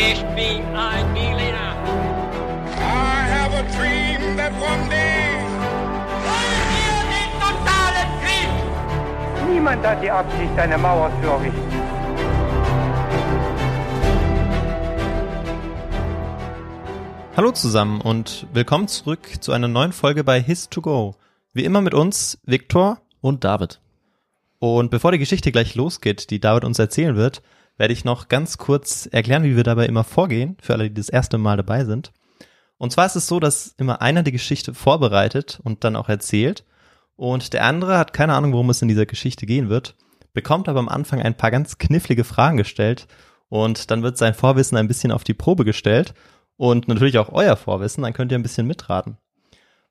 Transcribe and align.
Ich 0.00 0.22
bin 0.36 0.62
ein 0.76 1.12
Berliner. 1.12 1.74
I 2.76 3.26
have 3.34 3.52
a 3.52 3.64
dream 3.76 4.36
that 4.36 4.52
one 4.52 4.88
day. 4.88 5.34
Wollen 6.22 6.66
wir 6.78 6.98
den 7.16 7.30
totalen 7.40 8.08
Krieg? 8.22 9.52
Niemand 9.52 9.84
hat 9.84 10.00
die 10.00 10.08
Absicht, 10.08 10.56
eine 10.56 10.78
Mauer 10.78 11.10
zu 11.20 11.28
errichten. 11.28 11.72
Hallo 17.36 17.50
zusammen 17.50 18.00
und 18.00 18.46
willkommen 18.52 18.86
zurück 18.86 19.42
zu 19.42 19.50
einer 19.50 19.66
neuen 19.66 19.92
Folge 19.92 20.22
bei 20.22 20.38
His2Go. 20.38 21.16
Wie 21.52 21.64
immer 21.64 21.80
mit 21.80 21.94
uns 21.94 22.38
Viktor 22.44 23.00
und 23.20 23.42
David. 23.42 23.80
Und 24.60 24.92
bevor 24.92 25.10
die 25.10 25.18
Geschichte 25.18 25.50
gleich 25.50 25.74
losgeht, 25.74 26.30
die 26.30 26.38
David 26.38 26.64
uns 26.64 26.78
erzählen 26.78 27.16
wird, 27.16 27.42
werde 27.78 27.94
ich 27.94 28.04
noch 28.04 28.28
ganz 28.28 28.58
kurz 28.58 29.08
erklären, 29.10 29.44
wie 29.44 29.56
wir 29.56 29.64
dabei 29.64 29.86
immer 29.86 30.04
vorgehen, 30.04 30.56
für 30.60 30.74
alle, 30.74 30.88
die 30.88 30.94
das 30.94 31.08
erste 31.08 31.38
Mal 31.38 31.56
dabei 31.56 31.84
sind. 31.84 32.12
Und 32.76 32.92
zwar 32.92 33.06
ist 33.06 33.16
es 33.16 33.26
so, 33.26 33.40
dass 33.40 33.74
immer 33.78 34.02
einer 34.02 34.22
die 34.22 34.32
Geschichte 34.32 34.74
vorbereitet 34.74 35.60
und 35.64 35.84
dann 35.84 35.96
auch 35.96 36.08
erzählt 36.08 36.64
und 37.16 37.52
der 37.52 37.64
andere 37.64 37.98
hat 37.98 38.12
keine 38.12 38.34
Ahnung, 38.34 38.52
worum 38.52 38.70
es 38.70 38.80
in 38.80 38.86
dieser 38.86 39.06
Geschichte 39.06 39.44
gehen 39.44 39.68
wird, 39.68 39.96
bekommt 40.34 40.68
aber 40.68 40.78
am 40.78 40.88
Anfang 40.88 41.20
ein 41.20 41.36
paar 41.36 41.50
ganz 41.50 41.78
knifflige 41.78 42.22
Fragen 42.22 42.56
gestellt 42.56 43.08
und 43.48 43.90
dann 43.90 44.04
wird 44.04 44.18
sein 44.18 44.34
Vorwissen 44.34 44.78
ein 44.78 44.86
bisschen 44.86 45.10
auf 45.10 45.24
die 45.24 45.34
Probe 45.34 45.64
gestellt 45.64 46.14
und 46.56 46.86
natürlich 46.86 47.18
auch 47.18 47.32
euer 47.32 47.56
Vorwissen, 47.56 48.04
dann 48.04 48.12
könnt 48.12 48.30
ihr 48.30 48.38
ein 48.38 48.44
bisschen 48.44 48.68
mitraten. 48.68 49.18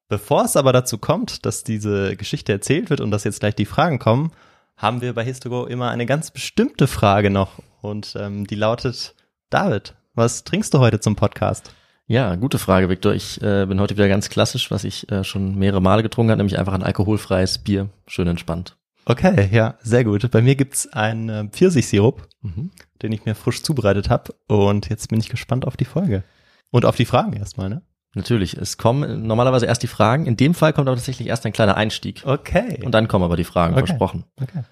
Bevor 0.08 0.46
es 0.46 0.56
aber 0.56 0.72
dazu 0.72 0.98
kommt, 0.98 1.46
dass 1.46 1.66
diese 1.66 2.16
Geschichte 2.16 2.54
erzählt 2.54 2.90
wird 2.90 3.02
und 3.02 3.12
dass 3.12 3.26
jetzt 3.26 3.42
gleich 3.42 3.56
die 3.56 3.66
Fragen 3.66 4.00
kommen, 4.00 4.32
haben 4.78 5.02
wir 5.02 5.14
bei 5.14 5.26
Histogo 5.26 5.66
immer 5.66 5.90
eine 5.90 6.06
ganz 6.06 6.32
bestimmte 6.32 6.88
Frage 6.88 7.30
noch 7.30 7.60
und 7.90 8.16
ähm, 8.20 8.46
die 8.46 8.56
lautet, 8.56 9.16
David, 9.50 9.96
was 10.14 10.44
trinkst 10.44 10.74
du 10.74 10.80
heute 10.80 11.00
zum 11.00 11.16
Podcast? 11.16 11.72
Ja, 12.08 12.36
gute 12.36 12.58
Frage, 12.58 12.90
Viktor. 12.90 13.14
Ich 13.14 13.42
äh, 13.42 13.66
bin 13.66 13.82
heute 13.82 13.96
wieder 13.96 14.08
ganz 14.08 14.30
klassisch, 14.30 14.72
was 14.72 14.84
ich 14.84 15.12
äh, 15.12 15.24
schon 15.24 15.56
mehrere 15.56 15.82
Male 15.82 16.04
getrunken 16.04 16.32
habe, 16.32 16.38
nämlich 16.38 16.58
einfach 16.58 16.74
ein 16.74 16.84
alkoholfreies 16.84 17.60
Bier. 17.60 17.90
Schön 18.08 18.28
entspannt. 18.28 18.78
Okay, 19.06 19.50
ja, 19.52 19.76
sehr 19.82 20.04
gut. 20.04 20.30
Bei 20.32 20.42
mir 20.42 20.56
gibt's 20.56 20.88
einen 20.88 21.30
äh, 21.30 21.48
Pfirsichsirup, 21.50 22.28
mhm. 22.42 22.72
den 23.02 23.12
ich 23.12 23.26
mir 23.26 23.36
frisch 23.36 23.64
zubereitet 23.64 24.10
habe 24.10 24.34
und 24.48 24.90
jetzt 24.90 25.10
bin 25.10 25.20
ich 25.20 25.30
gespannt 25.30 25.66
auf 25.66 25.78
die 25.78 25.86
Folge. 25.86 26.24
Und 26.72 26.86
auf 26.86 26.96
die 26.96 27.06
Fragen 27.06 27.34
erstmal, 27.34 27.70
ne? 27.70 27.82
Natürlich, 28.14 28.56
es 28.58 28.78
kommen 28.78 29.28
normalerweise 29.28 29.68
erst 29.68 29.84
die 29.84 29.88
Fragen. 29.88 30.26
In 30.26 30.38
dem 30.38 30.54
Fall 30.54 30.74
kommt 30.74 30.88
aber 30.88 30.96
tatsächlich 30.98 31.28
erst 31.28 31.46
ein 31.46 31.54
kleiner 31.54 31.78
Einstieg. 31.78 32.24
Okay. 32.26 32.82
Und 32.84 32.94
dann 32.94 33.08
kommen 33.08 33.24
aber 33.24 33.38
die 33.38 33.44
Fragen, 33.44 33.76
okay. 33.76 33.86
versprochen. 33.86 34.24
Okay. 34.42 34.64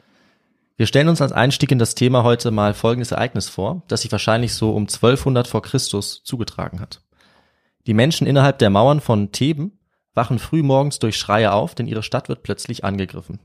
Wir 0.77 0.87
stellen 0.87 1.07
uns 1.07 1.21
als 1.21 1.31
Einstieg 1.31 1.71
in 1.71 1.79
das 1.79 1.95
Thema 1.95 2.23
heute 2.23 2.51
mal 2.51 2.73
folgendes 2.73 3.11
Ereignis 3.11 3.47
vor, 3.47 3.83
das 3.87 4.01
sich 4.01 4.11
wahrscheinlich 4.11 4.53
so 4.53 4.71
um 4.71 4.83
1200 4.83 5.47
vor 5.47 5.61
Christus 5.61 6.21
zugetragen 6.23 6.81
hat. 6.81 7.01
Die 7.87 7.93
Menschen 7.93 8.27
innerhalb 8.27 8.59
der 8.59 8.69
Mauern 8.69 8.99
von 8.99 9.31
Theben 9.31 9.79
wachen 10.13 10.37
früh 10.37 10.63
morgens 10.63 10.99
durch 10.99 11.17
Schreie 11.17 11.53
auf, 11.53 11.75
denn 11.75 11.87
ihre 11.87 12.03
Stadt 12.03 12.27
wird 12.27 12.43
plötzlich 12.43 12.83
angegriffen. 12.83 13.39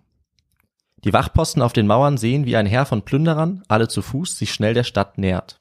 Die 1.05 1.13
Wachposten 1.13 1.63
auf 1.63 1.73
den 1.73 1.87
Mauern 1.87 2.19
sehen, 2.19 2.47
wie 2.47 2.57
ein 2.57 2.67
Heer 2.67 2.85
von 2.85 3.03
Plünderern, 3.03 3.63
alle 3.69 3.87
zu 3.87 4.03
Fuß, 4.03 4.37
sich 4.37 4.53
schnell 4.53 4.75
der 4.75 4.85
Stadt 4.85 5.17
nähert. 5.17 5.61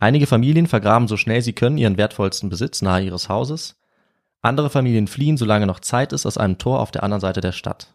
Einige 0.00 0.26
Familien 0.26 0.66
vergraben 0.66 1.08
so 1.08 1.16
schnell 1.16 1.40
sie 1.42 1.52
können 1.52 1.78
ihren 1.78 1.98
wertvollsten 1.98 2.48
Besitz 2.48 2.82
nahe 2.82 3.04
ihres 3.04 3.28
Hauses. 3.28 3.78
Andere 4.42 4.70
Familien 4.70 5.06
fliehen, 5.06 5.36
solange 5.36 5.66
noch 5.66 5.80
Zeit 5.80 6.12
ist, 6.12 6.26
aus 6.26 6.36
einem 6.36 6.58
Tor 6.58 6.80
auf 6.80 6.90
der 6.90 7.04
anderen 7.04 7.20
Seite 7.20 7.40
der 7.40 7.52
Stadt. 7.52 7.94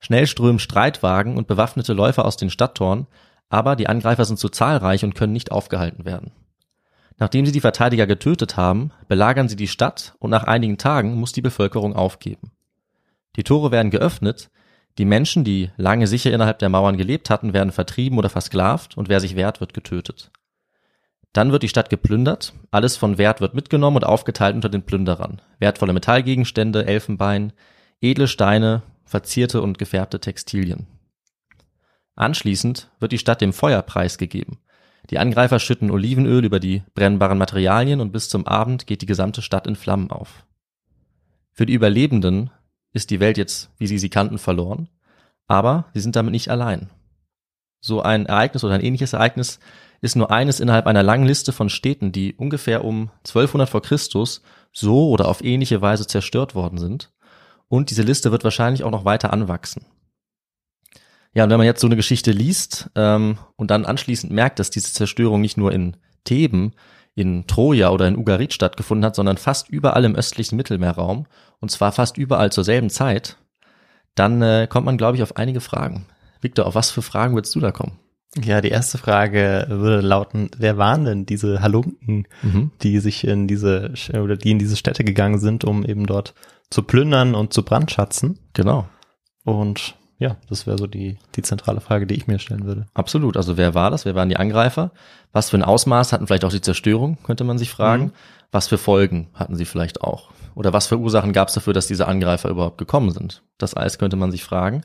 Schnell 0.00 0.26
strömen 0.26 0.58
Streitwagen 0.58 1.36
und 1.36 1.46
bewaffnete 1.46 1.92
Läufer 1.92 2.24
aus 2.24 2.36
den 2.36 2.50
Stadttoren, 2.50 3.06
aber 3.48 3.76
die 3.76 3.88
Angreifer 3.88 4.24
sind 4.24 4.38
zu 4.38 4.48
zahlreich 4.48 5.04
und 5.04 5.14
können 5.14 5.32
nicht 5.32 5.52
aufgehalten 5.52 6.04
werden. 6.04 6.32
Nachdem 7.18 7.44
sie 7.44 7.52
die 7.52 7.60
Verteidiger 7.60 8.06
getötet 8.06 8.56
haben, 8.56 8.92
belagern 9.06 9.48
sie 9.48 9.56
die 9.56 9.68
Stadt 9.68 10.14
und 10.18 10.30
nach 10.30 10.44
einigen 10.44 10.78
Tagen 10.78 11.16
muss 11.16 11.32
die 11.32 11.42
Bevölkerung 11.42 11.94
aufgeben. 11.94 12.50
Die 13.36 13.44
Tore 13.44 13.70
werden 13.70 13.90
geöffnet, 13.90 14.50
die 14.96 15.04
Menschen, 15.04 15.44
die 15.44 15.70
lange 15.76 16.06
sicher 16.06 16.32
innerhalb 16.32 16.58
der 16.58 16.70
Mauern 16.70 16.96
gelebt 16.96 17.30
hatten, 17.30 17.52
werden 17.52 17.72
vertrieben 17.72 18.18
oder 18.18 18.30
versklavt 18.30 18.96
und 18.96 19.08
wer 19.08 19.20
sich 19.20 19.36
wehrt, 19.36 19.60
wird 19.60 19.74
getötet. 19.74 20.30
Dann 21.32 21.52
wird 21.52 21.62
die 21.62 21.68
Stadt 21.68 21.90
geplündert, 21.90 22.54
alles 22.70 22.96
von 22.96 23.18
Wert 23.18 23.40
wird 23.40 23.54
mitgenommen 23.54 23.98
und 23.98 24.04
aufgeteilt 24.04 24.56
unter 24.56 24.68
den 24.68 24.82
Plünderern. 24.82 25.40
Wertvolle 25.58 25.92
Metallgegenstände, 25.92 26.86
Elfenbein, 26.86 27.52
edle 28.00 28.26
Steine, 28.26 28.82
verzierte 29.10 29.60
und 29.60 29.76
gefärbte 29.76 30.20
Textilien. 30.20 30.86
Anschließend 32.14 32.90
wird 33.00 33.10
die 33.10 33.18
Stadt 33.18 33.40
dem 33.40 33.52
Feuer 33.52 33.82
preisgegeben. 33.82 34.58
Die 35.10 35.18
Angreifer 35.18 35.58
schütten 35.58 35.90
Olivenöl 35.90 36.44
über 36.44 36.60
die 36.60 36.84
brennbaren 36.94 37.36
Materialien 37.36 38.00
und 38.00 38.12
bis 38.12 38.28
zum 38.28 38.46
Abend 38.46 38.86
geht 38.86 39.02
die 39.02 39.06
gesamte 39.06 39.42
Stadt 39.42 39.66
in 39.66 39.74
Flammen 39.74 40.12
auf. 40.12 40.46
Für 41.50 41.66
die 41.66 41.74
Überlebenden 41.74 42.50
ist 42.92 43.10
die 43.10 43.18
Welt 43.18 43.36
jetzt, 43.36 43.70
wie 43.78 43.88
sie 43.88 43.98
sie 43.98 44.10
kannten, 44.10 44.38
verloren, 44.38 44.88
aber 45.48 45.86
sie 45.92 46.00
sind 46.00 46.14
damit 46.14 46.30
nicht 46.30 46.48
allein. 46.48 46.88
So 47.80 48.02
ein 48.02 48.26
Ereignis 48.26 48.62
oder 48.62 48.74
ein 48.74 48.84
ähnliches 48.84 49.14
Ereignis 49.14 49.58
ist 50.00 50.14
nur 50.14 50.30
eines 50.30 50.60
innerhalb 50.60 50.86
einer 50.86 51.02
langen 51.02 51.26
Liste 51.26 51.52
von 51.52 51.68
Städten, 51.68 52.12
die 52.12 52.34
ungefähr 52.34 52.84
um 52.84 53.10
1200 53.26 53.68
vor 53.68 53.82
Christus 53.82 54.42
so 54.72 55.08
oder 55.08 55.26
auf 55.26 55.42
ähnliche 55.42 55.82
Weise 55.82 56.06
zerstört 56.06 56.54
worden 56.54 56.78
sind. 56.78 57.10
Und 57.70 57.90
diese 57.90 58.02
Liste 58.02 58.32
wird 58.32 58.42
wahrscheinlich 58.42 58.82
auch 58.82 58.90
noch 58.90 59.04
weiter 59.04 59.32
anwachsen. 59.32 59.86
Ja, 61.32 61.44
und 61.44 61.50
wenn 61.50 61.58
man 61.58 61.66
jetzt 61.66 61.80
so 61.80 61.86
eine 61.86 61.94
Geschichte 61.94 62.32
liest 62.32 62.90
ähm, 62.96 63.38
und 63.54 63.70
dann 63.70 63.86
anschließend 63.86 64.32
merkt, 64.32 64.58
dass 64.58 64.70
diese 64.70 64.92
Zerstörung 64.92 65.40
nicht 65.40 65.56
nur 65.56 65.70
in 65.70 65.96
Theben, 66.24 66.72
in 67.14 67.46
Troja 67.46 67.90
oder 67.90 68.08
in 68.08 68.16
Ugarit 68.16 68.52
stattgefunden 68.52 69.04
hat, 69.04 69.14
sondern 69.14 69.36
fast 69.36 69.68
überall 69.68 70.04
im 70.04 70.16
östlichen 70.16 70.56
Mittelmeerraum 70.56 71.26
und 71.60 71.70
zwar 71.70 71.92
fast 71.92 72.18
überall 72.18 72.50
zur 72.50 72.64
selben 72.64 72.90
Zeit, 72.90 73.36
dann 74.16 74.42
äh, 74.42 74.66
kommt 74.68 74.86
man, 74.86 74.98
glaube 74.98 75.16
ich, 75.16 75.22
auf 75.22 75.36
einige 75.36 75.60
Fragen. 75.60 76.06
Victor, 76.40 76.66
auf 76.66 76.74
was 76.74 76.90
für 76.90 77.02
Fragen 77.02 77.34
würdest 77.34 77.54
du 77.54 77.60
da 77.60 77.70
kommen? 77.70 78.00
Ja, 78.36 78.60
die 78.60 78.68
erste 78.68 78.96
Frage 78.96 79.66
würde 79.68 80.06
lauten, 80.06 80.50
wer 80.56 80.78
waren 80.78 81.04
denn 81.04 81.26
diese 81.26 81.62
Halunken, 81.62 82.28
mhm. 82.42 82.70
die 82.80 83.00
sich 83.00 83.26
in 83.26 83.48
diese 83.48 83.92
oder 84.12 84.36
die 84.36 84.52
in 84.52 84.60
diese 84.60 84.76
Städte 84.76 85.02
gegangen 85.02 85.40
sind, 85.40 85.64
um 85.64 85.84
eben 85.84 86.06
dort 86.06 86.34
zu 86.70 86.84
plündern 86.84 87.34
und 87.34 87.52
zu 87.52 87.64
brandschatzen? 87.64 88.38
Genau. 88.52 88.86
Und 89.44 89.96
ja, 90.18 90.36
das 90.48 90.66
wäre 90.66 90.78
so 90.78 90.86
die, 90.86 91.18
die 91.34 91.42
zentrale 91.42 91.80
Frage, 91.80 92.06
die 92.06 92.14
ich 92.14 92.28
mir 92.28 92.38
stellen 92.38 92.66
würde. 92.66 92.86
Absolut. 92.94 93.36
Also 93.36 93.56
wer 93.56 93.74
war 93.74 93.90
das? 93.90 94.04
Wer 94.04 94.14
waren 94.14 94.28
die 94.28 94.36
Angreifer? 94.36 94.92
Was 95.32 95.50
für 95.50 95.56
ein 95.56 95.64
Ausmaß 95.64 96.12
hatten 96.12 96.26
vielleicht 96.26 96.44
auch 96.44 96.52
die 96.52 96.60
Zerstörung, 96.60 97.18
könnte 97.24 97.42
man 97.42 97.58
sich 97.58 97.70
fragen. 97.70 98.04
Mhm. 98.04 98.12
Was 98.52 98.68
für 98.68 98.78
Folgen 98.78 99.28
hatten 99.34 99.56
sie 99.56 99.64
vielleicht 99.64 100.02
auch? 100.02 100.30
Oder 100.54 100.72
was 100.72 100.86
für 100.86 100.98
Ursachen 100.98 101.32
gab 101.32 101.48
es 101.48 101.54
dafür, 101.54 101.72
dass 101.72 101.86
diese 101.86 102.06
Angreifer 102.06 102.48
überhaupt 102.48 102.78
gekommen 102.78 103.12
sind? 103.12 103.42
Das 103.58 103.74
alles 103.74 103.98
könnte 103.98 104.16
man 104.16 104.30
sich 104.30 104.44
fragen. 104.44 104.82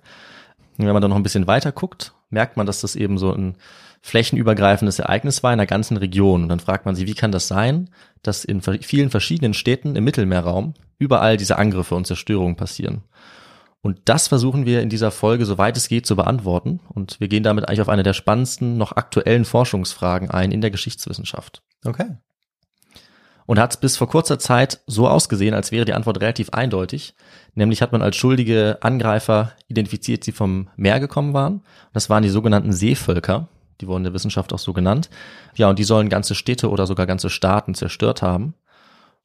Und 0.77 0.85
wenn 0.85 0.93
man 0.93 1.01
dann 1.01 1.09
noch 1.09 1.17
ein 1.17 1.23
bisschen 1.23 1.47
weiter 1.47 1.71
guckt, 1.71 2.13
merkt 2.29 2.57
man, 2.57 2.65
dass 2.65 2.81
das 2.81 2.95
eben 2.95 3.17
so 3.17 3.31
ein 3.31 3.55
flächenübergreifendes 4.01 4.99
Ereignis 4.99 5.41
war 5.41 5.51
in 5.51 5.57
der 5.57 5.67
ganzen 5.67 5.97
Region. 5.97 6.43
Und 6.43 6.49
dann 6.49 6.59
fragt 6.59 6.85
man 6.85 6.95
sich, 6.95 7.07
wie 7.07 7.15
kann 7.15 7.31
das 7.31 7.47
sein, 7.47 7.89
dass 8.21 8.45
in 8.45 8.61
vielen 8.61 9.09
verschiedenen 9.09 9.53
Städten 9.53 9.95
im 9.95 10.03
Mittelmeerraum 10.03 10.75
überall 10.99 11.37
diese 11.37 11.57
Angriffe 11.57 11.95
und 11.95 12.05
Zerstörungen 12.05 12.55
passieren? 12.55 13.03
Und 13.81 13.99
das 14.05 14.27
versuchen 14.27 14.65
wir 14.65 14.81
in 14.81 14.89
dieser 14.89 15.11
Folge, 15.11 15.45
soweit 15.45 15.77
es 15.77 15.87
geht, 15.87 16.07
zu 16.07 16.15
beantworten. 16.15 16.79
Und 16.89 17.19
wir 17.19 17.27
gehen 17.27 17.43
damit 17.43 17.67
eigentlich 17.67 17.81
auf 17.81 17.89
eine 17.89 18.03
der 18.03 18.13
spannendsten, 18.13 18.77
noch 18.77 18.93
aktuellen 18.93 19.45
Forschungsfragen 19.45 20.31
ein 20.31 20.51
in 20.51 20.61
der 20.61 20.71
Geschichtswissenschaft. 20.71 21.61
Okay. 21.83 22.17
Und 23.45 23.59
hat 23.59 23.71
es 23.71 23.77
bis 23.77 23.97
vor 23.97 24.09
kurzer 24.09 24.39
Zeit 24.39 24.81
so 24.87 25.07
ausgesehen, 25.07 25.53
als 25.53 25.71
wäre 25.71 25.85
die 25.85 25.93
Antwort 25.93 26.19
relativ 26.19 26.49
eindeutig. 26.49 27.13
Nämlich 27.53 27.81
hat 27.81 27.91
man 27.91 28.01
als 28.01 28.15
schuldige 28.15 28.79
Angreifer 28.81 29.53
identifiziert, 29.67 30.25
die 30.25 30.31
vom 30.31 30.69
Meer 30.75 30.99
gekommen 30.99 31.33
waren. 31.33 31.61
Das 31.93 32.09
waren 32.09 32.23
die 32.23 32.29
sogenannten 32.29 32.73
Seevölker. 32.73 33.47
Die 33.81 33.87
wurden 33.87 33.99
in 33.99 34.05
der 34.05 34.13
Wissenschaft 34.13 34.53
auch 34.53 34.59
so 34.59 34.73
genannt. 34.73 35.09
Ja, 35.55 35.69
und 35.69 35.77
die 35.77 35.83
sollen 35.83 36.09
ganze 36.09 36.33
Städte 36.33 36.69
oder 36.69 36.87
sogar 36.87 37.05
ganze 37.05 37.29
Staaten 37.29 37.75
zerstört 37.75 38.21
haben. 38.21 38.55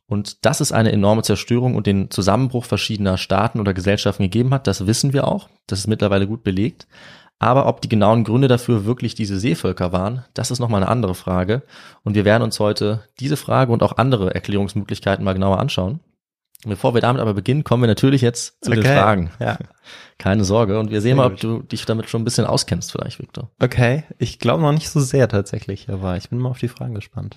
Und 0.07 0.45
dass 0.45 0.61
es 0.61 0.73
eine 0.73 0.91
enorme 0.91 1.23
Zerstörung 1.23 1.77
und 1.77 1.87
den 1.87 2.11
Zusammenbruch 2.11 2.65
verschiedener 2.65 3.17
Staaten 3.17 3.61
oder 3.61 3.73
Gesellschaften 3.73 4.25
gegeben 4.25 4.53
hat, 4.53 4.67
das 4.67 4.87
wissen 4.87 5.13
wir 5.13 5.29
auch. 5.29 5.49
Das 5.69 5.79
ist 5.79 5.87
mittlerweile 5.87 6.27
gut 6.27 6.43
belegt. 6.43 6.89
Aber 7.43 7.67
ob 7.67 7.81
die 7.81 7.89
genauen 7.89 8.23
Gründe 8.23 8.49
dafür 8.49 8.85
wirklich 8.85 9.15
diese 9.15 9.41
Seevölker 9.41 9.93
waren, 9.93 10.25
das 10.35 10.51
ist 10.51 10.61
nochmal 10.61 10.83
eine 10.83 10.91
andere 10.91 11.15
Frage. 11.15 11.63
Und 12.05 12.15
wir 12.15 12.27
werden 12.27 12.43
uns 12.43 12.61
heute 12.61 13.03
diese 13.19 13.39
Frage 13.39 13.73
und 13.73 13.83
auch 13.83 13.97
andere 13.97 14.35
Erklärungsmöglichkeiten 14.35 15.25
mal 15.25 15.33
genauer 15.33 15.59
anschauen. 15.59 16.01
Bevor 16.67 16.93
wir 16.93 17.01
damit 17.01 17.23
aber 17.23 17.33
beginnen, 17.33 17.65
kommen 17.65 17.83
wir 17.83 17.89
natürlich 17.89 18.21
jetzt 18.21 18.63
zu 18.63 18.71
okay. 18.71 18.83
den 18.83 18.93
Fragen. 18.93 19.31
Ja. 19.41 19.59
Keine 20.19 20.45
Sorge. 20.45 20.79
Und 20.79 20.91
wir 20.91 21.01
sehen 21.01 21.17
mal, 21.17 21.29
ob 21.29 21.41
du 21.41 21.63
dich 21.63 21.87
damit 21.87 22.11
schon 22.11 22.21
ein 22.21 22.27
bisschen 22.27 22.45
auskennst 22.45 22.93
vielleicht, 22.93 23.19
Victor. 23.19 23.51
Okay. 23.59 24.05
Ich 24.19 24.39
glaube 24.39 24.63
noch 24.63 24.73
nicht 24.73 24.91
so 24.91 25.01
sehr 25.01 25.27
tatsächlich, 25.27 25.89
aber 25.89 26.19
ich 26.19 26.29
bin 26.29 26.39
mal 26.39 26.51
auf 26.51 26.59
die 26.59 26.69
Fragen 26.69 26.95
gespannt. 26.95 27.37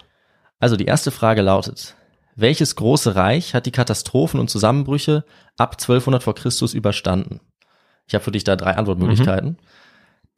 Also 0.59 0.75
die 0.75 0.85
erste 0.85 1.11
Frage 1.11 1.41
lautet, 1.41 1.95
welches 2.35 2.75
große 2.75 3.15
Reich 3.15 3.53
hat 3.53 3.65
die 3.65 3.71
Katastrophen 3.71 4.41
und 4.41 4.49
Zusammenbrüche 4.49 5.23
ab 5.57 5.77
1200 5.79 6.21
vor 6.21 6.35
Christus 6.35 6.73
überstanden? 6.73 7.39
Ich 8.05 8.15
habe 8.15 8.23
für 8.25 8.31
dich 8.31 8.43
da 8.43 8.57
drei 8.57 8.75
Antwortmöglichkeiten. 8.75 9.51
Mhm. 9.51 9.57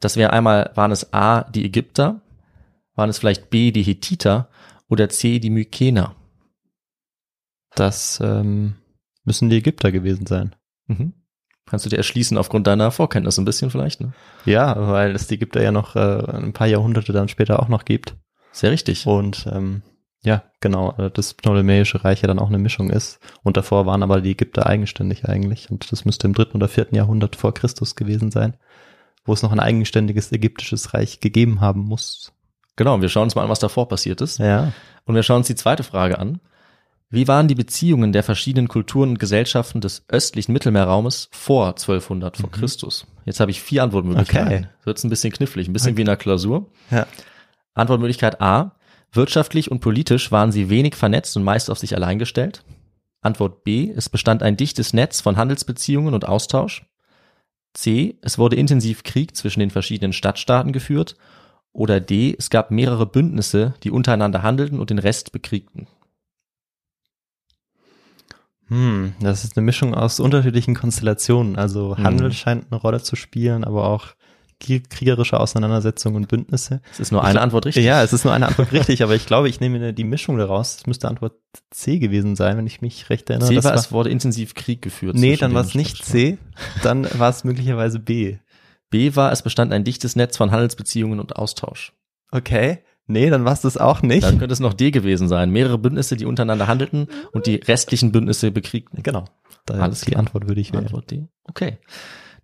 Das 0.00 0.16
wäre 0.16 0.32
einmal, 0.32 0.70
waren 0.74 0.92
es 0.92 1.12
A, 1.12 1.44
die 1.44 1.64
Ägypter, 1.64 2.20
waren 2.94 3.10
es 3.10 3.18
vielleicht 3.18 3.50
B, 3.50 3.70
die 3.70 3.82
Hethiter 3.82 4.48
Oder 4.88 5.08
C, 5.08 5.38
die 5.38 5.50
Mykener? 5.50 6.14
Das 7.74 8.20
ähm, 8.22 8.76
müssen 9.24 9.50
die 9.50 9.56
Ägypter 9.56 9.92
gewesen 9.92 10.26
sein. 10.26 10.54
Mhm. 10.86 11.12
Kannst 11.66 11.84
du 11.84 11.90
dir 11.90 11.96
erschließen 11.96 12.38
aufgrund 12.38 12.68
deiner 12.68 12.92
Vorkenntnis 12.92 13.38
ein 13.38 13.44
bisschen 13.44 13.70
vielleicht? 13.70 14.00
Ne? 14.00 14.12
Ja, 14.44 14.88
weil 14.88 15.14
es 15.14 15.26
die 15.26 15.34
Ägypter 15.34 15.62
ja 15.62 15.72
noch 15.72 15.96
äh, 15.96 16.24
ein 16.30 16.52
paar 16.52 16.68
Jahrhunderte 16.68 17.12
dann 17.12 17.28
später 17.28 17.60
auch 17.60 17.68
noch 17.68 17.84
gibt. 17.84 18.14
Sehr 18.52 18.70
richtig. 18.70 19.06
Und 19.06 19.48
ähm, 19.52 19.82
ja, 20.22 20.44
genau, 20.60 20.94
äh, 20.96 21.10
das 21.10 21.34
Ptolemäische 21.34 22.04
Reich 22.04 22.22
ja 22.22 22.28
dann 22.28 22.38
auch 22.38 22.48
eine 22.48 22.58
Mischung 22.58 22.90
ist. 22.90 23.18
Und 23.42 23.56
davor 23.56 23.84
waren 23.84 24.04
aber 24.04 24.20
die 24.20 24.30
Ägypter 24.30 24.66
eigenständig 24.66 25.28
eigentlich. 25.28 25.70
Und 25.70 25.90
das 25.90 26.04
müsste 26.04 26.28
im 26.28 26.34
dritten 26.34 26.56
oder 26.56 26.68
vierten 26.68 26.94
Jahrhundert 26.94 27.34
vor 27.34 27.52
Christus 27.52 27.96
gewesen 27.96 28.30
sein, 28.30 28.56
wo 29.26 29.32
es 29.32 29.42
noch 29.42 29.52
ein 29.52 29.60
eigenständiges 29.60 30.32
ägyptisches 30.32 30.94
Reich 30.94 31.20
gegeben 31.20 31.60
haben 31.60 31.80
muss. 31.82 32.32
Genau, 32.76 33.00
wir 33.00 33.08
schauen 33.08 33.24
uns 33.24 33.34
mal 33.34 33.42
an, 33.42 33.48
was 33.48 33.58
davor 33.58 33.88
passiert 33.88 34.20
ist. 34.20 34.38
Ja. 34.38 34.72
Und 35.04 35.14
wir 35.14 35.22
schauen 35.22 35.38
uns 35.38 35.46
die 35.46 35.54
zweite 35.54 35.82
Frage 35.82 36.18
an. 36.18 36.40
Wie 37.08 37.28
waren 37.28 37.46
die 37.46 37.54
Beziehungen 37.54 38.12
der 38.12 38.24
verschiedenen 38.24 38.66
Kulturen 38.66 39.10
und 39.10 39.18
Gesellschaften 39.18 39.80
des 39.80 40.04
östlichen 40.08 40.52
Mittelmeerraumes 40.52 41.28
vor 41.30 41.68
1200 41.68 42.36
vor 42.36 42.50
Christus? 42.50 43.06
Jetzt 43.24 43.38
habe 43.38 43.52
ich 43.52 43.62
vier 43.62 43.84
Antwortmöglichkeiten. 43.84 44.52
Okay. 44.52 44.68
Wird's 44.84 45.04
ein 45.04 45.10
bisschen 45.10 45.32
knifflig, 45.32 45.68
ein 45.68 45.72
bisschen 45.72 45.96
wie 45.96 46.02
in 46.02 46.08
einer 46.08 46.16
Klausur. 46.16 46.70
Ja. 46.90 47.06
Antwortmöglichkeit 47.74 48.40
A. 48.40 48.72
Wirtschaftlich 49.12 49.70
und 49.70 49.80
politisch 49.80 50.32
waren 50.32 50.50
sie 50.50 50.68
wenig 50.68 50.96
vernetzt 50.96 51.36
und 51.36 51.44
meist 51.44 51.70
auf 51.70 51.78
sich 51.78 51.94
allein 51.94 52.18
gestellt. 52.18 52.64
Antwort 53.20 53.62
B. 53.62 53.92
Es 53.94 54.08
bestand 54.08 54.42
ein 54.42 54.56
dichtes 54.56 54.92
Netz 54.92 55.20
von 55.20 55.36
Handelsbeziehungen 55.36 56.12
und 56.12 56.26
Austausch. 56.26 56.86
C. 57.76 58.16
Es 58.22 58.38
wurde 58.38 58.56
intensiv 58.56 59.02
Krieg 59.02 59.36
zwischen 59.36 59.60
den 59.60 59.70
verschiedenen 59.70 60.12
Stadtstaaten 60.12 60.72
geführt. 60.72 61.16
Oder 61.72 62.00
D. 62.00 62.34
Es 62.38 62.48
gab 62.50 62.70
mehrere 62.70 63.06
Bündnisse, 63.06 63.74
die 63.82 63.90
untereinander 63.90 64.42
handelten 64.42 64.80
und 64.80 64.90
den 64.90 64.98
Rest 64.98 65.30
bekriegten. 65.32 65.86
Hm, 68.68 69.12
das 69.20 69.44
ist 69.44 69.56
eine 69.56 69.64
Mischung 69.64 69.94
aus 69.94 70.18
unterschiedlichen 70.18 70.74
Konstellationen. 70.74 71.56
Also 71.56 71.96
Hm. 71.96 72.04
Handel 72.04 72.32
scheint 72.32 72.66
eine 72.70 72.80
Rolle 72.80 73.00
zu 73.00 73.14
spielen, 73.14 73.62
aber 73.62 73.86
auch 73.86 74.15
kriegerische 74.58 75.38
Auseinandersetzungen 75.38 76.16
und 76.16 76.28
Bündnisse. 76.28 76.80
Es 76.92 77.00
ist 77.00 77.12
nur 77.12 77.20
Ich 77.22 77.26
eine 77.28 77.38
gla- 77.38 77.42
Antwort 77.42 77.66
richtig. 77.66 77.84
Ja, 77.84 78.02
es 78.02 78.12
ist 78.12 78.24
nur 78.24 78.32
eine 78.32 78.46
Antwort 78.46 78.72
richtig, 78.72 79.02
aber 79.02 79.14
ich 79.14 79.26
glaube, 79.26 79.48
ich 79.48 79.60
nehme 79.60 79.92
die 79.92 80.04
Mischung 80.04 80.38
daraus. 80.38 80.76
Es 80.76 80.86
müsste 80.86 81.08
Antwort 81.08 81.34
C 81.70 81.98
gewesen 81.98 82.36
sein, 82.36 82.56
wenn 82.56 82.66
ich 82.66 82.80
mich 82.80 83.10
recht 83.10 83.28
erinnere. 83.30 83.48
C 83.48 83.54
Das 83.54 83.64
war, 83.64 83.74
es 83.74 83.92
wurde 83.92 84.10
intensiv 84.10 84.54
Krieg 84.54 84.80
geführt. 84.82 85.16
nee, 85.16 85.36
dann 85.36 85.54
war 85.54 85.62
es 85.64 85.74
nicht. 85.74 86.04
C, 86.04 86.38
dann 86.82 87.06
war 87.18 87.30
es 87.30 87.44
möglicherweise 87.44 87.98
B. 87.98 88.38
B 88.90 89.14
war, 89.16 89.32
es 89.32 89.42
bestand 89.42 89.72
ein 89.72 89.84
dichtes 89.84 90.16
Netz 90.16 90.36
von 90.36 90.50
Handelsbeziehungen 90.52 91.20
und 91.20 91.36
Austausch. 91.36 91.92
Okay. 92.30 92.78
Nee, 93.08 93.30
dann 93.30 93.44
war 93.44 93.52
es 93.52 93.60
das 93.60 93.76
auch 93.76 94.02
nicht. 94.02 94.24
Dann 94.24 94.38
könnte 94.38 94.52
es 94.52 94.58
noch 94.60 94.74
D 94.74 94.90
gewesen 94.90 95.28
sein. 95.28 95.50
Mehrere 95.50 95.78
Bündnisse, 95.78 96.16
die 96.16 96.24
untereinander 96.24 96.66
handelten 96.66 97.06
und 97.32 97.46
die 97.46 97.54
restlichen 97.56 98.10
Bündnisse 98.10 98.50
bekriegten. 98.50 99.02
genau. 99.04 99.26
Da 99.64 99.74
Alles 99.74 100.00
die 100.00 100.10
klar. 100.12 100.20
Antwort 100.20 100.48
würde 100.48 100.60
ich 100.60 100.72
wählen. 100.72 100.84
Antwort 100.84 101.10
D. 101.10 101.26
Okay. 101.44 101.78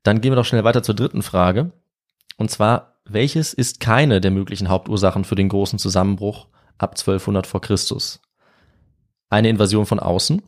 Dann 0.05 0.21
gehen 0.21 0.31
wir 0.33 0.37
doch 0.37 0.45
schnell 0.45 0.63
weiter 0.65 0.83
zur 0.83 0.95
dritten 0.97 1.23
Frage. 1.23 1.73
Und 2.37 2.51
zwar, 2.51 3.01
welches 3.05 3.53
ist 3.53 3.81
keine 3.81 4.21
der 4.21 4.31
möglichen 4.31 4.69
Hauptursachen 4.69 5.25
für 5.25 5.35
den 5.35 5.49
großen 5.49 5.79
Zusammenbruch 5.79 6.49
ab 6.79 6.93
1200 6.93 7.47
vor 7.47 7.61
Christus? 7.61 8.21
Eine 9.29 9.49
Invasion 9.49 9.87
von 9.87 10.01
außen, 10.01 10.43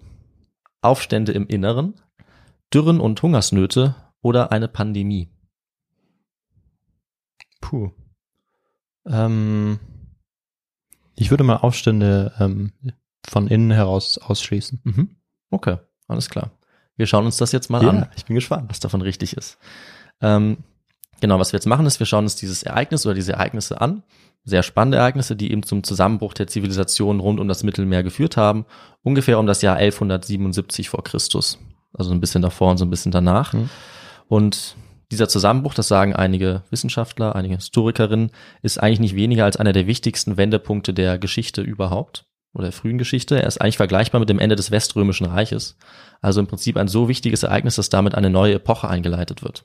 Aufstände 0.82 1.32
im 1.32 1.46
Inneren, 1.46 1.94
Dürren 2.72 3.00
und 3.00 3.22
Hungersnöte 3.22 3.94
oder 4.20 4.52
eine 4.52 4.68
Pandemie? 4.68 5.30
Puh. 7.60 7.92
Ähm, 9.06 9.78
ich 11.14 11.30
würde 11.30 11.44
mal 11.44 11.56
Aufstände 11.56 12.32
ähm, 12.38 12.72
von 13.26 13.48
innen 13.48 13.70
heraus 13.70 14.18
ausschließen. 14.18 14.80
Mhm. 14.84 15.16
Okay, 15.50 15.78
alles 16.08 16.28
klar. 16.28 16.50
Wir 16.96 17.06
schauen 17.06 17.26
uns 17.26 17.36
das 17.36 17.52
jetzt 17.52 17.70
mal 17.70 17.86
an. 17.88 18.08
ich 18.16 18.24
bin 18.24 18.34
gespannt. 18.34 18.70
was 18.70 18.80
davon 18.80 19.00
richtig 19.02 19.36
ist. 19.36 19.58
Ähm, 20.20 20.58
genau, 21.24 21.38
was 21.38 21.52
wir 21.52 21.56
jetzt 21.56 21.66
machen, 21.66 21.86
ist, 21.86 22.00
wir 22.00 22.06
schauen 22.06 22.24
uns 22.24 22.36
dieses 22.36 22.62
Ereignis 22.62 23.06
oder 23.06 23.14
diese 23.14 23.32
Ereignisse 23.32 23.80
an. 23.80 24.02
Sehr 24.44 24.62
spannende 24.62 24.98
Ereignisse, 24.98 25.36
die 25.36 25.50
eben 25.52 25.62
zum 25.62 25.82
Zusammenbruch 25.82 26.34
der 26.34 26.46
Zivilisation 26.46 27.18
rund 27.18 27.40
um 27.40 27.48
das 27.48 27.62
Mittelmeer 27.62 28.02
geführt 28.02 28.36
haben. 28.36 28.66
Ungefähr 29.02 29.38
um 29.38 29.46
das 29.46 29.62
Jahr 29.62 29.76
1177 29.76 30.90
vor 30.90 31.02
Christus. 31.02 31.58
Also 31.94 32.12
ein 32.12 32.20
bisschen 32.20 32.42
davor 32.42 32.70
und 32.70 32.76
so 32.76 32.84
ein 32.84 32.90
bisschen 32.90 33.10
danach. 33.10 33.54
Mhm. 33.54 33.70
Und 34.28 34.76
dieser 35.10 35.30
Zusammenbruch, 35.30 35.72
das 35.72 35.88
sagen 35.88 36.14
einige 36.14 36.62
Wissenschaftler, 36.68 37.34
einige 37.34 37.54
Historikerinnen, 37.54 38.30
ist 38.60 38.82
eigentlich 38.82 39.00
nicht 39.00 39.16
weniger 39.16 39.46
als 39.46 39.56
einer 39.56 39.72
der 39.72 39.86
wichtigsten 39.86 40.36
Wendepunkte 40.36 40.92
der 40.92 41.16
Geschichte 41.16 41.62
überhaupt 41.62 42.26
oder 42.52 42.64
der 42.64 42.72
frühen 42.72 42.98
Geschichte. 42.98 43.40
Er 43.40 43.46
ist 43.46 43.62
eigentlich 43.62 43.78
vergleichbar 43.78 44.18
mit 44.18 44.28
dem 44.28 44.38
Ende 44.38 44.56
des 44.56 44.70
Weströmischen 44.70 45.24
Reiches. 45.24 45.78
Also 46.20 46.40
im 46.40 46.48
Prinzip 46.48 46.76
ein 46.76 46.88
so 46.88 47.08
wichtiges 47.08 47.44
Ereignis, 47.44 47.76
dass 47.76 47.88
damit 47.88 48.14
eine 48.14 48.28
neue 48.28 48.56
Epoche 48.56 48.88
eingeleitet 48.88 49.42
wird. 49.42 49.64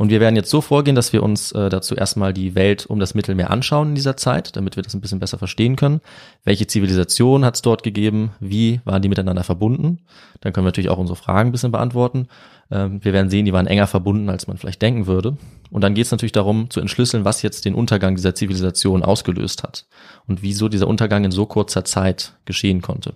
Und 0.00 0.08
wir 0.08 0.20
werden 0.20 0.34
jetzt 0.34 0.48
so 0.48 0.62
vorgehen, 0.62 0.96
dass 0.96 1.12
wir 1.12 1.22
uns 1.22 1.52
äh, 1.52 1.68
dazu 1.68 1.94
erstmal 1.94 2.32
die 2.32 2.54
Welt 2.54 2.86
um 2.86 3.00
das 3.00 3.12
Mittelmeer 3.12 3.50
anschauen 3.50 3.90
in 3.90 3.94
dieser 3.94 4.16
Zeit, 4.16 4.56
damit 4.56 4.76
wir 4.76 4.82
das 4.82 4.94
ein 4.94 5.02
bisschen 5.02 5.18
besser 5.18 5.36
verstehen 5.36 5.76
können. 5.76 6.00
Welche 6.42 6.66
Zivilisation 6.66 7.44
hat 7.44 7.56
es 7.56 7.60
dort 7.60 7.82
gegeben? 7.82 8.30
Wie 8.40 8.80
waren 8.86 9.02
die 9.02 9.10
miteinander 9.10 9.44
verbunden? 9.44 9.98
Dann 10.40 10.54
können 10.54 10.64
wir 10.64 10.68
natürlich 10.68 10.88
auch 10.88 10.96
unsere 10.96 11.16
Fragen 11.16 11.50
ein 11.50 11.52
bisschen 11.52 11.70
beantworten. 11.70 12.28
Ähm, 12.70 13.04
wir 13.04 13.12
werden 13.12 13.28
sehen, 13.28 13.44
die 13.44 13.52
waren 13.52 13.66
enger 13.66 13.86
verbunden, 13.86 14.30
als 14.30 14.46
man 14.46 14.56
vielleicht 14.56 14.80
denken 14.80 15.06
würde. 15.06 15.36
Und 15.70 15.82
dann 15.84 15.92
geht 15.92 16.06
es 16.06 16.12
natürlich 16.12 16.32
darum, 16.32 16.70
zu 16.70 16.80
entschlüsseln, 16.80 17.26
was 17.26 17.42
jetzt 17.42 17.66
den 17.66 17.74
Untergang 17.74 18.16
dieser 18.16 18.34
Zivilisation 18.34 19.02
ausgelöst 19.02 19.62
hat 19.62 19.84
und 20.26 20.40
wieso 20.40 20.70
dieser 20.70 20.88
Untergang 20.88 21.24
in 21.24 21.30
so 21.30 21.44
kurzer 21.44 21.84
Zeit 21.84 22.38
geschehen 22.46 22.80
konnte. 22.80 23.12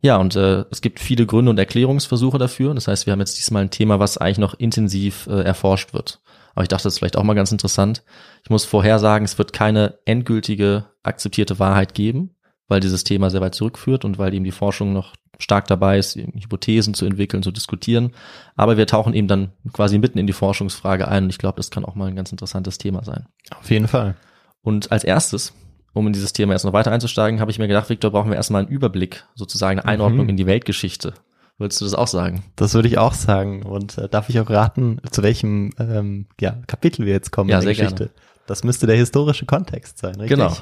Ja, 0.00 0.16
und 0.16 0.36
äh, 0.36 0.64
es 0.70 0.80
gibt 0.80 1.00
viele 1.00 1.26
Gründe 1.26 1.50
und 1.50 1.58
Erklärungsversuche 1.58 2.38
dafür. 2.38 2.72
Das 2.74 2.86
heißt, 2.86 3.06
wir 3.06 3.12
haben 3.12 3.20
jetzt 3.20 3.38
diesmal 3.38 3.62
ein 3.62 3.70
Thema, 3.70 3.98
was 3.98 4.16
eigentlich 4.16 4.38
noch 4.38 4.54
intensiv 4.54 5.26
äh, 5.26 5.42
erforscht 5.42 5.92
wird. 5.92 6.20
Aber 6.54 6.62
ich 6.62 6.68
dachte, 6.68 6.84
das 6.84 6.94
ist 6.94 6.98
vielleicht 6.98 7.16
auch 7.16 7.24
mal 7.24 7.34
ganz 7.34 7.52
interessant. 7.52 8.04
Ich 8.44 8.50
muss 8.50 8.64
vorher 8.64 8.98
sagen, 8.98 9.24
es 9.24 9.38
wird 9.38 9.52
keine 9.52 9.98
endgültige 10.04 10.86
akzeptierte 11.02 11.58
Wahrheit 11.58 11.94
geben, 11.94 12.36
weil 12.68 12.80
dieses 12.80 13.04
Thema 13.04 13.30
sehr 13.30 13.40
weit 13.40 13.54
zurückführt 13.54 14.04
und 14.04 14.18
weil 14.18 14.34
eben 14.34 14.44
die 14.44 14.52
Forschung 14.52 14.92
noch 14.92 15.14
stark 15.38 15.68
dabei 15.68 15.98
ist, 15.98 16.16
Hypothesen 16.16 16.94
zu 16.94 17.06
entwickeln, 17.06 17.42
zu 17.42 17.52
diskutieren. 17.52 18.12
Aber 18.56 18.76
wir 18.76 18.86
tauchen 18.86 19.14
eben 19.14 19.28
dann 19.28 19.52
quasi 19.72 19.98
mitten 19.98 20.18
in 20.18 20.26
die 20.26 20.32
Forschungsfrage 20.32 21.08
ein 21.08 21.24
und 21.24 21.30
ich 21.30 21.38
glaube, 21.38 21.56
das 21.56 21.70
kann 21.70 21.84
auch 21.84 21.94
mal 21.94 22.08
ein 22.08 22.16
ganz 22.16 22.32
interessantes 22.32 22.78
Thema 22.78 23.04
sein. 23.04 23.26
Auf 23.56 23.70
jeden 23.70 23.88
Fall. 23.88 24.16
Und 24.62 24.90
als 24.90 25.04
erstes, 25.04 25.54
um 25.92 26.06
in 26.06 26.12
dieses 26.12 26.32
Thema 26.32 26.52
erst 26.52 26.64
noch 26.64 26.72
weiter 26.72 26.92
einzusteigen, 26.92 27.40
habe 27.40 27.50
ich 27.50 27.58
mir 27.58 27.68
gedacht, 27.68 27.88
Victor, 27.88 28.10
brauchen 28.10 28.30
wir 28.30 28.36
erstmal 28.36 28.62
einen 28.62 28.70
Überblick, 28.70 29.24
sozusagen 29.34 29.80
eine 29.80 29.88
Einordnung 29.88 30.24
Mhm. 30.26 30.30
in 30.30 30.36
die 30.36 30.46
Weltgeschichte. 30.46 31.14
Würdest 31.58 31.80
du 31.80 31.84
das 31.84 31.94
auch 31.94 32.06
sagen? 32.06 32.44
Das 32.54 32.74
würde 32.74 32.86
ich 32.88 32.98
auch 32.98 33.14
sagen. 33.14 33.62
Und 33.64 33.98
äh, 33.98 34.08
darf 34.08 34.28
ich 34.28 34.38
auch 34.38 34.48
raten, 34.48 35.00
zu 35.10 35.22
welchem 35.24 35.72
ähm, 35.80 36.26
ja, 36.40 36.56
Kapitel 36.68 37.04
wir 37.04 37.12
jetzt 37.12 37.32
kommen 37.32 37.50
Ja, 37.50 37.58
in 37.58 37.64
der 37.64 37.74
Geschichte? 37.74 38.10
Das 38.46 38.62
müsste 38.62 38.86
der 38.86 38.96
historische 38.96 39.44
Kontext 39.44 39.98
sein, 39.98 40.14
richtig? 40.20 40.38
Genau. 40.38 40.54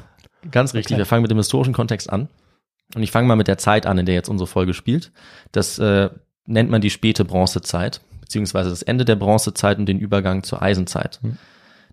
Ganz 0.51 0.73
richtig. 0.75 0.95
Okay. 0.95 0.99
Wir 1.01 1.07
fangen 1.07 1.23
mit 1.23 1.31
dem 1.31 1.39
historischen 1.39 1.75
Kontext 1.75 2.09
an. 2.11 2.29
Und 2.95 3.03
ich 3.03 3.11
fange 3.11 3.29
mal 3.29 3.37
mit 3.37 3.49
der 3.49 3.59
Zeit 3.59 3.85
an, 3.85 3.99
in 3.99 4.07
der 4.07 4.15
jetzt 4.15 4.29
unsere 4.29 4.47
Folge 4.47 4.73
spielt. 4.73 5.13
Das 5.53 5.79
äh, 5.79 6.09
nennt 6.47 6.71
man 6.71 6.81
die 6.81 6.91
späte 6.91 7.25
Bronzezeit, 7.25 8.01
beziehungsweise 8.21 8.71
das 8.71 8.83
Ende 8.83 9.05
der 9.05 9.17
Bronzezeit 9.17 9.79
und 9.79 9.87
den 9.87 9.99
Übergang 9.99 10.45
zur 10.45 10.63
Eisenzeit. 10.63 11.19
Hm. 11.23 11.37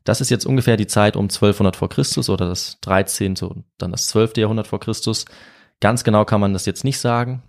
Das 0.04 0.22
ist 0.22 0.30
jetzt 0.30 0.46
ungefähr 0.46 0.78
die 0.78 0.88
Zeit 0.88 1.16
um 1.16 1.26
1200 1.26 1.76
vor 1.76 1.90
Christus 1.90 2.30
oder 2.30 2.48
das 2.48 2.78
13. 2.82 3.38
und 3.42 3.66
dann 3.78 3.92
das 3.92 4.08
12. 4.08 4.38
Jahrhundert 4.38 4.68
vor 4.68 4.80
Christus. 4.80 5.26
Ganz 5.80 6.04
genau 6.04 6.26
kann 6.26 6.42
man 6.42 6.54
das 6.54 6.66
jetzt 6.66 6.84
nicht 6.84 7.00
sagen, 7.00 7.42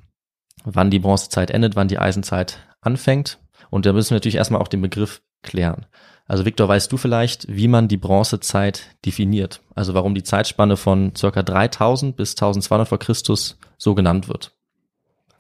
wann 0.64 0.90
die 0.90 0.99
Bronzezeit 0.99 1.50
endet, 1.50 1.76
wann 1.76 1.88
die 1.88 1.99
Eisenzeit 1.99 2.58
anfängt. 2.80 3.38
Und 3.70 3.87
da 3.87 3.92
müssen 3.92 4.11
wir 4.11 4.16
natürlich 4.16 4.37
erstmal 4.37 4.61
auch 4.61 4.68
den 4.68 4.82
Begriff 4.82 5.23
klären. 5.42 5.87
Also 6.26 6.44
Victor, 6.44 6.68
weißt 6.68 6.90
du 6.90 6.96
vielleicht, 6.96 7.46
wie 7.54 7.68
man 7.68 7.88
die 7.88 7.99
Bronzezeit 7.99 8.82
definiert? 9.04 9.61
Also 9.75 9.92
warum 9.94 10.14
die 10.14 10.23
Zeitspanne 10.23 10.76
von 10.76 11.14
circa 11.14 11.42
3000 11.42 12.16
bis 12.16 12.32
1200 12.32 12.88
vor 12.88 12.99
Christus 12.99 13.58
so 13.76 13.94
genannt 13.94 14.28
wird? 14.28 14.52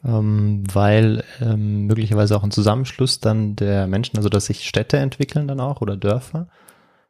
Ähm, 0.04 0.64
weil 0.70 1.24
ähm, 1.40 1.86
möglicherweise 1.86 2.36
auch 2.36 2.42
ein 2.42 2.50
Zusammenschluss 2.50 3.20
dann 3.20 3.56
der 3.56 3.86
Menschen, 3.86 4.18
also 4.18 4.28
dass 4.28 4.46
sich 4.46 4.68
Städte 4.68 4.98
entwickeln 4.98 5.48
dann 5.48 5.60
auch 5.60 5.80
oder 5.80 5.96
Dörfer. 5.96 6.48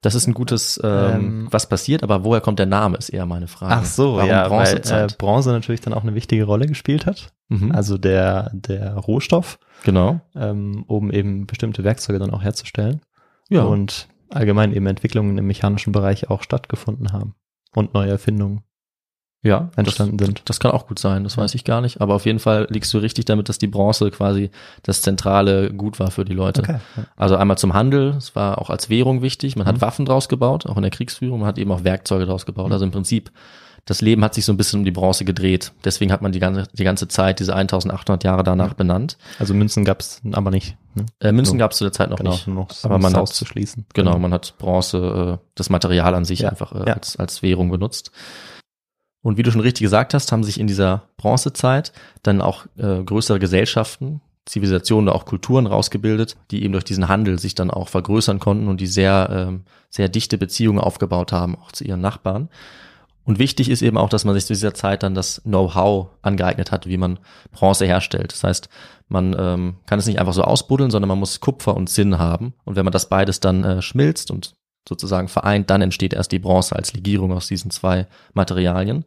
Das 0.05 0.15
ist 0.15 0.27
ein 0.27 0.35
gutes, 0.35 0.79
ähm, 0.85 1.11
Ähm, 1.15 1.49
was 1.51 1.67
passiert, 1.67 2.03
aber 2.03 2.25
woher 2.25 2.43
kommt 2.43 2.59
der 2.59 2.67
Name, 2.67 2.99
ist 2.99 3.09
eher 3.09 3.25
meine 3.25 3.49
Frage. 3.49 3.73
Ach 3.73 3.85
so, 3.87 4.17
warum 4.17 4.29
ja, 4.29 4.51
weil 4.51 4.67
äh, 4.67 4.71
Bronzezeit? 4.71 5.19
Bronze 5.19 5.51
natürlich 5.51 5.81
dann 5.81 5.95
auch 5.95 6.03
eine 6.03 6.15
wichtige 6.15 6.45
Rolle 6.45 6.67
gespielt 6.67 7.07
hat. 7.07 7.33
mhm. 7.49 7.73
Also 7.73 7.97
der, 7.97 8.51
der 8.53 8.97
Rohstoff, 8.97 9.59
genau. 9.83 10.21
ähm, 10.35 10.85
um 10.89 11.11
eben 11.11 11.47
bestimmte 11.47 11.85
Werkzeuge 11.85 12.19
dann 12.19 12.33
auch 12.33 12.43
herzustellen. 12.43 13.01
Ja. 13.49 13.63
Und 13.63 14.09
allgemein 14.29 14.75
eben 14.75 14.87
Entwicklungen 14.87 15.39
im 15.39 15.47
mechanischen 15.47 15.93
Bereich 15.93 16.29
auch 16.29 16.43
stattgefunden 16.43 17.13
haben. 17.13 17.35
Und 17.75 17.95
neue 17.95 18.11
Erfindungen 18.11 18.63
ja, 19.45 19.69
entstanden 19.77 20.17
das, 20.17 20.27
sind. 20.27 20.43
Das 20.47 20.59
kann 20.59 20.73
auch 20.73 20.89
gut 20.89 20.99
sein, 20.99 21.23
das 21.23 21.37
weiß 21.37 21.55
ich 21.55 21.63
gar 21.65 21.81
nicht. 21.81 22.01
Aber 22.01 22.15
auf 22.15 22.27
jeden 22.27 22.41
Fall 22.41 22.67
liegst 22.71 22.93
du 22.93 22.99
richtig 22.99 23.27
damit, 23.27 23.49
dass 23.49 23.59
die 23.59 23.69
Bronze 23.69 24.11
quasi 24.11 24.51
das 24.83 25.03
zentrale 25.03 25.73
Gut 25.73 26.01
war 26.01 26.11
für 26.11 26.25
die 26.25 26.35
Leute. 26.35 26.63
Okay. 26.63 26.79
Also 27.15 27.37
einmal 27.37 27.57
zum 27.59 27.73
Handel, 27.75 28.15
es 28.19 28.35
war 28.35 28.59
auch 28.59 28.71
als 28.71 28.91
Währung 28.91 29.23
wichtig. 29.23 29.55
Man 29.55 29.67
hat 29.69 29.77
Mhm. 29.77 29.81
Waffen 29.83 30.05
draus 30.07 30.29
gebaut, 30.29 30.67
auch 30.67 30.77
in 30.77 30.83
der 30.83 30.91
Kriegsführung. 30.91 31.39
Man 31.41 31.47
hat 31.49 31.59
eben 31.59 31.71
auch 31.71 31.85
Werkzeuge 31.85 32.27
draus 32.27 32.47
gebaut. 32.47 32.67
Mhm. 32.67 32.73
Also 32.73 32.85
im 32.87 32.91
Prinzip 32.91 33.31
das 33.87 34.01
Leben 34.01 34.25
hat 34.25 34.33
sich 34.33 34.47
so 34.47 34.53
ein 34.53 34.57
bisschen 34.57 34.79
um 34.81 34.85
die 34.87 34.91
Bronze 34.93 35.27
gedreht. 35.27 35.73
Deswegen 35.85 36.11
hat 36.11 36.23
man 36.23 36.33
die 36.33 36.39
ganze, 36.39 36.65
die 36.73 36.85
ganze 36.85 37.07
Zeit 37.07 37.39
diese 37.39 37.55
1800 37.55 38.25
Jahre 38.25 38.43
danach 38.43 38.73
benannt. 38.73 39.19
Also 39.39 39.53
Münzen 39.53 39.85
gab's 39.85 40.23
aber 40.33 40.51
nicht. 40.51 40.79
Ne? 40.95 41.05
Äh, 41.21 41.33
Münzen 41.33 41.57
Nur- 41.57 41.65
gab 41.65 41.73
es 41.73 41.77
zu 41.77 41.85
der 41.85 41.93
Zeit 41.93 42.09
noch 42.09 42.17
genau, 42.17 42.31
nicht. 42.31 42.49
noch 42.49 42.69
aber 42.83 42.99
man 42.99 43.13
hat, 43.13 43.21
auszuschließen. 43.21 43.85
genau, 43.93 44.19
man 44.19 44.33
hat 44.33 44.55
Bronze, 44.57 45.39
äh, 45.43 45.47
das 45.55 45.69
Material 45.69 46.15
an 46.15 46.25
sich 46.25 46.39
Ja, 46.39 46.49
einfach 46.49 46.73
äh, 46.73 46.87
ja. 46.89 46.95
als, 46.95 47.17
als 47.19 47.43
Währung 47.43 47.71
benutzt. 47.71 48.11
Und 49.25 49.39
wie 49.39 49.43
du 49.43 49.51
schon 49.51 49.63
richtig 49.63 49.83
gesagt 49.83 50.13
hast, 50.13 50.31
haben 50.33 50.45
sich 50.45 50.61
in 50.61 50.67
dieser 50.67 51.09
Bronzezeit 51.17 51.93
dann 52.23 52.43
auch 52.43 52.67
äh, 52.77 53.03
größere 53.03 53.39
Gesellschaften, 53.39 54.21
Zivilisationen 54.45 55.09
oder 55.09 55.17
auch 55.17 55.25
Kulturen 55.25 55.67
rausgebildet, 55.67 56.37
die 56.51 56.63
eben 56.63 56.73
durch 56.73 56.85
diesen 56.85 57.09
Handel 57.09 57.39
sich 57.39 57.55
dann 57.55 57.71
auch 57.71 57.89
vergrößern 57.89 58.39
konnten 58.39 58.69
und 58.69 58.83
die 58.83 58.87
sehr, 58.87 59.31
ähm, 59.33 59.65
sehr 59.89 60.11
dichte 60.11 60.37
Beziehungen 60.37 60.79
aufgebaut 60.79 61.33
haben, 61.33 61.57
auch 61.57 61.73
zu 61.73 61.85
ihren 61.85 62.03
Nachbarn. 62.03 62.51
Und 63.25 63.39
wichtig 63.39 63.71
ist 63.71 63.81
eben 63.81 63.97
auch, 63.97 64.11
dass 64.11 64.27
man 64.27 64.35
sich 64.35 64.45
zu 64.45 64.53
dieser 64.53 64.75
Zeit 64.75 65.03
dann 65.03 65.15
das 65.15 65.41
Know-how 65.45 66.09
angeeignet 66.21 66.71
hat, 66.71 66.87
wie 66.87 66.99
man 66.99 67.19
Bronze 67.51 67.87
herstellt. 67.87 68.31
Das 68.31 68.45
heißt, 68.45 68.69
man 69.09 69.35
ähm, 69.39 69.77
kann 69.87 69.99
es 69.99 70.05
nicht 70.05 70.21
einfach 70.21 70.35
so 70.35 70.43
ausbuddeln, 70.43 70.91
sondern 70.91 71.09
man 71.09 71.19
muss 71.19 71.41
Kupfer 71.41 71.75
und 71.75 71.89
Zinn 71.89 72.19
haben. 72.19 72.53
Und 72.65 72.77
wenn 72.77 72.85
man 72.85 72.93
das 72.93 73.09
beides 73.09 73.41
dann 73.41 73.65
äh, 73.65 73.81
schmilzt 73.81 74.31
und 74.31 74.55
sozusagen 74.89 75.29
vereint, 75.29 75.71
dann 75.71 75.83
entsteht 75.83 76.15
erst 76.15 76.33
die 76.33 76.39
Bronze 76.39 76.77
als 76.77 76.93
Legierung 76.93 77.33
aus 77.33 77.49
diesen 77.49 77.71
zwei 77.71 78.07
Materialien. 78.33 79.05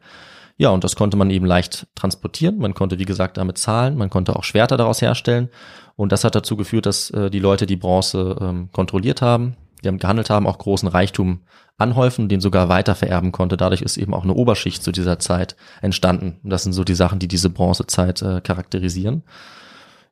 Ja, 0.57 0.69
und 0.69 0.83
das 0.83 0.95
konnte 0.95 1.17
man 1.17 1.29
eben 1.29 1.45
leicht 1.45 1.85
transportieren. 1.93 2.57
Man 2.57 2.73
konnte, 2.73 2.97
wie 2.97 3.05
gesagt, 3.05 3.37
damit 3.37 3.59
zahlen. 3.59 3.95
Man 3.95 4.09
konnte 4.09 4.35
auch 4.35 4.43
Schwerter 4.43 4.75
daraus 4.75 5.01
herstellen. 5.01 5.49
Und 5.95 6.11
das 6.11 6.23
hat 6.23 6.33
dazu 6.33 6.57
geführt, 6.57 6.87
dass 6.87 7.11
äh, 7.11 7.29
die 7.29 7.39
Leute 7.39 7.67
die 7.67 7.75
Bronze 7.75 8.35
ähm, 8.41 8.69
kontrolliert 8.71 9.21
haben, 9.21 9.55
die 9.83 9.87
haben 9.87 9.99
gehandelt 9.99 10.31
haben, 10.31 10.47
auch 10.47 10.57
großen 10.57 10.89
Reichtum 10.89 11.41
anhäufen, 11.77 12.27
den 12.27 12.41
sogar 12.41 12.69
weiter 12.69 12.95
vererben 12.95 13.31
konnte. 13.31 13.57
Dadurch 13.57 13.83
ist 13.83 13.97
eben 13.97 14.15
auch 14.15 14.23
eine 14.23 14.33
Oberschicht 14.33 14.83
zu 14.83 14.91
dieser 14.91 15.19
Zeit 15.19 15.55
entstanden. 15.81 16.39
Und 16.43 16.49
das 16.49 16.63
sind 16.63 16.73
so 16.73 16.83
die 16.83 16.95
Sachen, 16.95 17.19
die 17.19 17.27
diese 17.27 17.51
Bronzezeit 17.51 18.21
äh, 18.23 18.41
charakterisieren. 18.41 19.23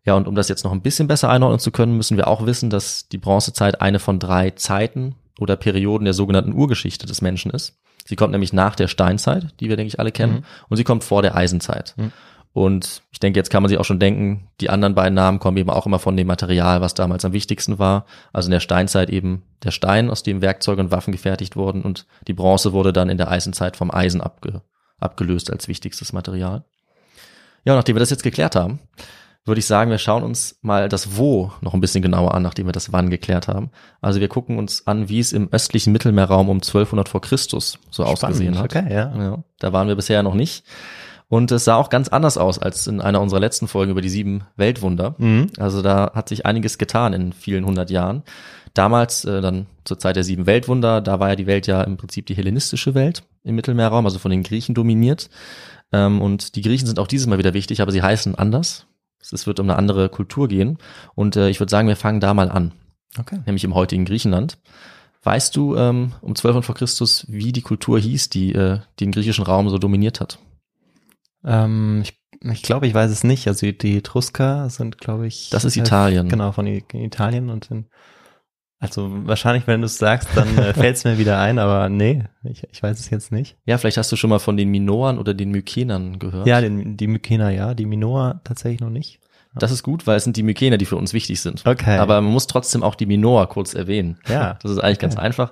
Ja, 0.04 0.14
und 0.14 0.28
um 0.28 0.36
das 0.36 0.50
jetzt 0.50 0.64
noch 0.64 0.72
ein 0.72 0.84
bisschen 0.84 1.08
besser 1.08 1.30
einordnen 1.30 1.60
zu 1.60 1.72
können, 1.72 1.98
müssen 1.98 2.18
wir 2.18 2.28
auch 2.28 2.46
wissen, 2.46 2.70
dass 2.70 3.08
die 3.08 3.18
Bronzezeit 3.18 3.82
eine 3.82 3.98
von 3.98 4.20
drei 4.20 4.52
Zeiten 4.52 5.16
oder 5.40 5.56
Perioden 5.56 6.06
der 6.06 6.14
sogenannten 6.14 6.54
Urgeschichte 6.54 7.06
des 7.06 7.22
Menschen 7.22 7.52
ist. 7.52 7.78
Sie 8.06 8.16
kommt 8.16 8.32
nämlich 8.32 8.54
nach 8.54 8.76
der 8.76 8.88
Steinzeit, 8.88 9.48
die 9.60 9.70
wir, 9.70 9.78
denke 9.78 9.88
ich, 9.88 10.00
alle 10.00 10.12
kennen, 10.12 10.46
und 10.70 10.78
sie 10.78 10.84
kommt 10.84 11.04
vor 11.04 11.22
der 11.22 11.36
Eisenzeit. 11.36 11.96
Mhm. 11.98 12.12
Und 12.56 13.02
ich 13.12 13.20
denke, 13.20 13.38
jetzt 13.38 13.50
kann 13.50 13.64
man 13.64 13.70
sich 13.70 13.78
auch 13.78 13.84
schon 13.84 14.00
denken, 14.00 14.48
die 14.62 14.70
anderen 14.70 14.96
beiden 14.96 15.14
Namen 15.14 15.40
kommen 15.40 15.58
eben 15.58 15.70
auch 15.70 15.86
immer 15.86 16.00
von 16.00 16.16
dem 16.16 16.28
Material, 16.28 16.80
was 16.80 16.94
damals 16.94 17.26
am 17.26 17.34
wichtigsten 17.34 17.80
war. 17.80 18.06
Also 18.32 18.48
in 18.48 18.52
der 18.52 18.62
Steinzeit 18.62 19.10
eben 19.10 19.44
der 19.64 19.72
Stein, 19.72 20.10
aus 20.10 20.24
dem 20.24 20.42
Werkzeuge 20.42 20.80
und 20.80 20.90
Waffen 20.90 21.12
gefertigt 21.12 21.58
wurden 21.58 21.82
und 21.82 22.06
die 22.30 22.34
Bronze 22.34 22.72
wurde 22.72 22.94
dann 22.94 23.10
in 23.10 23.18
der 23.18 23.30
Eisenzeit 23.30 23.76
vom 23.76 23.92
Eisen 23.92 24.22
abge, 24.22 24.62
abgelöst 25.00 25.52
als 25.52 25.68
wichtigstes 25.68 26.14
Material. 26.14 26.64
Ja, 27.66 27.76
nachdem 27.76 27.98
wir 27.98 28.00
das 28.00 28.12
jetzt 28.12 28.24
geklärt 28.24 28.56
haben, 28.56 28.80
würde 29.46 29.60
ich 29.60 29.68
sagen, 29.68 29.92
wir 29.92 30.00
schauen 30.00 30.24
uns 30.24 30.58
mal 30.62 30.90
das 30.90 31.18
Wo 31.18 31.52
noch 31.62 31.76
ein 31.76 31.82
bisschen 31.82 32.02
genauer 32.02 32.34
an, 32.34 32.42
nachdem 32.42 32.66
wir 32.66 32.72
das 32.72 32.92
Wann 32.92 33.12
geklärt 33.12 33.48
haben. 33.48 33.70
Also 34.02 34.20
wir 34.20 34.28
gucken 34.28 34.58
uns 34.58 34.88
an, 34.88 35.08
wie 35.08 35.20
es 35.20 35.34
im 35.34 35.50
östlichen 35.52 35.94
Mittelmeerraum 35.94 36.50
um 36.50 36.58
1200 36.58 37.08
vor 37.08 37.22
Christus 37.22 37.78
so 37.92 38.04
ausgesehen 38.04 38.58
hat. 38.58 38.66
Okay, 38.76 38.92
ja. 38.92 39.16
Ja, 39.16 39.44
da 39.60 39.72
waren 39.72 39.88
wir 39.88 39.96
bisher 39.96 40.24
noch 40.24 40.34
nicht. 40.34 40.66
Und 41.28 41.52
es 41.52 41.66
sah 41.66 41.76
auch 41.76 41.90
ganz 41.90 42.08
anders 42.08 42.38
aus 42.38 42.60
als 42.60 42.88
in 42.88 43.02
einer 43.02 43.22
unserer 43.22 43.40
letzten 43.40 43.68
Folgen 43.68 43.92
über 43.92 44.02
die 44.02 44.10
sieben 44.10 44.44
Weltwunder. 44.58 45.16
Mhm. 45.18 45.50
Also 45.58 45.82
da 45.82 46.12
hat 46.14 46.30
sich 46.30 46.46
einiges 46.46 46.78
getan 46.78 47.14
in 47.14 47.34
vielen 47.34 47.66
hundert 47.66 47.90
Jahren. 47.90 48.24
Damals, 48.74 49.26
äh, 49.26 49.42
dann 49.42 49.68
zur 49.86 49.98
Zeit 50.00 50.16
der 50.18 50.24
sieben 50.24 50.46
Weltwunder, 50.46 51.02
da 51.02 51.20
war 51.20 51.30
ja 51.30 51.36
die 51.36 51.48
Welt 51.48 51.66
ja 51.66 51.82
im 51.82 51.98
Prinzip 51.98 52.26
die 52.26 52.36
hellenistische 52.36 52.94
Welt 52.94 53.24
im 53.44 53.56
Mittelmeerraum, 53.56 54.06
also 54.06 54.20
von 54.20 54.32
den 54.32 54.44
Griechen 54.44 54.76
dominiert. 54.76 55.30
Ähm, 55.92 56.22
und 56.22 56.56
die 56.56 56.62
Griechen 56.62 56.88
sind 56.88 57.00
auch 57.00 57.08
dieses 57.08 57.28
Mal 57.28 57.38
wieder 57.38 57.54
wichtig, 57.54 57.82
aber 57.82 57.92
sie 57.92 58.02
heißen 58.02 58.36
anders. 58.36 58.86
Es 59.34 59.48
wird 59.48 59.60
um 59.60 59.70
eine 59.70 59.78
andere 59.78 60.10
Kultur 60.10 60.48
gehen. 60.48 60.78
Und 61.16 61.36
äh, 61.36 61.50
ich 61.50 61.60
würde 61.60 61.72
sagen, 61.72 61.88
wir 61.88 61.96
fangen 61.96 62.20
da 62.20 62.34
mal 62.34 62.50
an, 62.50 62.74
Okay. 63.18 63.40
nämlich 63.46 63.64
im 63.64 63.76
heutigen 63.76 64.06
Griechenland. 64.06 64.58
Weißt 65.24 65.56
du 65.56 65.76
ähm, 65.76 66.14
um 66.22 66.32
1200 66.32 66.66
vor 66.66 66.76
Christus, 66.76 67.26
wie 67.28 67.52
die 67.52 67.64
Kultur 67.64 68.00
hieß, 68.00 68.30
die 68.30 68.54
äh, 68.54 68.80
den 69.00 69.12
griechischen 69.12 69.44
Raum 69.44 69.70
so 69.70 69.80
dominiert 69.80 70.22
hat? 70.22 70.38
Ähm, 71.44 72.02
ich 72.04 72.14
ich 72.42 72.62
glaube, 72.62 72.88
ich 72.88 72.94
weiß 72.94 73.12
es 73.12 73.24
nicht. 73.24 73.48
Also 73.48 73.72
die, 73.72 73.98
Etrusker 73.98 74.70
sind, 74.70 74.98
glaube 74.98 75.28
ich. 75.28 75.50
Das 75.50 75.66
ist 75.66 75.78
äh, 75.78 75.82
Italien. 75.82 76.30
Genau, 76.30 76.52
von 76.52 76.68
Italien 76.68 77.50
und 77.50 77.72
in, 77.72 77.86
also 78.86 79.10
wahrscheinlich, 79.28 79.68
wenn 79.68 79.82
du 79.82 79.86
es 79.86 79.98
sagst, 79.98 80.30
dann 80.36 80.58
äh, 80.58 80.74
fällt 80.76 80.98
es 80.98 81.04
mir 81.04 81.18
wieder 81.18 81.40
ein, 81.40 81.60
aber 81.60 81.90
nee, 81.90 82.24
ich, 82.44 82.64
ich 82.72 82.82
weiß 82.82 83.00
es 83.00 83.10
jetzt 83.10 83.32
nicht. 83.32 83.56
Ja, 83.66 83.78
vielleicht 83.78 83.98
hast 83.98 84.12
du 84.12 84.16
schon 84.16 84.30
mal 84.30 84.40
von 84.40 84.58
den 84.58 84.70
Minoern 84.70 85.18
oder 85.18 85.34
den 85.34 85.52
Mykenern 85.52 86.20
gehört. 86.20 86.48
Ja, 86.48 86.62
den, 86.62 86.98
die 86.98 87.08
Mykener 87.08 87.50
ja, 87.50 87.74
die 87.74 87.86
Minoa 87.86 88.42
tatsächlich 88.44 88.82
noch 88.82 88.90
nicht. 88.90 89.20
Das 89.58 89.72
ist 89.72 89.84
gut, 89.84 90.06
weil 90.06 90.18
es 90.18 90.24
sind 90.24 90.36
die 90.38 90.44
Mykener, 90.44 90.78
die 90.78 90.86
für 90.86 90.98
uns 90.98 91.14
wichtig 91.14 91.42
sind. 91.42 91.66
Okay. 91.66 91.98
Aber 91.98 92.20
man 92.22 92.32
muss 92.32 92.48
trotzdem 92.48 92.84
auch 92.84 92.96
die 92.96 93.06
Minoa 93.06 93.46
kurz 93.46 93.74
erwähnen. 93.74 94.18
Ja. 94.28 94.58
Das 94.64 94.72
ist 94.72 94.80
eigentlich 94.80 95.00
ganz 95.00 95.16
Okay. 95.16 95.24
einfach. 95.26 95.52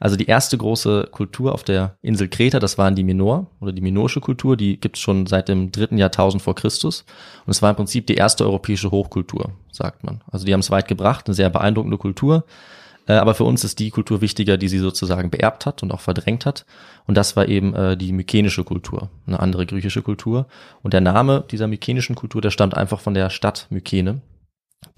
Also 0.00 0.16
die 0.16 0.26
erste 0.26 0.58
große 0.58 1.08
Kultur 1.12 1.52
auf 1.52 1.64
der 1.64 1.96
Insel 2.02 2.28
Kreta, 2.28 2.58
das 2.58 2.78
waren 2.78 2.94
die 2.96 3.04
Minoer 3.04 3.46
oder 3.60 3.72
die 3.72 3.82
minoische 3.82 4.20
Kultur, 4.20 4.56
die 4.56 4.78
gibt's 4.80 5.00
schon 5.00 5.26
seit 5.26 5.48
dem 5.48 5.70
dritten 5.70 5.98
Jahrtausend 5.98 6.42
vor 6.42 6.54
Christus. 6.54 7.04
Und 7.46 7.50
es 7.50 7.62
war 7.62 7.70
im 7.70 7.76
Prinzip 7.76 8.06
die 8.06 8.14
erste 8.14 8.44
europäische 8.44 8.90
Hochkultur, 8.90 9.50
sagt 9.70 10.02
man. 10.04 10.20
Also 10.30 10.46
die 10.46 10.52
haben 10.52 10.60
es 10.60 10.70
weit 10.70 10.88
gebracht, 10.88 11.26
eine 11.26 11.34
sehr 11.34 11.50
beeindruckende 11.50 11.98
Kultur. 11.98 12.44
Äh, 13.06 13.14
Aber 13.14 13.34
für 13.34 13.44
uns 13.44 13.64
ist 13.64 13.78
die 13.78 13.90
Kultur 13.90 14.20
wichtiger, 14.20 14.56
die 14.56 14.68
sie 14.68 14.78
sozusagen 14.78 15.30
beerbt 15.30 15.66
hat 15.66 15.82
und 15.82 15.92
auch 15.92 16.00
verdrängt 16.00 16.46
hat. 16.46 16.64
Und 17.06 17.16
das 17.16 17.36
war 17.36 17.48
eben 17.48 17.74
äh, 17.74 17.96
die 17.96 18.12
mykenische 18.12 18.64
Kultur, 18.64 19.10
eine 19.26 19.40
andere 19.40 19.66
griechische 19.66 20.02
Kultur. 20.02 20.46
Und 20.82 20.94
der 20.94 21.00
Name 21.00 21.44
dieser 21.50 21.66
mykenischen 21.66 22.16
Kultur, 22.16 22.40
der 22.40 22.50
stammt 22.50 22.76
einfach 22.76 23.00
von 23.00 23.14
der 23.14 23.30
Stadt 23.30 23.66
Mykene. 23.70 24.20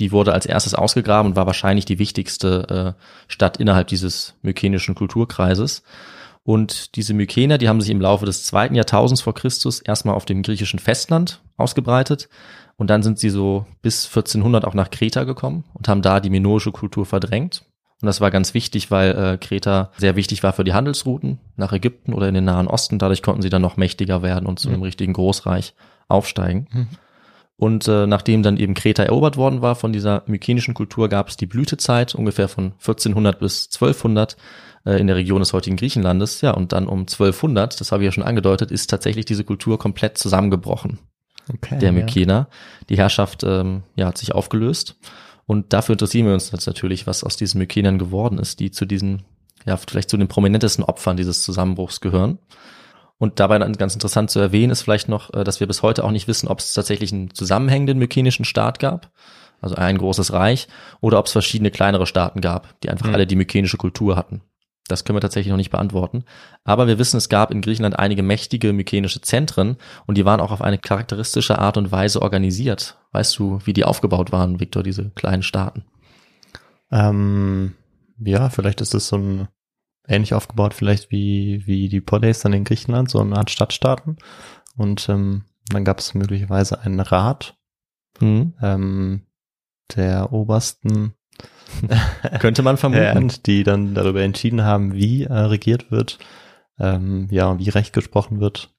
Die 0.01 0.13
wurde 0.13 0.33
als 0.33 0.47
erstes 0.47 0.75
ausgegraben 0.75 1.31
und 1.31 1.37
war 1.37 1.47
wahrscheinlich 1.47 1.85
die 1.85 1.99
wichtigste 1.99 2.97
äh, 2.97 3.03
Stadt 3.29 3.57
innerhalb 3.57 3.89
dieses 3.89 4.35
mykenischen 4.43 4.95
Kulturkreises. 4.95 5.83
Und 6.43 6.95
diese 6.95 7.13
Mykener, 7.13 7.59
die 7.59 7.69
haben 7.69 7.81
sich 7.81 7.91
im 7.91 8.01
Laufe 8.01 8.25
des 8.25 8.45
zweiten 8.45 8.77
Jahrtausends 8.77 9.21
vor 9.21 9.35
Christus 9.35 9.81
erstmal 9.81 10.15
auf 10.15 10.27
dem 10.27 10.43
griechischen 10.43 10.79
Festland 10.79 11.41
ausgebreitet. 11.57 12.29
Und 12.77 12.89
dann 12.89 13.03
sind 13.03 13.19
sie 13.19 13.31
so 13.31 13.67
bis 13.83 14.07
1400 14.07 14.65
auch 14.65 14.75
nach 14.75 14.91
Kreta 14.91 15.25
gekommen 15.25 15.65
und 15.75 15.89
haben 15.89 16.03
da 16.03 16.21
die 16.21 16.31
minoische 16.31 16.73
Kultur 16.73 17.07
verdrängt. 17.07 17.65
Und 18.03 18.07
das 18.07 18.21
war 18.21 18.31
ganz 18.31 18.53
wichtig, 18.53 18.91
weil 18.91 19.11
äh, 19.13 19.39
Kreta 19.39 19.91
sehr 19.97 20.17
wichtig 20.17 20.43
war 20.43 20.53
für 20.53 20.65
die 20.65 20.75
Handelsrouten 20.75 21.39
nach 21.57 21.73
Ägypten 21.73 22.13
oder 22.13 22.29
in 22.29 22.35
den 22.35 22.45
Nahen 22.45 22.69
Osten. 22.69 22.99
Dadurch 22.99 23.23
konnten 23.23 23.43
sie 23.43 23.49
dann 23.49 23.63
noch 23.63 23.79
mächtiger 23.79 24.23
werden 24.23 24.47
und 24.47 24.59
zu 24.59 24.69
einem 24.69 24.83
richtigen 24.83 25.15
Großreich 25.15 25.75
aufsteigen. 26.09 26.69
Mhm. 26.73 26.89
Und 27.59 27.89
äh, 27.89 28.07
nachdem 28.07 28.43
dann 28.43 28.59
eben 28.59 28.75
Kreta 28.75 29.03
erobert 29.03 29.39
worden 29.39 29.63
war 29.63 29.77
von 29.77 29.95
dieser 29.95 30.23
mykenischen 30.27 30.75
Kultur, 30.75 31.09
gab 31.09 31.29
es 31.29 31.39
die 31.39 31.47
Blütezeit 31.47 32.15
ungefähr 32.15 32.49
von 32.49 32.73
1400 32.73 33.39
bis 33.39 33.71
1200 33.73 34.37
äh, 34.85 35.01
in 35.01 35.07
der 35.07 35.17
Region 35.17 35.41
des 35.41 35.55
heutigen 35.55 35.77
Griechenlandes. 35.77 36.43
Ja, 36.43 36.51
und 36.51 36.73
dann 36.73 36.87
um 36.87 37.01
1200, 37.01 37.81
das 37.81 37.93
habe 37.93 38.03
ich 38.03 38.07
ja 38.09 38.13
schon 38.13 38.25
angedeutet, 38.25 38.71
ist 38.71 38.91
tatsächlich 38.91 39.25
diese 39.25 39.45
Kultur 39.45 39.79
komplett 39.79 40.19
zusammengebrochen 40.19 40.99
Okay. 41.53 41.79
der 41.79 41.93
ja. 41.93 41.93
Mykener. 41.93 42.49
Die 42.89 42.97
Herrschaft 42.97 43.45
ähm, 43.45 43.83
ja, 43.95 44.07
hat 44.07 44.19
sich 44.19 44.35
aufgelöst. 44.35 44.97
Und 45.47 45.73
dafür 45.73 45.93
interessieren 45.95 46.27
wir 46.27 46.35
uns 46.35 46.51
jetzt 46.51 46.67
natürlich, 46.67 47.07
was 47.07 47.23
aus 47.25 47.37
diesen 47.37 47.59
Mykenern 47.59 47.99
geworden 47.99 48.39
ist, 48.39 48.59
die 48.61 48.71
zu 48.71 48.85
diesen, 48.85 49.23
ja, 49.65 49.77
vielleicht 49.77 50.11
zu 50.11 50.17
den 50.17 50.29
prominentesten 50.29 50.85
Opfern 50.85 51.17
dieses 51.17 51.43
Zusammenbruchs 51.43 52.01
gehören. 52.01 52.39
Und 53.19 53.41
dabei 53.41 53.59
dann 53.59 53.73
ganz 53.75 53.95
interessant 53.95 54.31
zu 54.31 54.41
erwähnen 54.41 54.73
ist 54.73 54.83
vielleicht 54.83 55.09
noch, 55.09 55.33
äh, 55.33 55.45
dass 55.45 55.61
wir 55.61 55.67
bis 55.67 55.83
heute 55.83 56.05
auch 56.05 56.11
nicht 56.11 56.29
wissen, 56.29 56.49
ob 56.49 56.59
es 56.59 56.73
tatsächlich 56.75 57.13
einen 57.13 57.33
zusammenhängenden 57.33 57.99
mykenischen 57.99 58.45
Staat 58.45 58.79
gab, 58.79 59.11
also 59.63 59.77
ein 59.77 59.97
großes 59.97 60.33
Reich, 60.33 60.69
oder 61.01 61.19
ob 61.19 61.27
es 61.27 61.33
verschiedene 61.33 61.71
kleinere 61.71 62.07
Staaten 62.07 62.41
gab, 62.41 62.79
die 62.81 62.91
einfach 62.91 63.07
Mhm. 63.07 63.15
alle 63.15 63.27
die 63.27 63.37
mykenische 63.37 63.79
Kultur 63.79 64.17
hatten. 64.17 64.43
Das 64.89 65.05
können 65.05 65.17
wir 65.17 65.21
tatsächlich 65.21 65.51
noch 65.51 65.57
nicht 65.57 65.71
beantworten. 65.71 66.25
Aber 66.65 66.87
wir 66.87 66.99
wissen, 66.99 67.17
es 67.17 67.29
gab 67.29 67.51
in 67.51 67.61
Griechenland 67.61 67.99
einige 67.99 68.23
mächtige 68.23 68.73
mykenische 68.73 69.21
Zentren 69.21 69.77
und 70.07 70.17
die 70.17 70.25
waren 70.25 70.41
auch 70.41 70.53
auf 70.53 70.63
eine 70.63 70.79
charakteristische 70.79 71.59
Art 71.59 71.77
und 71.77 71.91
Weise 71.91 72.23
organisiert. 72.23 72.97
Weißt 73.13 73.39
du, 73.39 73.59
wie 73.65 73.73
die 73.73 73.85
aufgebaut 73.85 74.31
waren, 74.33 74.61
Viktor, 74.61 74.83
diese 74.83 75.11
kleinen 75.11 75.43
Staaten? 75.43 75.85
Ähm, 76.91 77.75
ja, 78.19 78.49
vielleicht 78.49 78.81
ist 78.81 78.95
es 78.95 79.09
so 79.09 79.17
ein 79.17 79.49
ähnlich 80.07 80.35
aufgebaut, 80.35 80.73
vielleicht 80.73 81.11
wie, 81.11 81.67
wie 81.67 81.89
die 81.89 82.01
Polis 82.01 82.41
dann 82.41 82.53
in 82.53 82.63
Griechenland, 82.63 83.11
so 83.11 83.19
eine 83.21 83.37
Art 83.37 83.51
Stadtstaaten. 83.51 84.19
Und 84.77 85.09
ähm, 85.09 85.45
dann 85.69 85.85
gab 85.85 85.99
es 85.99 86.15
möglicherweise 86.15 86.81
einen 86.81 87.01
Rat 87.01 87.57
Mhm. 88.21 88.55
ähm, 88.63 89.27
der 89.95 90.33
obersten 90.33 91.15
Könnte 92.41 92.63
man 92.63 92.77
vermuten. 92.77 93.03
Herren, 93.03 93.33
die 93.47 93.65
dann 93.65 93.95
darüber 93.95 94.23
entschieden 94.23 94.63
haben, 94.65 94.95
wie 94.95 95.25
äh, 95.25 95.33
regiert 95.33 95.91
wird, 95.91 96.19
ähm, 96.79 97.29
ja, 97.31 97.59
wie 97.59 97.69
Recht 97.69 97.93
gesprochen 97.93 98.41
wird. 98.41 98.71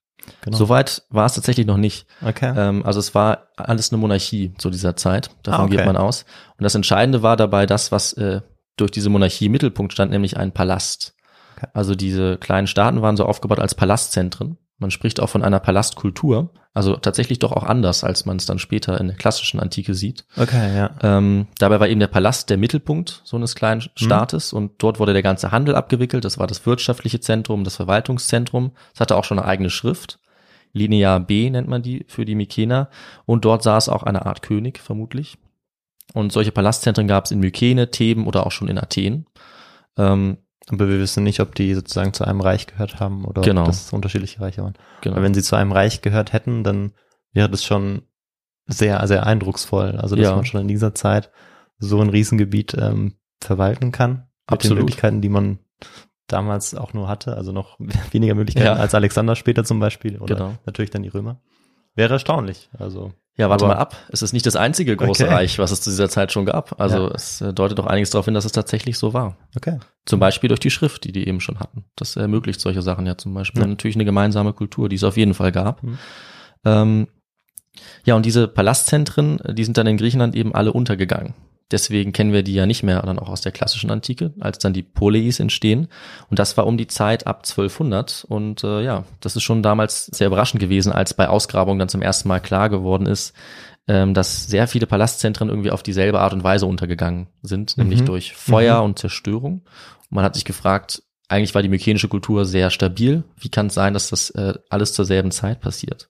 Genau. 0.42 0.58
Soweit 0.58 1.04
war 1.10 1.26
es 1.26 1.36
tatsächlich 1.36 1.66
noch 1.68 1.78
nicht. 1.78 2.06
okay. 2.26 2.54
Ähm, 2.56 2.86
also 2.86 3.00
es 3.00 3.16
war 3.16 3.48
alles 3.56 3.92
eine 3.92 4.00
Monarchie 4.00 4.54
zu 4.58 4.70
dieser 4.70 4.96
Zeit. 4.96 5.30
Davon 5.44 5.62
Ah, 5.62 5.64
okay. 5.66 5.78
geht 5.78 5.86
man 5.86 5.96
aus. 5.98 6.26
Und 6.58 6.64
das 6.64 6.76
Entscheidende 6.76 7.24
war 7.24 7.38
dabei 7.38 7.66
das, 7.66 7.92
was 7.92 8.14
äh, 8.14 8.42
durch 8.76 8.92
diese 8.92 9.10
Monarchie 9.10 9.46
im 9.46 9.54
Mittelpunkt 9.54 9.94
stand, 9.94 10.12
nämlich 10.12 10.38
ein 10.38 10.52
Palast. 10.52 11.16
Okay. 11.56 11.68
Also 11.74 11.96
diese 11.96 12.38
kleinen 12.38 12.68
Staaten 12.68 13.02
waren 13.02 13.18
so 13.18 13.26
aufgebaut 13.26 13.60
als 13.60 13.74
Palastzentren. 13.76 14.58
Man 14.80 14.92
spricht 14.92 15.20
auch 15.20 15.30
von 15.30 15.44
einer 15.44 15.60
Palastkultur, 15.60 16.52
also 16.78 16.96
tatsächlich 16.96 17.40
doch 17.40 17.54
auch 17.54 17.64
anders, 17.64 18.04
als 18.04 18.28
man 18.28 18.38
es 18.38 18.46
dann 18.46 18.60
später 18.60 19.02
in 19.02 19.08
der 19.08 19.18
klassischen 19.18 19.60
Antike 19.60 19.96
sieht. 19.96 20.26
Okay, 20.38 20.78
ja. 20.78 20.92
Ähm, 21.02 21.48
dabei 21.58 21.80
war 21.80 21.88
eben 21.88 22.00
der 22.00 22.06
Palast 22.06 22.52
der 22.52 22.58
Mittelpunkt 22.58 23.22
so 23.24 23.36
eines 23.36 23.56
kleinen 23.56 23.82
Staates 23.96 24.54
und 24.54 24.74
dort 24.78 25.00
wurde 25.00 25.14
der 25.14 25.24
ganze 25.24 25.52
Handel 25.52 25.74
abgewickelt. 25.74 26.24
Das 26.24 26.38
war 26.38 26.46
das 26.46 26.68
wirtschaftliche 26.68 27.20
Zentrum, 27.20 27.64
das 27.64 27.78
Verwaltungszentrum. 27.78 28.74
Es 28.94 29.00
hatte 29.00 29.16
auch 29.16 29.24
schon 29.24 29.40
eine 29.40 29.48
eigene 29.48 29.72
Schrift. 29.72 30.20
Linear 30.72 31.20
B 31.20 31.50
nennt 31.50 31.68
man 31.68 31.82
die 31.82 32.06
für 32.08 32.26
die 32.26 32.36
Mykener. 32.36 32.90
Und 33.26 33.44
dort 33.44 33.64
saß 33.64 33.90
auch 33.90 34.04
eine 34.04 34.28
Art 34.28 34.44
König, 34.44 34.78
vermutlich. 34.78 35.40
Und 36.14 36.32
solche 36.32 36.52
Palastzentren 36.52 37.08
gab 37.08 37.26
es 37.26 37.32
in 37.32 37.40
Mykene, 37.40 37.90
Theben 37.90 38.28
oder 38.28 38.46
auch 38.46 38.52
schon 38.52 38.68
in 38.68 38.78
Athen. 38.78 39.26
Ähm, 39.98 40.38
Aber 40.70 40.90
wir 40.90 41.00
wissen 41.00 41.24
nicht, 41.24 41.40
ob 41.40 41.56
die 41.56 41.74
sozusagen 41.74 42.14
zu 42.14 42.26
einem 42.26 42.42
Reich 42.42 42.68
gehört 42.68 43.00
haben 43.00 43.24
oder 43.26 43.42
Genau. 43.42 43.62
ob 43.62 43.68
das 43.68 43.94
unterschiedliche 43.94 44.42
Reiche 44.42 44.64
waren. 44.64 44.74
genau. 45.02 45.16
Weil 45.16 45.24
wenn 45.24 45.34
sie 45.34 45.44
zu 45.44 45.56
einem 45.56 45.72
Reich 45.72 46.02
gehört 46.02 46.34
hätten, 46.34 46.64
dann 46.64 46.94
wäre 47.32 47.50
das 47.50 47.64
schon 47.64 48.02
sehr, 48.66 49.06
sehr 49.08 49.26
eindrucksvoll. 49.26 49.98
Also, 49.98 50.16
dass 50.16 50.26
Ja. 50.26 50.36
man 50.36 50.46
schon 50.46 50.62
in 50.62 50.68
dieser 50.68 50.94
Zeit 50.94 51.32
so 51.80 52.02
ein 52.02 52.10
Riesengebiet 52.10 52.74
ähm, 52.78 53.14
verwalten 53.40 53.92
kann. 53.92 54.12
Mit 54.50 54.54
Absolut. 54.60 54.78
den 54.78 54.82
Möglichkeiten, 54.84 55.22
die 55.22 55.30
man 55.30 55.60
damals 56.28 56.76
auch 56.76 56.94
nur 56.94 57.08
hatte. 57.08 57.38
Also 57.38 57.52
noch 57.54 57.78
weniger 58.12 58.36
Möglichkeiten 58.36 58.66
Ja. 58.68 58.74
als 58.74 58.94
Alexander 58.96 59.36
später 59.38 59.64
zum 59.64 59.80
Beispiel. 59.80 60.18
Oder 60.20 60.36
Genau. 60.36 60.54
natürlich 60.66 60.90
dann 60.92 61.04
die 61.04 61.10
Römer. 61.10 61.40
Wäre 61.96 62.14
erstaunlich. 62.14 62.70
Also, 62.78 63.14
Ja, 63.40 63.50
warte 63.52 63.66
Aber- 63.66 63.76
mal 63.76 63.80
ab. 63.80 63.96
Es 64.10 64.22
ist 64.24 64.34
nicht 64.34 64.46
das 64.48 64.56
einzige 64.56 64.98
große 64.98 65.26
Okay. 65.26 65.34
Reich, 65.34 65.60
was 65.60 65.70
es 65.72 65.82
zu 65.82 65.92
dieser 65.92 66.10
Zeit 66.10 66.32
schon 66.32 66.46
gab. 66.46 66.80
Also 66.82 67.08
Ja. 67.10 67.14
es 67.14 67.40
äh, 67.42 67.54
deutet 67.54 67.78
doch 67.78 67.86
einiges 67.86 68.10
darauf 68.10 68.26
hin, 68.26 68.34
dass 68.34 68.46
es 68.46 68.52
tatsächlich 68.52 68.98
so 68.98 69.14
war. 69.14 69.38
okay. 69.56 69.78
Zum 70.06 70.20
Beispiel 70.20 70.48
durch 70.48 70.60
die 70.62 70.72
Schrift, 70.72 71.04
die 71.04 71.12
die 71.12 71.28
eben 71.28 71.40
schon 71.42 71.60
hatten. 71.60 71.84
Das 71.96 72.16
ermöglicht 72.16 72.60
solche 72.62 72.82
Sachen 72.82 73.06
ja 73.06 73.18
zum 73.18 73.34
Beispiel. 73.34 73.62
Ja. 73.62 73.68
Natürlich 73.68 73.96
eine 73.98 74.06
gemeinsame 74.06 74.54
Kultur, 74.54 74.90
die 74.90 74.96
es 74.96 75.04
auf 75.04 75.18
jeden 75.18 75.34
Fall 75.34 75.52
gab. 75.52 75.84
Mhm. 75.84 75.98
Ähm, 76.66 77.08
ja, 78.06 78.16
und 78.16 78.26
diese 78.26 78.48
Palastzentren, 78.48 79.40
die 79.52 79.64
sind 79.64 79.78
dann 79.78 79.86
in 79.86 79.98
Griechenland 79.98 80.34
eben 80.36 80.56
alle 80.56 80.74
untergegangen. 80.74 81.34
Deswegen 81.72 82.14
kennen 82.14 82.32
wir 82.32 82.44
die 82.44 82.54
ja 82.54 82.66
nicht 82.66 82.84
mehr 82.84 83.02
dann 83.02 83.20
auch 83.20 83.28
aus 83.30 83.42
der 83.42 83.52
klassischen 83.52 83.92
Antike, 83.92 84.34
als 84.40 84.58
dann 84.60 84.72
die 84.74 84.84
Poleis 84.84 85.40
entstehen. 85.40 85.90
Und 86.30 86.40
das 86.40 86.56
war 86.56 86.66
um 86.66 86.78
die 86.78 86.88
Zeit 86.88 87.28
ab 87.28 87.44
1200. 87.46 88.26
Und 88.30 88.64
äh, 88.64 88.84
ja, 88.84 89.04
das 89.20 89.36
ist 89.36 89.44
schon 89.44 89.64
damals 89.64 90.06
sehr 90.06 90.28
überraschend 90.28 90.62
gewesen, 90.62 90.94
als 90.94 91.14
bei 91.14 91.28
Ausgrabungen 91.28 91.80
dann 91.80 91.90
zum 91.90 92.02
ersten 92.02 92.30
Mal 92.30 92.40
klar 92.40 92.70
geworden 92.70 93.06
ist, 93.06 93.34
ähm, 93.90 94.14
dass 94.14 94.48
sehr 94.48 94.68
viele 94.68 94.88
Palastzentren 94.88 95.50
irgendwie 95.50 95.72
auf 95.72 95.84
dieselbe 95.84 96.20
Art 96.22 96.34
und 96.34 96.44
Weise 96.44 96.66
untergegangen 96.66 97.28
sind, 97.42 97.78
nämlich 97.78 98.02
Mhm. 98.02 98.06
durch 98.06 98.34
Feuer 98.34 98.82
und 98.84 98.98
Zerstörung. 99.00 99.62
Und 100.10 100.12
man 100.12 100.24
hat 100.24 100.36
sich 100.36 100.46
gefragt, 100.46 101.04
eigentlich 101.30 101.54
war 101.54 101.62
die 101.62 101.70
mykenische 101.70 102.08
Kultur 102.08 102.46
sehr 102.46 102.70
stabil. 102.70 103.26
Wie 103.38 103.50
kann 103.50 103.68
es 103.68 103.74
sein, 103.74 103.94
dass 103.94 104.10
das 104.10 104.30
äh, 104.30 104.54
alles 104.70 104.94
zur 104.94 105.04
selben 105.04 105.32
Zeit 105.32 105.60
passiert? 105.60 106.10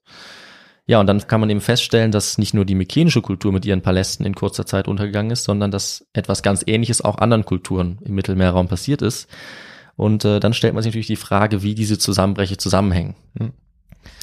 Ja, 0.87 1.01
und 1.01 1.07
dann 1.07 1.27
kann 1.27 1.41
man 1.41 1.49
eben 1.49 1.59
feststellen, 1.59 2.11
dass 2.11 2.37
nicht 2.37 2.53
nur 2.53 2.63
die 2.63 2.75
mykenische 2.75 3.21
Kultur 3.21 3.51
mit 3.51 3.65
ihren 3.65 3.81
Palästen 3.81 4.25
in 4.25 4.35
kurzer 4.35 4.65
Zeit 4.65 4.87
untergegangen 4.87 5.31
ist, 5.31 5.43
sondern 5.43 5.69
dass 5.69 6.07
etwas 6.13 6.41
ganz 6.41 6.63
Ähnliches 6.65 7.01
auch 7.01 7.17
anderen 7.17 7.43
Kulturen 7.43 7.99
im 8.05 8.15
Mittelmeerraum 8.15 8.69
passiert 8.69 9.01
ist. 9.01 9.27
Und 9.97 10.23
äh, 10.23 10.39
dann 10.39 10.53
stellt 10.53 10.73
man 10.73 10.83
sich 10.83 10.91
natürlich 10.91 11.07
die 11.07 11.17
Frage, 11.17 11.61
wie 11.61 11.75
diese 11.75 11.97
Zusammenbrüche 11.97 12.55
zusammenhängen. 12.55 13.15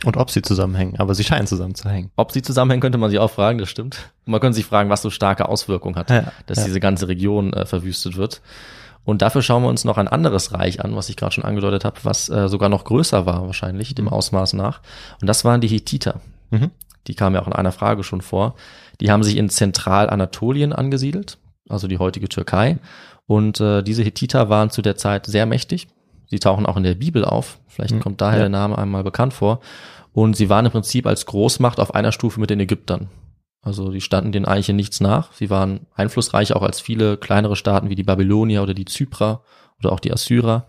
Und 0.05 0.17
ob 0.17 0.31
sie 0.31 0.41
zusammenhängen. 0.41 0.99
Aber 0.99 1.15
sie 1.15 1.25
scheinen 1.25 1.47
zusammenzuhängen. 1.47 2.11
Ob 2.17 2.33
sie 2.33 2.41
zusammenhängen, 2.41 2.81
könnte 2.81 2.97
man 2.97 3.11
sich 3.11 3.19
auch 3.19 3.31
fragen, 3.31 3.59
das 3.59 3.69
stimmt. 3.69 4.11
Und 4.25 4.31
man 4.31 4.41
könnte 4.41 4.57
sich 4.57 4.65
fragen, 4.65 4.89
was 4.89 5.03
so 5.03 5.11
starke 5.11 5.49
Auswirkungen 5.49 5.97
hat, 5.97 6.09
Ja, 6.09 6.33
dass 6.47 6.59
ja. 6.59 6.65
diese 6.65 6.81
ganze 6.81 7.09
Region 7.09 7.53
äh, 7.53 7.67
verwüstet 7.67 8.17
wird. 8.17 8.41
Und 9.05 9.21
dafür 9.21 9.43
schauen 9.43 9.63
wir 9.63 9.69
uns 9.69 9.85
noch 9.85 9.99
ein 9.99 10.09
anderes 10.09 10.53
Reich 10.53 10.83
an, 10.83 10.97
was 10.97 11.11
ich 11.11 11.17
gerade 11.17 11.33
schon 11.33 11.45
angedeutet 11.45 11.85
habe, 11.85 11.97
was 12.05 12.31
äh, 12.31 12.49
sogar 12.49 12.71
noch 12.71 12.85
größer 12.85 13.27
war 13.27 13.45
wahrscheinlich, 13.47 13.95
dem 13.95 14.09
Ausmaß 14.09 14.55
nach. 14.55 14.81
Und 15.21 15.27
das 15.27 15.45
waren 15.45 15.61
die 15.61 15.69
Hethiter. 15.69 16.21
Mhm. 16.55 16.71
Die 17.07 17.15
kamen 17.15 17.35
ja 17.37 17.43
auch 17.43 17.47
in 17.47 17.53
einer 17.53 17.73
Frage 17.73 18.03
schon 18.03 18.23
vor. 18.23 18.55
Die 19.01 19.11
haben 19.11 19.23
sich 19.23 19.37
in 19.37 19.51
Zentralanatolien 19.51 20.73
angesiedelt, 20.73 21.39
also 21.69 21.87
die 21.89 21.99
heutige 21.99 22.29
Türkei. 22.29 22.79
Und 23.27 23.61
äh, 23.61 23.83
diese 23.83 24.03
Hethiter 24.03 24.49
waren 24.49 24.71
zu 24.71 24.83
der 24.83 24.97
Zeit 24.97 25.27
sehr 25.27 25.47
mächtig. 25.47 25.89
Sie 26.27 26.39
tauchen 26.39 26.67
auch 26.67 26.77
in 26.77 26.83
der 26.83 26.95
Bibel 26.95 27.25
auf. 27.25 27.59
Vielleicht 27.69 27.95
Mhm. 27.95 28.01
kommt 28.01 28.21
daher 28.21 28.39
Ja. 28.39 28.45
der 28.45 28.49
Name 28.51 28.79
einmal 28.79 29.05
bekannt 29.05 29.35
vor. 29.35 29.61
Und 30.13 30.37
sie 30.37 30.49
waren 30.49 30.65
im 30.67 30.73
Prinzip 30.73 31.07
als 31.07 31.27
Großmacht 31.27 31.81
auf 31.81 31.95
einer 31.95 32.13
Stufe 32.13 32.41
mit 32.41 32.51
den 32.51 32.61
Ägyptern. 32.61 33.09
Also 33.63 33.91
die 33.91 34.01
standen 34.01 34.31
denen 34.33 34.45
eigentlich 34.47 34.69
in 34.69 34.77
nichts 34.77 35.01
nach. 35.01 35.33
Sie 35.33 35.49
waren 35.51 35.87
einflussreich 35.95 36.55
auch 36.55 36.63
als 36.63 36.81
viele 36.81 37.17
kleinere 37.17 37.57
Staaten 37.57 37.89
wie 37.89 37.95
die 37.95 38.03
Babylonier 38.03 38.63
oder 38.63 38.75
die 38.75 38.85
Zyprer 38.85 39.43
oder 39.81 39.93
auch 39.93 40.01
die 40.01 40.13
Assyrer. 40.13 40.67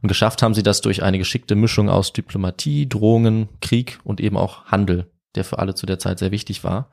Und 0.00 0.08
geschafft 0.08 0.42
haben 0.42 0.54
sie 0.54 0.62
das 0.62 0.80
durch 0.80 1.02
eine 1.02 1.18
geschickte 1.18 1.56
Mischung 1.56 1.90
aus 1.90 2.12
Diplomatie, 2.12 2.88
Drohungen, 2.88 3.48
Krieg 3.60 3.98
und 4.04 4.20
eben 4.20 4.36
auch 4.36 4.64
Handel, 4.66 5.10
der 5.36 5.44
für 5.44 5.58
alle 5.58 5.74
zu 5.74 5.86
der 5.86 5.98
Zeit 5.98 6.18
sehr 6.18 6.30
wichtig 6.30 6.64
war. 6.64 6.90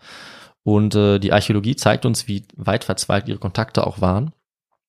Und 0.64 0.96
äh, 0.96 1.20
die 1.20 1.34
Archäologie 1.34 1.76
zeigt 1.76 2.06
uns, 2.06 2.28
wie 2.28 2.46
weit 2.56 2.84
verzweigt 2.84 3.28
ihre 3.28 3.40
Kontakte 3.40 3.86
auch 3.86 4.00
waren, 4.00 4.34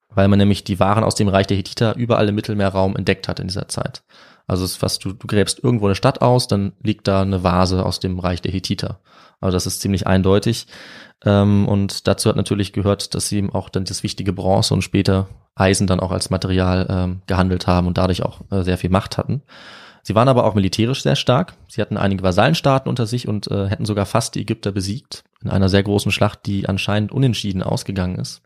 weil 0.08 0.28
man 0.28 0.38
nämlich 0.38 0.64
die 0.64 0.78
Waren 0.78 1.04
aus 1.04 1.16
dem 1.16 1.28
Reich 1.28 1.46
der 1.46 1.56
Hethiter 1.56 1.96
überall 1.96 2.28
im 2.28 2.34
Mittelmeerraum 2.34 2.96
entdeckt 2.96 3.28
hat 3.28 3.40
in 3.40 3.48
dieser 3.48 3.68
Zeit. 3.68 4.04
Also 4.46 4.64
es 4.64 4.76
fast, 4.76 5.04
du, 5.04 5.12
du 5.12 5.26
gräbst 5.26 5.62
irgendwo 5.64 5.86
eine 5.86 5.94
Stadt 5.94 6.20
aus, 6.20 6.48
dann 6.48 6.72
liegt 6.82 7.08
da 7.08 7.22
eine 7.22 7.42
Vase 7.42 7.84
aus 7.84 7.98
dem 7.98 8.18
Reich 8.18 8.42
der 8.42 8.52
Hethiter. 8.52 9.00
Also 9.40 9.56
das 9.56 9.66
ist 9.66 9.80
ziemlich 9.80 10.06
eindeutig. 10.06 10.66
Ähm, 11.24 11.66
und 11.66 12.06
dazu 12.06 12.28
hat 12.28 12.36
natürlich 12.36 12.72
gehört, 12.72 13.14
dass 13.14 13.28
sie 13.28 13.38
eben 13.38 13.52
auch 13.52 13.68
dann 13.68 13.84
das 13.84 14.02
wichtige 14.02 14.32
Bronze 14.32 14.74
und 14.74 14.82
später 14.82 15.28
Eisen 15.54 15.86
dann 15.86 16.00
auch 16.00 16.10
als 16.10 16.30
Material 16.30 16.86
ähm, 16.90 17.22
gehandelt 17.26 17.66
haben 17.66 17.86
und 17.86 17.98
dadurch 17.98 18.22
auch 18.22 18.40
äh, 18.50 18.62
sehr 18.62 18.78
viel 18.78 18.90
Macht 18.90 19.18
hatten. 19.18 19.42
Sie 20.04 20.14
waren 20.14 20.28
aber 20.28 20.44
auch 20.44 20.54
militärisch 20.54 21.02
sehr 21.02 21.16
stark. 21.16 21.54
Sie 21.66 21.80
hatten 21.80 21.96
einige 21.96 22.22
Vasallenstaaten 22.22 22.88
unter 22.88 23.06
sich 23.06 23.26
und 23.26 23.50
äh, 23.50 23.68
hätten 23.68 23.86
sogar 23.86 24.04
fast 24.04 24.34
die 24.34 24.42
Ägypter 24.42 24.70
besiegt 24.70 25.24
in 25.42 25.50
einer 25.50 25.70
sehr 25.70 25.82
großen 25.82 26.12
Schlacht, 26.12 26.40
die 26.46 26.68
anscheinend 26.68 27.10
unentschieden 27.10 27.62
ausgegangen 27.62 28.16
ist. 28.16 28.42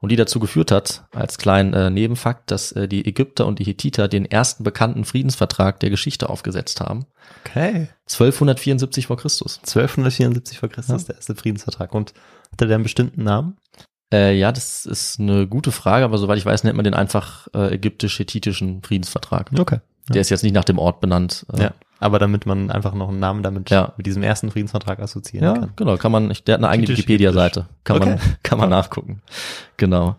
Und 0.00 0.10
die 0.10 0.16
dazu 0.16 0.40
geführt 0.40 0.72
hat, 0.72 1.04
als 1.12 1.38
kleinen 1.38 1.72
äh, 1.74 1.90
Nebenfakt, 1.90 2.50
dass 2.50 2.72
äh, 2.72 2.88
die 2.88 3.06
Ägypter 3.06 3.46
und 3.46 3.60
die 3.60 3.64
Hethiter 3.64 4.08
den 4.08 4.24
ersten 4.26 4.64
bekannten 4.64 5.04
Friedensvertrag 5.04 5.78
der 5.80 5.90
Geschichte 5.90 6.28
aufgesetzt 6.28 6.80
haben. 6.80 7.06
Okay. 7.46 7.88
1274 8.06 9.06
vor 9.06 9.16
Christus. 9.16 9.58
1274 9.58 10.58
vor 10.58 10.68
Christus, 10.68 11.04
der 11.04 11.16
erste 11.16 11.36
Friedensvertrag. 11.36 11.94
Und 11.94 12.14
hatte 12.52 12.66
der 12.66 12.74
einen 12.74 12.82
bestimmten 12.82 13.22
Namen? 13.22 13.56
Äh, 14.12 14.36
ja, 14.36 14.52
das 14.52 14.86
ist 14.86 15.20
eine 15.20 15.46
gute 15.46 15.72
Frage, 15.72 16.04
aber 16.04 16.18
soweit 16.18 16.38
ich 16.38 16.46
weiß, 16.46 16.64
nennt 16.64 16.76
man 16.76 16.84
den 16.84 16.94
einfach 16.94 17.46
äh, 17.54 17.74
ägyptisch-hethitischen 17.74 18.82
Friedensvertrag. 18.82 19.50
Okay. 19.56 19.78
Der 20.08 20.20
ist 20.20 20.30
jetzt 20.30 20.42
nicht 20.42 20.54
nach 20.54 20.64
dem 20.64 20.78
Ort 20.78 21.00
benannt. 21.00 21.46
Äh, 21.52 21.62
Ja. 21.62 21.70
Aber 22.00 22.18
damit 22.18 22.44
man 22.44 22.70
einfach 22.70 22.92
noch 22.92 23.08
einen 23.08 23.20
Namen 23.20 23.42
damit 23.42 23.70
Ja. 23.70 23.94
mit 23.96 24.04
diesem 24.04 24.22
ersten 24.22 24.50
Friedensvertrag 24.50 24.98
assoziieren 25.00 25.46
Ja, 25.48 25.54
kann. 25.54 25.72
genau, 25.76 25.96
kann 25.96 26.12
man, 26.12 26.28
der 26.46 26.54
hat 26.54 26.60
eine 26.60 26.68
eigene 26.68 26.88
Wikipedia-Seite. 26.88 27.66
Kann 27.84 27.98
man, 27.98 28.08
Okay. 28.14 28.20
kann 28.42 28.58
man 28.58 28.68
nachgucken. 28.68 29.22
Genau. 29.78 30.16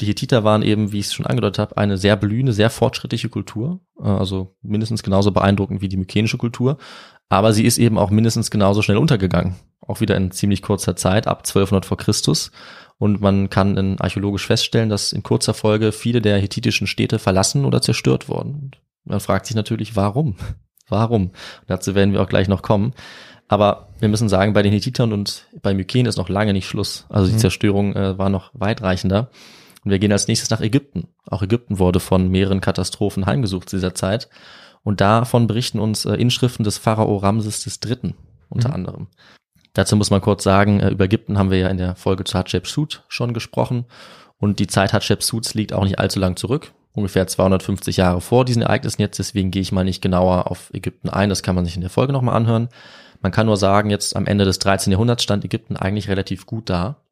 Die 0.00 0.06
Hethiter 0.06 0.44
waren 0.44 0.62
eben, 0.62 0.92
wie 0.92 0.98
ich 0.98 1.06
es 1.06 1.12
schon 1.14 1.26
angedeutet 1.26 1.58
habe, 1.58 1.76
eine 1.76 1.98
sehr 1.98 2.16
blühende, 2.16 2.52
sehr 2.52 2.70
fortschrittliche 2.70 3.28
Kultur. 3.28 3.80
Äh, 4.00 4.04
Also 4.08 4.54
mindestens 4.62 5.02
genauso 5.02 5.30
beeindruckend 5.30 5.82
wie 5.82 5.88
die 5.88 5.98
mykenische 5.98 6.38
Kultur. 6.38 6.78
Aber 7.28 7.52
sie 7.52 7.64
ist 7.64 7.78
eben 7.78 7.98
auch 7.98 8.10
mindestens 8.10 8.50
genauso 8.50 8.82
schnell 8.82 8.96
untergegangen. 8.96 9.54
Auch 9.86 10.00
wieder 10.00 10.16
in 10.16 10.30
ziemlich 10.32 10.62
kurzer 10.62 10.96
Zeit, 10.96 11.26
ab 11.28 11.44
1200 11.44 11.84
vor 11.86 11.96
Christus. 11.98 12.50
Und 12.98 13.20
man 13.20 13.50
kann 13.50 13.76
in 13.76 14.00
archäologisch 14.00 14.46
feststellen, 14.46 14.88
dass 14.88 15.12
in 15.12 15.22
kurzer 15.22 15.54
Folge 15.54 15.92
viele 15.92 16.20
der 16.20 16.38
hethitischen 16.38 16.86
Städte 16.86 17.18
verlassen 17.18 17.64
oder 17.64 17.80
zerstört 17.80 18.28
wurden. 18.28 18.72
Und 19.04 19.12
man 19.12 19.20
fragt 19.20 19.46
sich 19.46 19.56
natürlich, 19.56 19.96
warum? 19.96 20.36
Warum? 20.88 21.30
Dazu 21.68 21.94
werden 21.94 22.12
wir 22.12 22.20
auch 22.20 22.28
gleich 22.28 22.48
noch 22.48 22.62
kommen. 22.62 22.94
Aber 23.46 23.90
wir 24.00 24.08
müssen 24.08 24.28
sagen, 24.28 24.54
bei 24.54 24.62
den 24.62 24.72
Hethitern 24.72 25.12
und 25.12 25.46
bei 25.62 25.72
Mykene 25.72 26.08
ist 26.08 26.16
noch 26.16 26.28
lange 26.28 26.52
nicht 26.52 26.66
Schluss. 26.66 27.06
Also 27.08 27.28
die 27.28 27.34
Mhm. 27.34 27.38
Zerstörung 27.38 27.94
äh, 27.94 28.18
war 28.18 28.28
noch 28.28 28.50
weitreichender. 28.54 29.30
Und 29.84 29.92
wir 29.92 30.00
gehen 30.00 30.10
als 30.10 30.26
nächstes 30.26 30.50
nach 30.50 30.60
Ägypten. 30.60 31.06
Auch 31.26 31.42
Ägypten 31.44 31.78
wurde 31.78 32.00
von 32.00 32.28
mehreren 32.28 32.60
Katastrophen 32.60 33.26
heimgesucht 33.26 33.68
zu 33.70 33.76
dieser 33.76 33.94
Zeit. 33.94 34.28
Und 34.82 35.00
davon 35.00 35.46
berichten 35.46 35.78
uns 35.78 36.06
äh, 36.06 36.14
Inschriften 36.14 36.64
des 36.64 36.78
Pharao 36.78 37.16
Ramses 37.18 37.64
III. 37.84 38.14
unter 38.48 38.68
Mhm. 38.70 38.74
anderem. 38.74 39.06
Dazu 39.74 39.94
muss 39.94 40.10
man 40.10 40.20
kurz 40.20 40.42
sagen, 40.42 40.80
äh, 40.80 40.90
über 40.90 41.04
Ägypten 41.04 41.38
haben 41.38 41.52
wir 41.52 41.58
ja 41.58 41.68
in 41.68 41.78
der 41.78 41.94
Folge 41.94 42.24
zu 42.24 42.36
Hatschepsut 42.36 43.04
schon 43.06 43.32
gesprochen. 43.32 43.84
Und 44.38 44.58
die 44.58 44.66
Zeit 44.66 44.92
Hatschepsuts 44.92 45.54
liegt 45.54 45.72
auch 45.72 45.84
nicht 45.84 46.00
allzu 46.00 46.18
lang 46.18 46.34
zurück. 46.34 46.72
Ungefähr 46.92 47.26
250 47.26 47.98
Jahre 47.98 48.20
vor 48.20 48.44
diesen 48.44 48.62
Ereignissen 48.62 49.00
jetzt. 49.00 49.18
Deswegen 49.18 49.50
gehe 49.50 49.62
ich 49.62 49.72
mal 49.72 49.84
nicht 49.84 50.02
genauer 50.02 50.50
auf 50.50 50.70
Ägypten 50.74 51.08
ein. 51.08 51.28
Das 51.28 51.42
kann 51.42 51.54
man 51.54 51.64
sich 51.64 51.76
in 51.76 51.82
der 51.82 51.90
Folge 51.90 52.12
nochmal 52.12 52.34
anhören. 52.34 52.68
Man 53.20 53.32
kann 53.32 53.46
nur 53.46 53.56
sagen, 53.56 53.90
jetzt 53.90 54.16
am 54.16 54.26
Ende 54.26 54.44
des 54.44 54.58
13. 54.58 54.90
Jahrhunderts 54.92 55.22
stand 55.22 55.44
Ägypten 55.44 55.76
eigentlich 55.76 56.08
relativ 56.08 56.46
gut 56.46 56.70
da, 56.70 57.04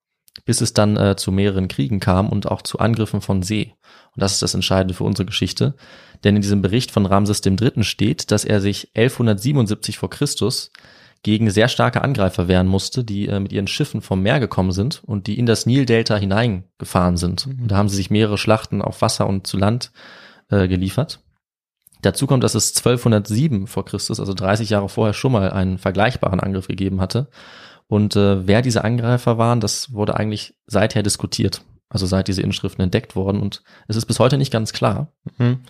bis 0.45 0.61
es 0.61 0.73
dann 0.73 0.97
äh, 0.97 1.17
zu 1.17 1.31
mehreren 1.31 1.69
Kriegen 1.69 2.01
kam 2.01 2.29
und 2.29 2.51
auch 2.51 2.63
zu 2.63 2.79
Angriffen 2.79 3.21
von 3.21 3.43
See. 3.43 3.75
Und 4.15 4.23
das 4.23 4.33
ist 4.33 4.43
das 4.43 4.55
Entscheidende 4.55 4.95
für 4.95 5.05
unsere 5.05 5.27
Geschichte. 5.27 5.75
Denn 6.25 6.35
in 6.35 6.43
diesem 6.43 6.63
Bericht 6.63 6.91
von 6.91 7.07
Ramses 7.07 7.45
III. 7.45 7.85
steht, 7.85 8.31
dass 8.31 8.45
er 8.45 8.61
sich 8.61 8.91
1177 8.97 9.99
vor 9.99 10.11
Christus 10.11 10.73
gegen 11.23 11.51
sehr 11.51 11.69
starke 11.69 12.03
Angreifer 12.03 12.49
wehren 12.49 12.67
musste, 12.67 13.05
die 13.05 13.27
äh, 13.27 13.41
mit 13.41 13.53
ihren 13.53 13.67
Schiffen 13.67 14.01
vom 14.01 14.23
Meer 14.23 14.41
gekommen 14.41 14.73
sind 14.73 15.03
und 15.05 15.27
die 15.27 15.39
in 15.39 15.47
das 15.47 15.67
Nildelta 15.67 16.17
hineingefahren 16.17 17.17
sind. 17.17 17.47
Und 17.47 17.69
da 17.69 17.77
haben 17.77 17.89
sie 17.89 17.97
sich 17.97 18.11
mehrere 18.11 18.39
Schlachten 18.39 18.83
auf 18.83 19.03
Wasser 19.03 19.27
und 19.27 19.47
zu 19.47 19.57
Land 19.57 19.93
äh, 20.51 20.69
geliefert. 20.69 21.21
Dazu 22.03 22.27
kommt, 22.27 22.45
dass 22.45 22.55
es 22.55 22.77
1207 22.77 23.67
vor 23.67 23.85
Christus, 23.85 24.21
also 24.21 24.33
30 24.33 24.71
Jahre 24.71 24.89
vorher 24.89 25.15
schon 25.15 25.33
mal 25.33 25.51
einen 25.51 25.79
vergleichbaren 25.79 26.41
Angriff 26.41 26.69
gegeben 26.69 27.01
hatte. 27.01 27.29
Und 27.89 28.15
äh, 28.17 28.47
wer 28.47 28.63
diese 28.63 28.85
Angreifer 28.85 29.39
waren, 29.39 29.61
das 29.61 29.93
wurde 29.93 30.17
eigentlich 30.17 30.55
seither 30.67 31.03
diskutiert. 31.03 31.63
Also 31.89 32.07
seit 32.07 32.29
diese 32.29 32.43
Inschriften 32.43 32.83
entdeckt 32.83 33.17
wurden. 33.17 33.41
Und 33.41 33.63
es 33.89 33.97
ist 33.97 34.07
bis 34.07 34.21
heute 34.21 34.39
nicht 34.39 34.53
ganz 34.53 34.73
klar. 34.73 35.13
Mhm. 35.39 35.61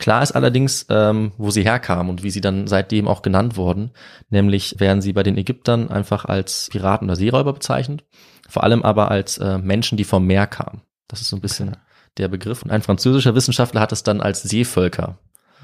Klar 0.00 0.22
ist 0.22 0.32
allerdings, 0.32 0.86
ähm, 0.88 1.32
wo 1.36 1.50
sie 1.50 1.62
herkamen 1.62 2.08
und 2.10 2.22
wie 2.22 2.30
sie 2.30 2.40
dann 2.40 2.66
seitdem 2.66 3.06
auch 3.06 3.20
genannt 3.20 3.56
wurden. 3.56 3.90
Nämlich 4.30 4.80
werden 4.80 5.02
sie 5.02 5.12
bei 5.12 5.22
den 5.22 5.36
Ägyptern 5.36 5.90
einfach 5.90 6.24
als 6.24 6.68
Piraten 6.72 7.06
oder 7.06 7.16
Seeräuber 7.16 7.52
bezeichnet. 7.52 8.04
Vor 8.48 8.64
allem 8.64 8.82
aber 8.82 9.10
als 9.10 9.36
äh, 9.36 9.58
Menschen, 9.58 9.98
die 9.98 10.04
vom 10.04 10.26
Meer 10.26 10.46
kamen. 10.46 10.80
Das 11.06 11.20
ist 11.20 11.28
so 11.28 11.36
ein 11.36 11.42
bisschen 11.42 11.68
Okay. 11.68 11.78
der 12.16 12.28
Begriff. 12.28 12.62
Und 12.62 12.70
ein 12.70 12.80
französischer 12.82 13.34
Wissenschaftler 13.34 13.82
hat 13.82 13.92
es 13.92 14.02
dann 14.02 14.22
als 14.22 14.42
Seevölker, 14.42 15.18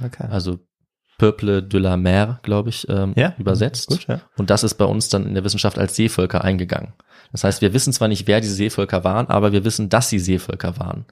Okay. 0.05 0.27
also 0.31 0.59
Peuple 1.18 1.62
de 1.62 1.81
la 1.81 1.96
Mer, 1.96 2.40
glaube 2.42 2.68
ich, 2.68 2.87
ähm, 2.90 3.14
ja, 3.16 3.35
übersetzt. 3.38 3.88
Gut, 3.88 4.07
ja. 4.07 4.20
Und 4.37 4.51
das 4.51 4.64
ist 4.64 4.75
bei 4.75 4.85
uns 4.85 5.09
dann 5.09 5.27
in 5.27 5.33
der 5.33 5.44
Wissenschaft 5.44 5.79
als 5.79 5.96
Seevölker 5.96 6.44
eingegangen. 6.44 6.92
Das 7.33 7.42
heißt, 7.42 7.62
wir 7.62 7.72
wissen 7.72 7.94
zwar 7.94 8.09
nicht, 8.09 8.27
wer 8.27 8.42
diese 8.42 8.53
Seevölker 8.55 9.03
waren, 9.03 9.29
aber 9.29 9.53
wir 9.53 9.64
wissen, 9.64 9.88
dass 9.88 10.11
sie 10.11 10.18
Seevölker 10.18 10.77
waren. 10.77 11.07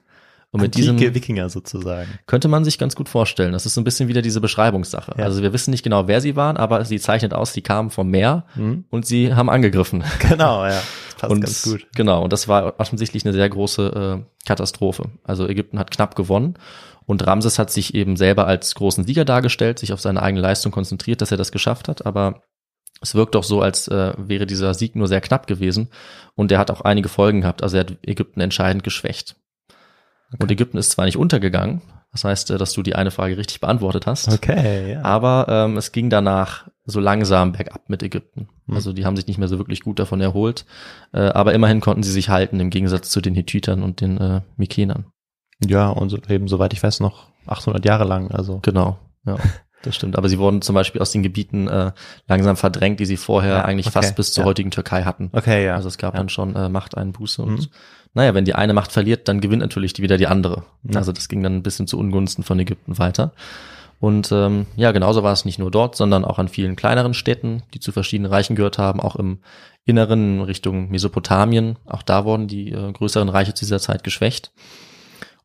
Und 0.55 0.61
mit 0.61 0.75
diesem 0.75 0.95
Antike 0.95 1.13
Wikinger 1.15 1.49
sozusagen. 1.49 2.09
könnte 2.25 2.47
man 2.47 2.63
sich 2.65 2.77
ganz 2.77 2.95
gut 2.95 3.09
vorstellen. 3.09 3.51
Das 3.53 3.65
ist 3.65 3.73
so 3.75 3.81
ein 3.81 3.83
bisschen 3.83 4.07
wieder 4.07 4.21
diese 4.21 4.41
Beschreibungssache. 4.41 5.13
Ja. 5.17 5.23
Also 5.25 5.41
wir 5.43 5.53
wissen 5.53 5.71
nicht 5.71 5.83
genau, 5.83 6.07
wer 6.07 6.21
sie 6.21 6.35
waren, 6.35 6.57
aber 6.57 6.83
sie 6.85 6.99
zeichnet 6.99 7.33
aus, 7.33 7.53
sie 7.53 7.61
kamen 7.61 7.89
vom 7.89 8.09
Meer 8.09 8.45
Mhm. 8.55 8.85
und 8.89 9.05
sie 9.05 9.33
haben 9.33 9.49
angegriffen. 9.49 10.03
Genau, 10.19 10.65
ja. 10.65 10.71
Das 10.71 11.15
passt 11.17 11.31
und 11.31 11.41
ganz 11.41 11.63
gut. 11.63 11.87
genau, 11.95 12.23
und 12.23 12.33
das 12.33 12.47
war 12.47 12.79
offensichtlich 12.79 13.23
eine 13.25 13.33
sehr 13.33 13.47
große 13.49 14.21
äh, 14.21 14.45
Katastrophe. 14.47 15.09
Also 15.23 15.47
Ägypten 15.47 15.79
hat 15.79 15.91
knapp 15.91 16.15
gewonnen 16.15 16.55
und 17.05 17.25
Ramses 17.25 17.59
hat 17.59 17.69
sich 17.71 17.93
eben 17.93 18.17
selber 18.17 18.47
als 18.47 18.75
großen 18.75 19.03
Sieger 19.05 19.23
dargestellt, 19.25 19.79
sich 19.79 19.93
auf 19.93 20.01
seine 20.01 20.21
eigene 20.21 20.41
Leistung 20.41 20.71
konzentriert, 20.71 21.21
dass 21.21 21.31
er 21.31 21.37
das 21.37 21.51
geschafft 21.51 21.87
hat, 21.87 22.05
aber 22.05 22.41
es 23.01 23.13
wirkt 23.13 23.35
doch 23.35 23.43
so, 23.43 23.61
als 23.61 23.87
äh, 23.89 24.13
wäre 24.17 24.45
dieser 24.45 24.73
Sieg 24.73 24.95
nur 24.95 25.07
sehr 25.07 25.21
knapp 25.21 25.47
gewesen 25.47 25.89
und 26.33 26.51
er 26.51 26.59
hat 26.59 26.71
auch 26.71 26.81
einige 26.81 27.09
Folgen 27.09 27.41
gehabt. 27.41 27.61
Also 27.61 27.77
er 27.77 27.81
hat 27.81 27.97
Ägypten 28.01 28.39
entscheidend 28.39 28.83
geschwächt. 28.83 29.35
Und 30.39 30.51
Ägypten 30.51 30.77
ist 30.77 30.91
zwar 30.91 31.05
nicht 31.05 31.17
untergegangen, 31.17 31.81
das 32.11 32.23
heißt, 32.23 32.51
äh, 32.51 32.57
dass 32.57 32.73
du 32.73 32.81
die 32.81 32.95
eine 32.95 33.11
Frage 33.11 33.37
richtig 33.37 33.59
beantwortet 33.59 34.07
hast, 34.07 34.31
Okay, 34.31 34.93
ja. 34.93 35.01
aber 35.03 35.45
ähm, 35.49 35.77
es 35.77 35.91
ging 35.91 36.09
danach 36.09 36.67
so 36.85 36.99
langsam 36.99 37.51
bergab 37.51 37.89
mit 37.89 38.03
Ägypten. 38.03 38.47
Hm. 38.67 38.75
Also 38.75 38.93
die 38.93 39.05
haben 39.05 39.15
sich 39.15 39.27
nicht 39.27 39.37
mehr 39.37 39.47
so 39.47 39.57
wirklich 39.57 39.81
gut 39.81 39.99
davon 39.99 40.21
erholt, 40.21 40.65
äh, 41.13 41.19
aber 41.19 41.53
immerhin 41.53 41.81
konnten 41.81 42.03
sie 42.03 42.11
sich 42.11 42.29
halten 42.29 42.59
im 42.59 42.69
Gegensatz 42.69 43.09
zu 43.09 43.21
den 43.21 43.35
Hittitern 43.35 43.83
und 43.83 44.01
den 44.01 44.17
äh, 44.17 44.41
Mykenern. 44.57 45.05
Ja, 45.65 45.89
und 45.89 46.09
so 46.09 46.17
leben, 46.27 46.47
soweit 46.47 46.73
ich 46.73 46.83
weiß, 46.83 46.99
noch 46.99 47.27
800 47.47 47.85
Jahre 47.85 48.03
lang. 48.03 48.31
Also 48.31 48.59
Genau, 48.61 48.97
ja. 49.25 49.37
Das 49.85 49.95
stimmt, 49.95 50.17
aber 50.17 50.29
sie 50.29 50.39
wurden 50.39 50.61
zum 50.61 50.73
Beispiel 50.73 51.01
aus 51.01 51.11
den 51.11 51.21
Gebieten 51.23 51.67
äh, 51.67 51.91
langsam 52.27 52.57
verdrängt, 52.57 52.99
die 52.99 53.05
sie 53.05 53.17
vorher 53.17 53.57
Ja, 53.57 53.65
eigentlich 53.65 53.85
okay, 53.87 53.93
fast 53.93 54.15
bis 54.15 54.33
zur 54.33 54.43
ja. 54.43 54.47
heutigen 54.49 54.71
Türkei 54.71 55.03
hatten. 55.03 55.29
okay, 55.33 55.65
ja. 55.65 55.75
Also 55.75 55.87
es 55.87 55.97
gab 55.97 56.13
ja. 56.13 56.19
dann 56.19 56.29
schon 56.29 56.55
äh, 56.55 56.69
Machteinbuße 56.69 57.41
und 57.43 57.59
Mhm. 57.59 57.67
naja, 58.15 58.33
wenn 58.33 58.45
die 58.45 58.55
eine 58.55 58.73
Macht 58.73 58.91
verliert, 58.91 59.27
dann 59.27 59.41
gewinnt 59.41 59.61
natürlich 59.61 59.93
die 59.93 60.01
wieder 60.01 60.17
die 60.17 60.27
andere. 60.27 60.63
Ja. 60.83 60.97
Also 60.97 61.11
das 61.11 61.27
ging 61.29 61.43
dann 61.43 61.55
ein 61.57 61.63
bisschen 61.63 61.85
zu 61.87 61.99
Ungunsten 61.99 62.43
von 62.43 62.59
Ägypten 62.59 62.97
weiter. 62.97 63.31
Und 63.99 64.31
ähm, 64.31 64.65
ja, 64.75 64.91
genauso 64.91 65.23
war 65.23 65.31
es 65.33 65.45
nicht 65.45 65.57
nur 65.59 65.71
dort, 65.71 65.95
sondern 65.95 66.25
auch 66.25 66.37
an 66.37 66.47
vielen 66.49 66.75
kleineren 66.75 67.13
Städten, 67.13 67.63
die 67.73 67.79
zu 67.79 67.91
verschiedenen 67.91 68.31
Reichen 68.31 68.55
gehört 68.55 68.77
haben, 68.77 68.99
auch 68.99 69.15
im 69.15 69.39
Inneren 69.85 70.41
Richtung 70.41 70.89
Mesopotamien. 70.89 71.77
Auch 71.85 72.01
da 72.01 72.25
wurden 72.25 72.47
die 72.47 72.71
äh, 72.71 72.91
größeren 72.91 73.29
Reiche 73.29 73.53
zu 73.53 73.65
dieser 73.65 73.79
Zeit 73.79 74.03
geschwächt. 74.03 74.51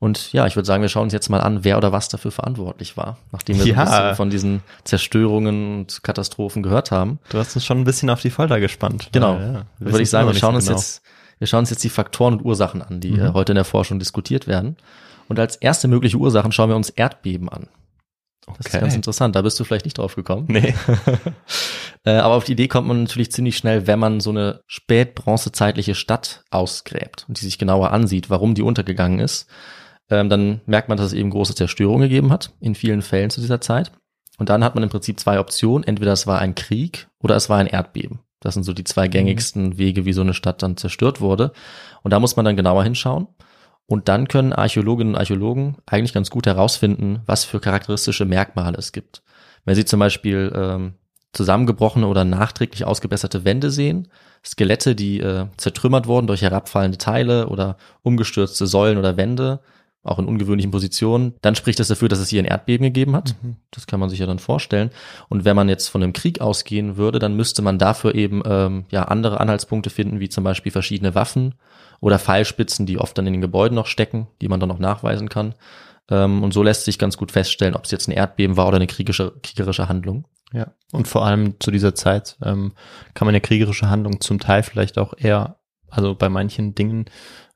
Und 0.00 0.32
ja, 0.32 0.46
ich 0.46 0.56
würde 0.56 0.66
sagen, 0.66 0.80
wir 0.82 0.88
schauen 0.88 1.04
uns 1.04 1.12
jetzt 1.12 1.28
mal 1.28 1.40
an, 1.40 1.62
wer 1.62 1.76
oder 1.76 1.92
was 1.92 2.08
dafür 2.08 2.30
verantwortlich 2.32 2.96
war, 2.96 3.18
nachdem 3.32 3.56
wir 3.58 3.64
so 3.64 3.68
Ja. 3.70 3.76
ein 3.82 3.84
bisschen 3.86 4.16
von 4.16 4.30
diesen 4.30 4.62
Zerstörungen 4.84 5.80
und 5.80 6.02
Katastrophen 6.02 6.62
gehört 6.62 6.90
haben. 6.90 7.18
Du 7.28 7.38
hast 7.38 7.54
uns 7.54 7.66
schon 7.66 7.78
ein 7.78 7.84
bisschen 7.84 8.08
auf 8.10 8.22
die 8.22 8.30
Folter 8.30 8.58
gespannt. 8.60 9.10
Genau. 9.12 9.34
Ja, 9.36 9.52
ja. 9.52 9.66
Würde 9.78 10.02
ich 10.02 10.08
sagen, 10.10 10.26
wir 10.26 10.34
schauen 10.34 10.52
so 10.52 10.56
uns 10.56 10.66
genau. 10.66 10.78
jetzt, 10.78 11.02
wir 11.38 11.46
schauen 11.46 11.60
uns 11.60 11.70
jetzt 11.70 11.84
die 11.84 11.90
Faktoren 11.90 12.34
und 12.38 12.44
Ursachen 12.44 12.80
an, 12.82 13.00
die 13.00 13.10
Mhm. 13.12 13.20
äh, 13.26 13.32
heute 13.34 13.52
in 13.52 13.56
der 13.56 13.64
Forschung 13.66 13.98
diskutiert 13.98 14.46
werden. 14.46 14.76
Und 15.28 15.38
als 15.38 15.56
erste 15.56 15.86
mögliche 15.86 16.16
Ursachen 16.16 16.50
schauen 16.50 16.70
wir 16.70 16.76
uns 16.76 16.88
Erdbeben 16.90 17.50
an. 17.50 17.68
Das 18.46 18.56
ist 18.60 18.66
Okay. 18.68 18.80
ganz 18.80 18.94
interessant. 18.96 19.36
Da 19.36 19.42
bist 19.42 19.60
du 19.60 19.64
vielleicht 19.64 19.84
nicht 19.84 19.98
drauf 19.98 20.16
gekommen. 20.16 20.46
Nee. 20.48 20.74
Äh, 22.02 22.12
aber 22.12 22.36
auf 22.36 22.44
die 22.44 22.52
Idee 22.52 22.66
kommt 22.66 22.88
man 22.88 23.02
natürlich 23.02 23.30
ziemlich 23.30 23.58
schnell, 23.58 23.86
wenn 23.86 23.98
man 23.98 24.20
so 24.20 24.30
eine 24.30 24.62
spätbronzezeitliche 24.68 25.94
Stadt 25.94 26.44
ausgräbt 26.50 27.26
und 27.28 27.38
die 27.38 27.44
sich 27.44 27.58
genauer 27.58 27.90
ansieht, 27.92 28.30
warum 28.30 28.54
die 28.54 28.62
untergegangen 28.62 29.18
ist. 29.18 29.46
Ähm, 30.10 30.28
dann 30.28 30.60
merkt 30.66 30.88
man, 30.88 30.98
dass 30.98 31.08
es 31.08 31.12
eben 31.12 31.30
große 31.30 31.54
Zerstörung 31.54 32.00
gegeben 32.00 32.32
hat, 32.32 32.52
in 32.60 32.74
vielen 32.74 33.02
Fällen 33.02 33.30
zu 33.30 33.40
dieser 33.40 33.60
Zeit. 33.60 33.92
Und 34.38 34.48
dann 34.48 34.64
hat 34.64 34.74
man 34.74 34.82
im 34.82 34.90
Prinzip 34.90 35.20
zwei 35.20 35.38
Optionen. 35.38 35.86
Entweder 35.86 36.12
es 36.12 36.26
war 36.26 36.40
ein 36.40 36.54
Krieg 36.54 37.08
oder 37.22 37.36
es 37.36 37.48
war 37.48 37.58
ein 37.58 37.66
Erdbeben. 37.66 38.20
Das 38.40 38.54
sind 38.54 38.64
so 38.64 38.72
die 38.72 38.84
zwei 38.84 39.06
gängigsten 39.06 39.78
Wege, 39.78 40.06
wie 40.06 40.14
so 40.14 40.22
eine 40.22 40.34
Stadt 40.34 40.62
dann 40.62 40.76
zerstört 40.76 41.20
wurde. 41.20 41.52
Und 42.02 42.10
da 42.12 42.18
muss 42.18 42.36
man 42.36 42.44
dann 42.44 42.56
genauer 42.56 42.84
hinschauen. 42.84 43.28
Und 43.86 44.08
dann 44.08 44.28
können 44.28 44.52
Archäologinnen 44.52 45.14
und 45.14 45.20
Archäologen 45.20 45.76
eigentlich 45.84 46.14
ganz 46.14 46.30
gut 46.30 46.46
herausfinden, 46.46 47.20
was 47.26 47.44
für 47.44 47.60
charakteristische 47.60 48.24
Merkmale 48.24 48.78
es 48.78 48.92
gibt. 48.92 49.22
Wenn 49.64 49.74
sie 49.74 49.84
zum 49.84 50.00
Beispiel 50.00 50.52
ähm, 50.54 50.94
zusammengebrochene 51.32 52.06
oder 52.06 52.24
nachträglich 52.24 52.84
ausgebesserte 52.84 53.44
Wände 53.44 53.70
sehen, 53.70 54.08
Skelette, 54.44 54.94
die 54.94 55.20
äh, 55.20 55.46
zertrümmert 55.56 56.06
wurden 56.06 56.26
durch 56.26 56.42
herabfallende 56.42 56.98
Teile 56.98 57.48
oder 57.48 57.76
umgestürzte 58.02 58.66
Säulen 58.66 58.96
oder 58.96 59.16
Wände, 59.16 59.60
auch 60.02 60.18
in 60.18 60.26
ungewöhnlichen 60.26 60.70
Positionen, 60.70 61.34
dann 61.42 61.54
spricht 61.54 61.78
das 61.78 61.88
dafür, 61.88 62.08
dass 62.08 62.20
es 62.20 62.28
hier 62.30 62.42
ein 62.42 62.46
Erdbeben 62.46 62.84
gegeben 62.84 63.14
hat. 63.14 63.34
Das 63.70 63.86
kann 63.86 64.00
man 64.00 64.08
sich 64.08 64.18
ja 64.18 64.26
dann 64.26 64.38
vorstellen. 64.38 64.90
Und 65.28 65.44
wenn 65.44 65.56
man 65.56 65.68
jetzt 65.68 65.88
von 65.88 66.02
einem 66.02 66.14
Krieg 66.14 66.40
ausgehen 66.40 66.96
würde, 66.96 67.18
dann 67.18 67.36
müsste 67.36 67.60
man 67.60 67.78
dafür 67.78 68.14
eben 68.14 68.42
ähm, 68.46 68.84
ja 68.90 69.04
andere 69.04 69.40
Anhaltspunkte 69.40 69.90
finden, 69.90 70.20
wie 70.20 70.30
zum 70.30 70.42
Beispiel 70.42 70.72
verschiedene 70.72 71.14
Waffen 71.14 71.54
oder 72.00 72.18
Pfeilspitzen, 72.18 72.86
die 72.86 72.98
oft 72.98 73.16
dann 73.18 73.26
in 73.26 73.34
den 73.34 73.42
Gebäuden 73.42 73.74
noch 73.74 73.86
stecken, 73.86 74.28
die 74.40 74.48
man 74.48 74.58
dann 74.58 74.70
noch 74.70 74.78
nachweisen 74.78 75.28
kann. 75.28 75.54
Ähm, 76.10 76.42
und 76.42 76.52
so 76.52 76.62
lässt 76.62 76.84
sich 76.84 76.98
ganz 76.98 77.16
gut 77.16 77.30
feststellen, 77.30 77.74
ob 77.74 77.84
es 77.84 77.90
jetzt 77.90 78.08
ein 78.08 78.12
Erdbeben 78.12 78.56
war 78.56 78.68
oder 78.68 78.76
eine 78.76 78.86
kriegerische, 78.86 79.34
kriegerische 79.42 79.88
Handlung. 79.88 80.26
Ja. 80.52 80.72
Und 80.92 81.06
vor 81.06 81.24
allem 81.24 81.60
zu 81.60 81.70
dieser 81.70 81.94
Zeit 81.94 82.36
ähm, 82.42 82.72
kann 83.14 83.26
man 83.26 83.34
ja 83.34 83.40
kriegerische 83.40 83.88
Handlung 83.88 84.20
zum 84.20 84.40
Teil 84.40 84.62
vielleicht 84.62 84.98
auch 84.98 85.14
eher, 85.16 85.60
also 85.88 86.14
bei 86.14 86.28
manchen 86.28 86.74
Dingen 86.74 87.04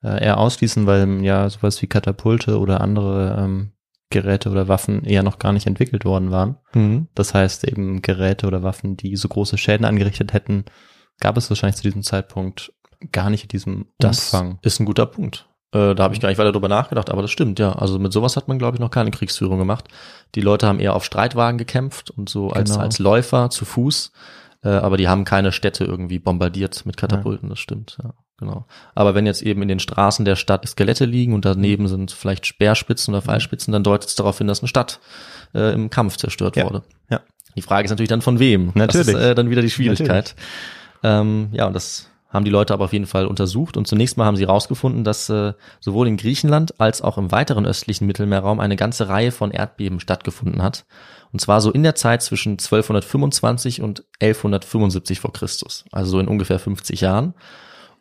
äh, 0.03 0.23
eher 0.23 0.37
ausschließen, 0.37 0.85
weil 0.85 1.23
ja 1.23 1.49
sowas 1.49 1.81
wie 1.81 1.87
Katapulte 1.87 2.59
oder 2.59 2.81
andere 2.81 3.37
ähm, 3.39 3.71
Geräte 4.11 4.49
oder 4.49 4.67
Waffen 4.67 5.03
eher 5.03 5.23
noch 5.23 5.39
gar 5.39 5.51
nicht 5.51 5.67
entwickelt 5.67 6.05
worden 6.05 6.31
waren. 6.31 6.57
Das 7.15 7.33
heißt 7.33 7.67
eben 7.67 8.01
Geräte 8.01 8.47
oder 8.47 8.63
Waffen, 8.63 8.97
die 8.97 9.15
so 9.15 9.27
große 9.27 9.57
Schäden 9.57 9.85
angerichtet 9.85 10.31
hätten, 10.33 10.65
gab 11.19 11.37
es 11.37 11.49
wahrscheinlich 11.49 11.77
zu 11.77 11.83
diesem 11.83 12.03
Zeitpunkt 12.03 12.71
gar 13.11 13.29
nicht 13.29 13.43
in 13.43 13.49
diesem 13.49 13.87
Das 13.99 14.31
Umfang. 14.33 14.59
ist 14.61 14.79
ein 14.79 14.85
guter 14.85 15.05
Punkt. 15.05 15.47
Äh, 15.73 15.95
da 15.95 16.03
habe 16.03 16.13
ich 16.13 16.21
gar 16.21 16.29
nicht 16.29 16.37
weiter 16.37 16.51
drüber 16.51 16.69
nachgedacht, 16.69 17.09
aber 17.09 17.21
das 17.23 17.31
stimmt, 17.31 17.59
ja. 17.59 17.73
Also 17.73 17.99
mit 17.99 18.13
sowas 18.13 18.37
hat 18.37 18.47
man, 18.47 18.59
glaube 18.59 18.75
ich, 18.77 18.79
noch 18.79 18.91
keine 18.91 19.11
Kriegsführung 19.11 19.57
gemacht. 19.57 19.87
Die 20.35 20.41
Leute 20.41 20.67
haben 20.67 20.79
eher 20.79 20.95
auf 20.95 21.03
Streitwagen 21.03 21.57
gekämpft 21.57 22.11
und 22.11 22.29
so 22.29 22.49
als, 22.51 22.71
Genau. 22.71 22.83
als 22.83 22.99
Läufer 22.99 23.49
zu 23.49 23.65
Fuß, 23.65 24.11
äh, 24.63 24.69
aber 24.69 24.97
die 24.97 25.07
haben 25.07 25.25
keine 25.25 25.51
Städte 25.51 25.83
irgendwie 25.83 26.19
bombardiert 26.19 26.85
mit 26.85 26.95
Katapulten, 26.95 27.49
das 27.49 27.59
stimmt, 27.59 27.97
ja. 28.01 28.13
Genau. 28.37 28.65
Aber 28.95 29.15
wenn 29.15 29.25
jetzt 29.25 29.41
eben 29.41 29.61
in 29.61 29.67
den 29.69 29.79
Straßen 29.79 30.25
der 30.25 30.35
Stadt 30.35 30.67
Skelette 30.67 31.05
liegen 31.05 31.33
und 31.33 31.45
daneben 31.45 31.87
sind 31.87 32.11
vielleicht 32.11 32.45
Speerspitzen 32.45 33.13
oder 33.13 33.21
Pfeilspitzen, 33.21 33.71
dann 33.71 33.83
deutet 33.83 34.09
es 34.09 34.15
darauf 34.15 34.37
hin, 34.37 34.47
dass 34.47 34.59
eine 34.59 34.67
Stadt 34.67 34.99
äh, 35.53 35.73
im 35.73 35.89
Kampf 35.89 36.17
zerstört 36.17 36.57
Ja. 36.57 36.65
wurde. 36.65 36.83
Ja. 37.09 37.21
Die 37.55 37.61
Frage 37.61 37.85
ist 37.85 37.91
natürlich 37.91 38.09
dann 38.09 38.21
von 38.21 38.39
wem. 38.39 38.71
Natürlich. 38.73 39.07
Das 39.07 39.15
ist 39.15 39.21
äh, 39.21 39.35
dann 39.35 39.49
wieder 39.49 39.61
die 39.61 39.69
Schwierigkeit. 39.69 40.35
Ähm, 41.03 41.49
ja, 41.53 41.65
und 41.67 41.73
das 41.73 42.09
haben 42.29 42.43
die 42.43 42.51
Leute 42.51 42.73
aber 42.73 42.83
auf 42.85 42.91
jeden 42.93 43.05
Fall 43.05 43.27
untersucht. 43.27 43.77
Und 43.77 43.87
zunächst 43.87 44.17
mal 44.17 44.25
haben 44.25 44.35
sie 44.35 44.45
herausgefunden, 44.45 45.05
dass 45.05 45.29
äh, 45.29 45.53
sowohl 45.79 46.07
in 46.09 46.17
Griechenland 46.17 46.79
als 46.81 47.01
auch 47.01 47.17
im 47.17 47.31
weiteren 47.31 47.65
östlichen 47.65 48.05
Mittelmeerraum 48.05 48.59
eine 48.59 48.75
ganze 48.75 49.07
Reihe 49.07 49.31
von 49.31 49.51
Erdbeben 49.51 50.01
stattgefunden 50.01 50.61
hat. 50.61 50.85
Und 51.31 51.39
zwar 51.39 51.61
so 51.61 51.71
in 51.71 51.83
der 51.83 51.95
Zeit 51.95 52.21
zwischen 52.23 52.53
1225 52.53 53.81
und 53.81 54.03
1175 54.21 55.21
vor 55.21 55.31
Christus. 55.31 55.85
Also 55.93 56.11
so 56.11 56.19
in 56.19 56.27
ungefähr 56.27 56.59
50 56.59 56.99
Jahren. 57.01 57.33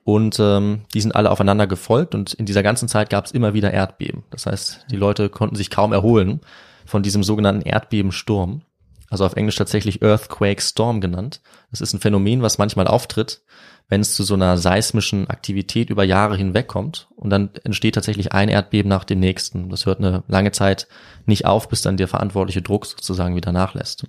Und 0.05 0.39
ähm, 0.39 0.83
die 0.93 1.01
sind 1.01 1.17
alle 1.17 1.31
aufeinander 1.31 1.67
gefolgt 1.67 2.15
und 2.15 2.35
in 2.35 2.45
dieser 2.45 2.63
ganzen 2.63 2.89
Zeit 2.89 3.09
gab 3.09 3.25
es 3.25 3.33
immer 3.33 3.55
wieder 3.55 3.73
Erdbeben. 3.73 4.23
Das 4.31 4.45
heißt, 4.45 4.87
die 4.91 4.97
Leute 4.97 5.31
konnten 5.31 5.57
sich 5.57 5.71
kaum 5.71 5.93
erholen 5.93 6.41
von 6.85 7.03
diesem 7.03 7.25
sogenannten 7.25 7.63
Erdbebensturm. 7.63 8.63
Also 9.09 9.25
auf 9.25 9.37
Englisch 9.37 9.57
tatsächlich 9.57 10.03
Earthquake 10.03 10.61
Storm 10.61 11.01
genannt. 11.01 11.41
Das 11.71 11.81
ist 11.81 11.95
ein 11.95 12.01
Phänomen, 12.01 12.43
was 12.43 12.59
manchmal 12.59 12.87
auftritt, 12.87 13.43
wenn 13.89 14.01
es 14.01 14.15
zu 14.15 14.25
so 14.25 14.35
einer 14.35 14.59
seismischen 14.59 15.31
Aktivität 15.31 15.89
über 15.89 16.05
Jahre 16.05 16.37
hinweg 16.37 16.69
kommt 16.69 17.09
und 17.17 17.31
dann 17.31 17.51
entsteht 17.65 17.95
tatsächlich 17.95 18.33
ein 18.33 18.49
Erdbeben 18.49 18.89
nach 18.89 19.05
dem 19.05 19.21
nächsten. 19.21 19.71
Das 19.71 19.87
hört 19.87 20.01
eine 20.01 20.23
lange 20.29 20.53
Zeit 20.53 20.89
nicht 21.27 21.47
auf, 21.47 21.69
bis 21.69 21.81
dann 21.81 21.97
der 21.97 22.09
verantwortliche 22.09 22.61
Druck 22.63 22.87
sozusagen 22.87 23.37
wieder 23.37 23.53
nachlässt. 23.53 24.05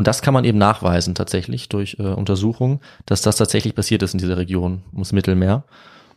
Und 0.00 0.06
das 0.06 0.22
kann 0.22 0.32
man 0.32 0.46
eben 0.46 0.56
nachweisen 0.56 1.14
tatsächlich 1.14 1.68
durch 1.68 1.98
äh, 1.98 2.04
Untersuchungen, 2.04 2.80
dass 3.04 3.20
das 3.20 3.36
tatsächlich 3.36 3.74
passiert 3.74 4.02
ist 4.02 4.14
in 4.14 4.18
dieser 4.18 4.38
Region 4.38 4.80
ums 4.94 5.12
Mittelmeer. 5.12 5.64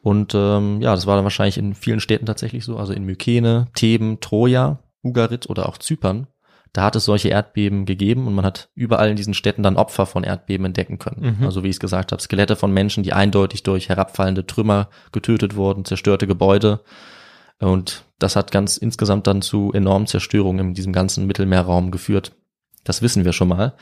Und 0.02 0.34
ähm, 0.34 0.82
ja, 0.82 0.96
das 0.96 1.06
war 1.06 1.17
dann 1.17 1.26
wahrscheinlich 1.26 1.58
in 1.58 1.74
vielen 1.74 2.00
Städten 2.00 2.26
tatsächlich 2.26 2.63
so, 2.63 2.78
also 2.78 2.93
in 2.93 3.04
Mykene, 3.04 3.67
Theben, 3.76 4.22
Troja, 4.22 4.80
Ugarit 5.02 5.50
oder 5.50 5.67
auch 5.67 5.78
Zypern, 5.78 6.28
da 6.72 6.84
hat 6.84 6.96
es 6.96 7.04
solche 7.04 7.28
Erdbeben 7.28 7.84
gegeben 7.84 8.26
und 8.26 8.36
man 8.36 8.46
hat 8.46 8.69
überall 8.74 9.10
in 9.10 9.17
diesen 9.17 9.34
Städten 9.34 9.63
dann 9.63 9.76
Opfer 9.76 10.06
von 10.06 10.24
Erdbeben 10.24 10.65
entdecken 10.65 10.98
können. 10.98 11.36
Mhm. 11.39 11.46
Also 11.46 11.65
wie 11.65 11.67
ich 11.67 11.76
es 11.76 11.82
gesagt 11.82 12.13
habe, 12.13 12.22
Skelette 12.22 12.56
von 12.56 12.72
Menschen, 12.72 13.04
die 13.04 13.12
eindeutig 13.12 13.63
durch 13.63 13.89
herabfallende 13.89 14.48
Trümmer 14.48 14.88
getötet 15.12 15.58
wurden, 15.58 15.84
zerstörte 15.84 16.26
Gebäude. 16.26 16.80
Und 17.60 18.06
das 18.17 18.38
hat 18.38 18.54
ganz 18.54 18.78
insgesamt 18.78 19.28
dann 19.28 19.41
zu 19.41 19.74
enormen 19.74 20.08
Zerstörungen 20.08 20.69
in 20.69 20.74
diesem 20.74 20.93
ganzen 20.93 21.28
Mittelmeerraum 21.28 21.91
geführt. 21.91 22.32
Das 22.84 23.02
wissen 23.02 23.26
wir 23.26 23.34
schon 23.34 23.48
mal. 23.48 23.74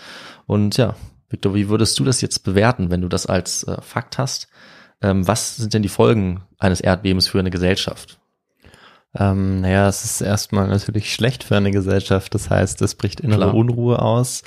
Und 0.45 0.77
ja, 0.77 0.95
Victor, 1.29 1.55
wie 1.55 1.69
würdest 1.69 1.97
du 1.99 2.03
das 2.03 2.21
jetzt 2.21 2.43
bewerten, 2.43 2.91
wenn 2.91 3.01
du 3.01 3.07
das 3.07 3.25
als 3.25 3.63
äh, 3.63 3.81
Fakt 3.81 4.17
hast? 4.17 4.47
Ähm, 5.01 5.27
was 5.27 5.55
sind 5.55 5.73
denn 5.73 5.81
die 5.81 5.89
Folgen 5.89 6.43
eines 6.59 6.81
Erdbebens 6.81 7.27
für 7.27 7.39
eine 7.39 7.49
Gesellschaft? 7.51 8.19
Ähm, 9.13 9.61
naja, 9.61 9.87
es 9.89 10.05
ist 10.05 10.21
erstmal 10.21 10.67
natürlich 10.67 11.13
schlecht 11.13 11.43
für 11.43 11.57
eine 11.57 11.71
Gesellschaft. 11.71 12.33
Das 12.33 12.49
heißt, 12.49 12.81
es 12.81 12.95
bricht 12.95 13.19
innere 13.19 13.39
Klar. 13.41 13.55
Unruhe 13.55 14.01
aus. 14.01 14.43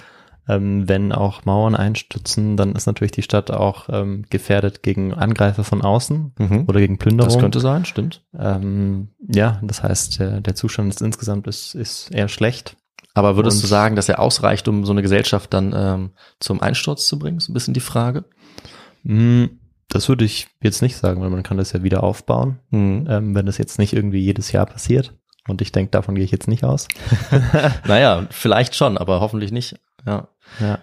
Ähm, 0.46 0.86
wenn 0.88 1.12
auch 1.12 1.46
Mauern 1.46 1.74
einstützen, 1.74 2.58
dann 2.58 2.74
ist 2.74 2.84
natürlich 2.86 3.12
die 3.12 3.22
Stadt 3.22 3.50
auch 3.50 3.88
ähm, 3.90 4.26
gefährdet 4.28 4.82
gegen 4.82 5.14
Angreifer 5.14 5.64
von 5.64 5.80
außen 5.80 6.34
Mhm. 6.38 6.64
oder 6.68 6.80
gegen 6.80 6.98
Plünderung. 6.98 7.32
Das 7.32 7.40
könnte 7.40 7.60
sein, 7.60 7.86
stimmt. 7.86 8.22
ähm, 8.38 9.08
ja, 9.26 9.58
das 9.62 9.82
heißt, 9.82 10.20
der, 10.20 10.40
der 10.42 10.54
Zustand 10.54 10.92
ist 10.92 11.00
insgesamt 11.00 11.46
ist, 11.46 11.74
ist 11.74 12.10
eher 12.10 12.28
schlecht. 12.28 12.76
Aber 13.14 13.36
würdest 13.36 13.58
Und- 13.58 13.62
du 13.62 13.66
sagen, 13.68 13.96
dass 13.96 14.08
er 14.08 14.18
ausreicht, 14.18 14.66
um 14.68 14.84
so 14.84 14.92
eine 14.92 15.02
Gesellschaft 15.02 15.54
dann 15.54 15.72
ähm, 15.76 16.10
zum 16.40 16.60
Einsturz 16.60 17.06
zu 17.06 17.18
bringen? 17.18 17.38
So 17.40 17.52
ein 17.52 17.54
bisschen 17.54 17.74
die 17.74 17.80
Frage. 17.80 18.24
Hm, 19.04 19.58
das 19.88 20.08
würde 20.08 20.24
ich 20.24 20.48
jetzt 20.62 20.82
nicht 20.82 20.96
sagen, 20.96 21.20
weil 21.20 21.30
man 21.30 21.42
kann 21.42 21.56
das 21.56 21.72
ja 21.72 21.82
wieder 21.82 22.02
aufbauen, 22.02 22.58
Mhm. 22.70 23.06
ähm, 23.08 23.34
wenn 23.34 23.46
das 23.46 23.58
jetzt 23.58 23.78
nicht 23.78 23.92
irgendwie 23.92 24.20
jedes 24.20 24.50
Jahr 24.52 24.66
passiert. 24.66 25.14
Und 25.46 25.60
ich 25.60 25.72
denke, 25.72 25.90
davon 25.90 26.14
gehe 26.14 26.24
ich 26.24 26.30
jetzt 26.30 26.48
nicht 26.48 26.64
aus. 26.64 26.88
Naja, 27.86 28.26
vielleicht 28.30 28.74
schon, 28.74 28.96
aber 28.98 29.20
hoffentlich 29.20 29.52
nicht. 29.52 29.76
Ja. 30.06 30.28
Ja. 30.60 30.78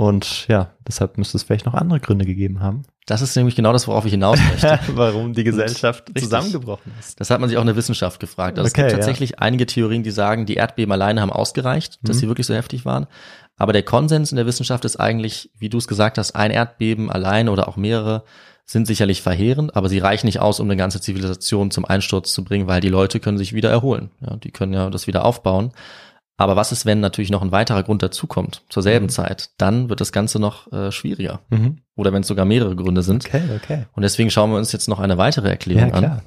Und 0.00 0.48
ja, 0.48 0.70
deshalb 0.88 1.18
müsste 1.18 1.36
es 1.36 1.42
vielleicht 1.42 1.66
noch 1.66 1.74
andere 1.74 2.00
Gründe 2.00 2.24
gegeben 2.24 2.60
haben, 2.60 2.84
Das 3.04 3.20
ist 3.20 3.36
nämlich 3.36 3.54
genau 3.54 3.70
das, 3.74 3.86
worauf 3.86 4.06
ich 4.06 4.12
hinaus 4.12 4.38
möchte. 4.50 4.78
warum 4.94 5.34
die 5.34 5.44
Gesellschaft 5.44 6.08
Richtig. 6.08 6.22
zusammengebrochen 6.24 6.90
ist. 6.98 7.20
Das 7.20 7.28
hat 7.28 7.38
man 7.38 7.50
sich 7.50 7.58
auch 7.58 7.62
in 7.62 7.66
der 7.66 7.76
Wissenschaft 7.76 8.18
gefragt. 8.18 8.58
Also 8.58 8.70
Okay, 8.70 8.80
es 8.80 8.84
ja. 8.84 8.88
gibt 8.88 8.96
tatsächlich 8.98 9.40
einige 9.40 9.66
Theorien, 9.66 10.02
die 10.02 10.10
sagen, 10.10 10.46
die 10.46 10.54
Erdbeben 10.54 10.90
alleine 10.90 11.20
haben 11.20 11.30
ausgereicht, 11.30 11.98
dass 12.02 12.16
Mhm. 12.16 12.20
sie 12.20 12.28
wirklich 12.28 12.46
so 12.46 12.54
heftig 12.54 12.86
waren. 12.86 13.08
Aber 13.58 13.74
der 13.74 13.82
Konsens 13.82 14.32
in 14.32 14.36
der 14.36 14.46
Wissenschaft 14.46 14.86
ist 14.86 14.96
eigentlich, 14.96 15.50
wie 15.58 15.68
du 15.68 15.76
es 15.76 15.86
gesagt 15.86 16.16
hast, 16.16 16.34
ein 16.34 16.50
Erdbeben 16.50 17.10
alleine 17.10 17.50
oder 17.50 17.68
auch 17.68 17.76
mehrere 17.76 18.24
sind 18.64 18.86
sicherlich 18.86 19.20
verheerend, 19.20 19.76
aber 19.76 19.90
sie 19.90 19.98
reichen 19.98 20.24
nicht 20.28 20.40
aus, 20.40 20.60
um 20.60 20.66
eine 20.66 20.78
ganze 20.78 21.02
Zivilisation 21.02 21.70
zum 21.70 21.84
Einsturz 21.84 22.32
zu 22.32 22.42
bringen, 22.42 22.68
weil 22.68 22.80
die 22.80 22.88
Leute 22.88 23.20
können 23.20 23.36
sich 23.36 23.52
wieder 23.52 23.68
erholen. 23.68 24.08
Ja, 24.22 24.36
die 24.36 24.50
können 24.50 24.72
ja 24.72 24.88
das 24.88 25.06
wieder 25.06 25.26
aufbauen. 25.26 25.72
Aber 26.40 26.56
was 26.56 26.72
ist, 26.72 26.86
wenn 26.86 27.00
natürlich 27.00 27.30
noch 27.30 27.42
ein 27.42 27.52
weiterer 27.52 27.82
Grund 27.82 28.02
dazukommt 28.02 28.62
zur 28.70 28.82
selben 28.82 29.06
Mhm. 29.06 29.10
Zeit? 29.10 29.50
Dann 29.58 29.90
wird 29.90 30.00
das 30.00 30.10
Ganze 30.10 30.38
noch 30.40 30.72
äh, 30.72 30.90
schwieriger. 30.90 31.40
Mhm. 31.50 31.82
Oder 31.96 32.14
wenn 32.14 32.22
es 32.22 32.28
sogar 32.28 32.46
mehrere 32.46 32.74
Gründe 32.76 33.02
sind. 33.02 33.26
Okay, 33.26 33.42
okay. 33.56 33.84
Und 33.92 34.02
deswegen 34.02 34.30
schauen 34.30 34.50
wir 34.50 34.56
uns 34.56 34.72
jetzt 34.72 34.88
noch 34.88 35.00
eine 35.00 35.18
weitere 35.18 35.50
Erklärung 35.50 35.90
Ja, 35.90 35.94
an. 35.94 36.22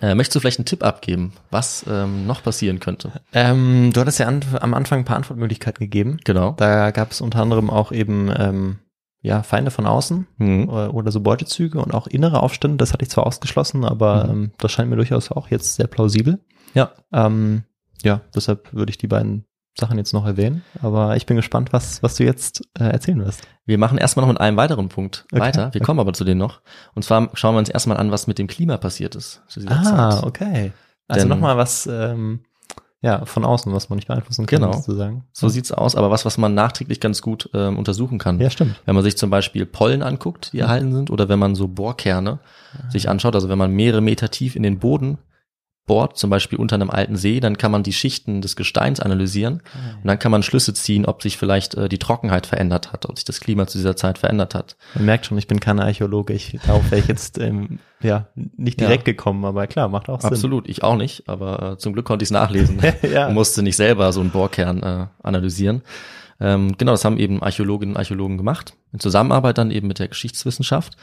Äh, 0.00 0.14
möchtest 0.14 0.36
du 0.36 0.40
vielleicht 0.40 0.58
einen 0.58 0.64
Tipp 0.64 0.82
abgeben, 0.82 1.34
was 1.50 1.84
ähm, 1.86 2.26
noch 2.26 2.42
passieren 2.42 2.80
könnte? 2.80 3.12
Ähm, 3.34 3.90
du 3.92 4.00
hattest 4.00 4.18
ja 4.18 4.26
an, 4.26 4.40
am 4.60 4.72
Anfang 4.72 5.00
ein 5.00 5.04
paar 5.04 5.16
Antwortmöglichkeiten 5.16 5.80
gegeben. 5.84 6.16
Genau. 6.24 6.52
Da 6.56 6.90
gab 6.90 7.10
es 7.12 7.20
unter 7.20 7.40
anderem 7.42 7.68
auch 7.68 7.92
eben 7.92 8.32
ähm, 8.34 8.78
ja, 9.20 9.42
Feinde 9.42 9.70
von 9.70 9.84
außen 9.86 10.26
Mhm. 10.38 10.68
oder, 10.70 10.94
oder 10.94 11.12
so 11.12 11.20
Beutezüge 11.20 11.78
und 11.78 11.92
auch 11.92 12.06
innere 12.06 12.42
Aufstände. 12.42 12.78
Das 12.78 12.94
hatte 12.94 13.04
ich 13.04 13.10
zwar 13.10 13.26
ausgeschlossen, 13.26 13.84
aber 13.84 14.24
Mhm. 14.24 14.30
ähm, 14.30 14.50
das 14.56 14.72
scheint 14.72 14.88
mir 14.88 14.96
durchaus 14.96 15.30
auch 15.30 15.48
jetzt 15.50 15.74
sehr 15.74 15.88
plausibel. 15.88 16.40
Ja. 16.72 16.92
Ähm, 17.12 17.64
ja, 18.04 18.20
deshalb 18.34 18.72
würde 18.72 18.90
ich 18.90 18.98
die 18.98 19.06
beiden 19.08 19.44
Sachen 19.78 19.96
jetzt 19.96 20.12
noch 20.12 20.26
erwähnen. 20.26 20.62
Aber 20.82 21.16
ich 21.16 21.24
bin 21.24 21.36
gespannt, 21.36 21.72
was, 21.72 22.02
was 22.02 22.16
du 22.16 22.24
jetzt 22.24 22.62
äh, 22.78 22.84
erzählen 22.84 23.24
wirst. 23.24 23.42
Wir 23.64 23.78
machen 23.78 23.96
erstmal 23.96 24.26
noch 24.26 24.32
mit 24.32 24.40
einem 24.40 24.56
weiteren 24.58 24.88
Punkt 24.90 25.24
Okay. 25.32 25.40
weiter. 25.40 25.72
Wir 25.72 25.80
kommen 25.80 25.98
aber 26.00 26.12
zu 26.12 26.24
denen 26.24 26.38
noch. 26.38 26.60
Und 26.94 27.04
zwar 27.04 27.30
schauen 27.34 27.54
wir 27.54 27.58
uns 27.60 27.70
erstmal 27.70 27.96
an, 27.96 28.10
was 28.10 28.26
mit 28.26 28.38
dem 28.38 28.48
Klima 28.48 28.76
passiert 28.76 29.14
ist. 29.14 29.40
zu 29.48 29.60
dieser 29.60 29.72
Ah, 29.72 30.10
Zeit. 30.10 30.24
okay. 30.24 30.72
Also 31.08 31.26
nochmal 31.26 31.56
was 31.56 31.86
ähm, 31.86 32.40
ja, 33.00 33.24
von 33.24 33.44
außen, 33.44 33.72
was 33.72 33.88
man 33.88 33.96
nicht 33.96 34.08
beeinflussen 34.08 34.46
kann, 34.46 34.60
Genau. 34.60 34.72
sozusagen. 34.74 35.24
So 35.32 35.48
sieht's 35.48 35.72
aus, 35.72 35.96
aber 35.96 36.10
was, 36.10 36.24
was 36.24 36.38
man 36.38 36.54
nachträglich 36.54 37.00
ganz 37.00 37.20
gut 37.22 37.50
ähm, 37.54 37.76
untersuchen 37.78 38.18
kann. 38.18 38.38
Ja, 38.40 38.48
stimmt. 38.50 38.80
Wenn 38.84 38.94
man 38.94 39.02
sich 39.02 39.16
zum 39.16 39.28
Beispiel 39.30 39.66
Pollen 39.66 40.02
anguckt, 40.02 40.52
die 40.52 40.60
erhalten 40.60 40.92
sind, 40.92 41.10
oder 41.10 41.28
wenn 41.28 41.38
man 41.38 41.54
so 41.54 41.66
Bohrkerne 41.66 42.38
sich 42.90 43.08
anschaut, 43.08 43.34
also 43.34 43.48
wenn 43.48 43.58
man 43.58 43.72
mehrere 43.72 44.00
Meter 44.02 44.30
tief 44.30 44.54
in 44.54 44.62
den 44.62 44.78
Boden 44.78 45.18
bohrt, 45.86 46.16
zum 46.16 46.30
Beispiel 46.30 46.58
unter 46.58 46.76
einem 46.76 46.90
alten 46.90 47.16
See, 47.16 47.40
dann 47.40 47.58
kann 47.58 47.72
man 47.72 47.82
die 47.82 47.92
Schichten 47.92 48.40
des 48.40 48.54
Gesteins 48.54 49.00
analysieren 49.00 49.62
und 50.00 50.06
dann 50.06 50.18
kann 50.18 50.30
man 50.30 50.42
Schlüsse 50.44 50.72
ziehen, 50.74 51.04
ob 51.06 51.22
sich 51.22 51.36
vielleicht 51.36 51.74
äh, 51.74 51.88
die 51.88 51.98
Trockenheit 51.98 52.46
verändert 52.46 52.92
hat, 52.92 53.06
ob 53.08 53.16
sich 53.18 53.24
das 53.24 53.40
Klima 53.40 53.66
zu 53.66 53.78
dieser 53.78 53.96
Zeit 53.96 54.18
verändert 54.18 54.54
hat. 54.54 54.76
Man 54.94 55.06
merkt 55.06 55.26
schon, 55.26 55.38
ich 55.38 55.48
bin 55.48 55.58
kein 55.58 55.80
Archäologe. 55.80 56.32
Ich, 56.34 56.56
darauf 56.64 56.90
wäre 56.90 57.00
ich 57.00 57.08
jetzt 57.08 57.38
ähm, 57.38 57.80
ja, 58.00 58.28
nicht 58.34 58.80
Ja. 58.80 58.86
direkt 58.86 59.04
gekommen, 59.04 59.44
aber 59.44 59.66
klar, 59.66 59.88
macht 59.88 60.08
auch 60.08 60.20
Sinn. 60.20 60.30
Absolut, 60.30 60.68
ich 60.68 60.84
auch 60.84 60.96
nicht, 60.96 61.28
aber 61.28 61.72
äh, 61.72 61.78
zum 61.78 61.92
Glück 61.94 62.06
konnte 62.06 62.22
ich 62.22 62.28
es 62.28 62.32
nachlesen 62.32 62.80
Ja. 63.12 63.26
und 63.26 63.34
musste 63.34 63.62
nicht 63.64 63.76
selber 63.76 64.12
so 64.12 64.20
einen 64.20 64.30
Bohrkern 64.30 64.82
äh, 64.82 65.06
analysieren. 65.22 65.82
Ähm, 66.40 66.76
genau, 66.78 66.92
das 66.92 67.04
haben 67.04 67.18
eben 67.18 67.42
Archäologinnen 67.42 67.94
und 67.94 67.98
Archäologen 67.98 68.36
gemacht, 68.36 68.74
in 68.92 68.98
Zusammenarbeit 69.00 69.58
dann 69.58 69.70
eben 69.70 69.86
mit 69.88 69.98
der 69.98 70.08
Geschichtswissenschaft. 70.08 70.96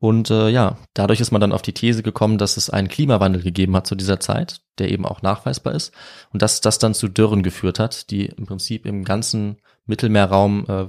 Und 0.00 0.30
äh, 0.30 0.48
ja, 0.48 0.78
dadurch 0.94 1.20
ist 1.20 1.30
man 1.30 1.42
dann 1.42 1.52
auf 1.52 1.60
die 1.60 1.74
These 1.74 2.02
gekommen, 2.02 2.38
dass 2.38 2.56
es 2.56 2.70
einen 2.70 2.88
Klimawandel 2.88 3.42
gegeben 3.42 3.76
hat 3.76 3.86
zu 3.86 3.94
dieser 3.94 4.18
Zeit, 4.18 4.62
der 4.78 4.90
eben 4.90 5.04
auch 5.04 5.20
nachweisbar 5.20 5.74
ist. 5.74 5.92
Und 6.32 6.40
dass 6.40 6.62
das 6.62 6.78
dann 6.78 6.94
zu 6.94 7.08
Dürren 7.08 7.42
geführt 7.42 7.78
hat, 7.78 8.10
die 8.10 8.26
im 8.26 8.46
Prinzip 8.46 8.86
im 8.86 9.04
ganzen 9.04 9.58
Mittelmeerraum 9.84 10.64
äh, 10.68 10.86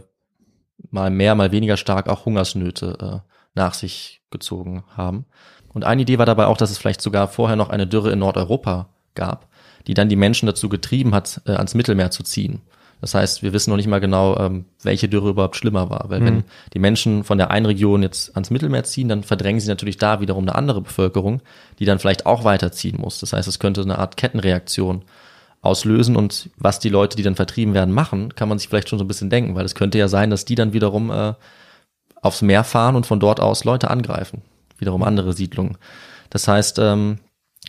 mal 0.89 1.10
mehr, 1.10 1.36
mal 1.36 1.52
weniger 1.52 1.76
stark 1.76 2.08
auch 2.08 2.26
Hungersnöte 2.26 2.97
äh, 3.26 3.30
nach 3.54 3.74
sich 3.74 4.21
gezogen 4.32 4.86
haben. 4.95 5.26
Und 5.74 5.84
eine 5.84 6.04
Idee 6.04 6.17
war 6.17 6.26
dabei 6.26 6.45
auch, 6.45 6.58
dass 6.58 6.71
es 6.71 6.78
vielleicht 6.78 7.02
sogar 7.02 7.28
vorher 7.28 7.58
noch 7.58 7.69
eine 7.69 7.88
Dürre 7.88 8.12
in 8.12 8.19
Nordeuropa 8.19 8.89
gab, 9.13 9.50
die 9.88 9.93
dann 9.93 10.08
die 10.08 10.15
Menschen 10.15 10.45
dazu 10.45 10.69
getrieben 10.69 11.13
hat, 11.13 11.41
äh, 11.45 11.52
ans 11.52 11.76
Mittelmeer 11.76 12.12
zu 12.12 12.24
ziehen. 12.24 12.62
Das 13.02 13.16
heißt, 13.16 13.42
wir 13.42 13.52
wissen 13.52 13.72
noch 13.72 13.78
nicht 13.78 13.88
mal 13.88 14.00
genau, 14.00 14.38
ähm, 14.38 14.66
welche 14.84 15.10
Dürre 15.10 15.30
überhaupt 15.30 15.56
schlimmer 15.56 15.90
war. 15.90 16.06
Weil 16.10 16.24
wenn 16.24 16.44
die 16.74 16.80
Menschen 16.80 17.24
von 17.24 17.40
der 17.40 17.50
einen 17.50 17.66
Region 17.66 18.04
jetzt 18.04 18.36
ans 18.36 18.52
Mittelmeer 18.52 18.84
ziehen, 18.84 19.10
dann 19.10 19.24
verdrängen 19.24 19.60
sie 19.60 19.68
natürlich 19.68 19.98
da 19.98 20.22
wiederum 20.22 20.44
eine 20.44 20.56
andere 20.56 20.82
Bevölkerung, 20.82 21.42
die 21.80 21.86
dann 21.86 21.98
vielleicht 21.98 22.28
auch 22.28 22.44
weiterziehen 22.44 23.00
muss. 23.02 23.20
Das 23.20 23.34
heißt, 23.34 23.48
es 23.48 23.58
könnte 23.58 23.82
eine 23.82 23.98
Art 23.98 24.18
Kettenreaktion 24.18 25.04
auslösen 25.62 26.16
und 26.16 26.50
was 26.58 26.80
die 26.80 26.90
Leute, 26.90 27.18
die 27.18 27.24
dann 27.24 27.36
vertrieben 27.36 27.74
werden, 27.74 27.94
machen, 27.94 28.36
kann 28.36 28.50
man 28.50 28.60
sich 28.60 28.68
vielleicht 28.68 28.90
schon 28.90 29.00
so 29.00 29.06
ein 29.06 29.08
bisschen 29.08 29.30
denken, 29.30 29.56
weil 29.56 29.66
es 29.66 29.76
könnte 29.76 29.98
ja 29.98 30.08
sein, 30.08 30.30
dass 30.30 30.46
die 30.46 30.56
dann 30.56 30.74
wiederum 30.74 31.12
äh, 31.12 31.34
aufs 32.22 32.42
Meer 32.42 32.64
fahren 32.64 32.96
und 32.96 33.06
von 33.06 33.20
dort 33.20 33.40
aus 33.40 33.64
Leute 33.64 33.90
angreifen. 33.90 34.42
Wiederum 34.78 35.04
andere 35.04 35.34
Siedlungen. 35.34 35.78
Das 36.30 36.48
heißt, 36.48 36.80
ähm, 36.80 37.20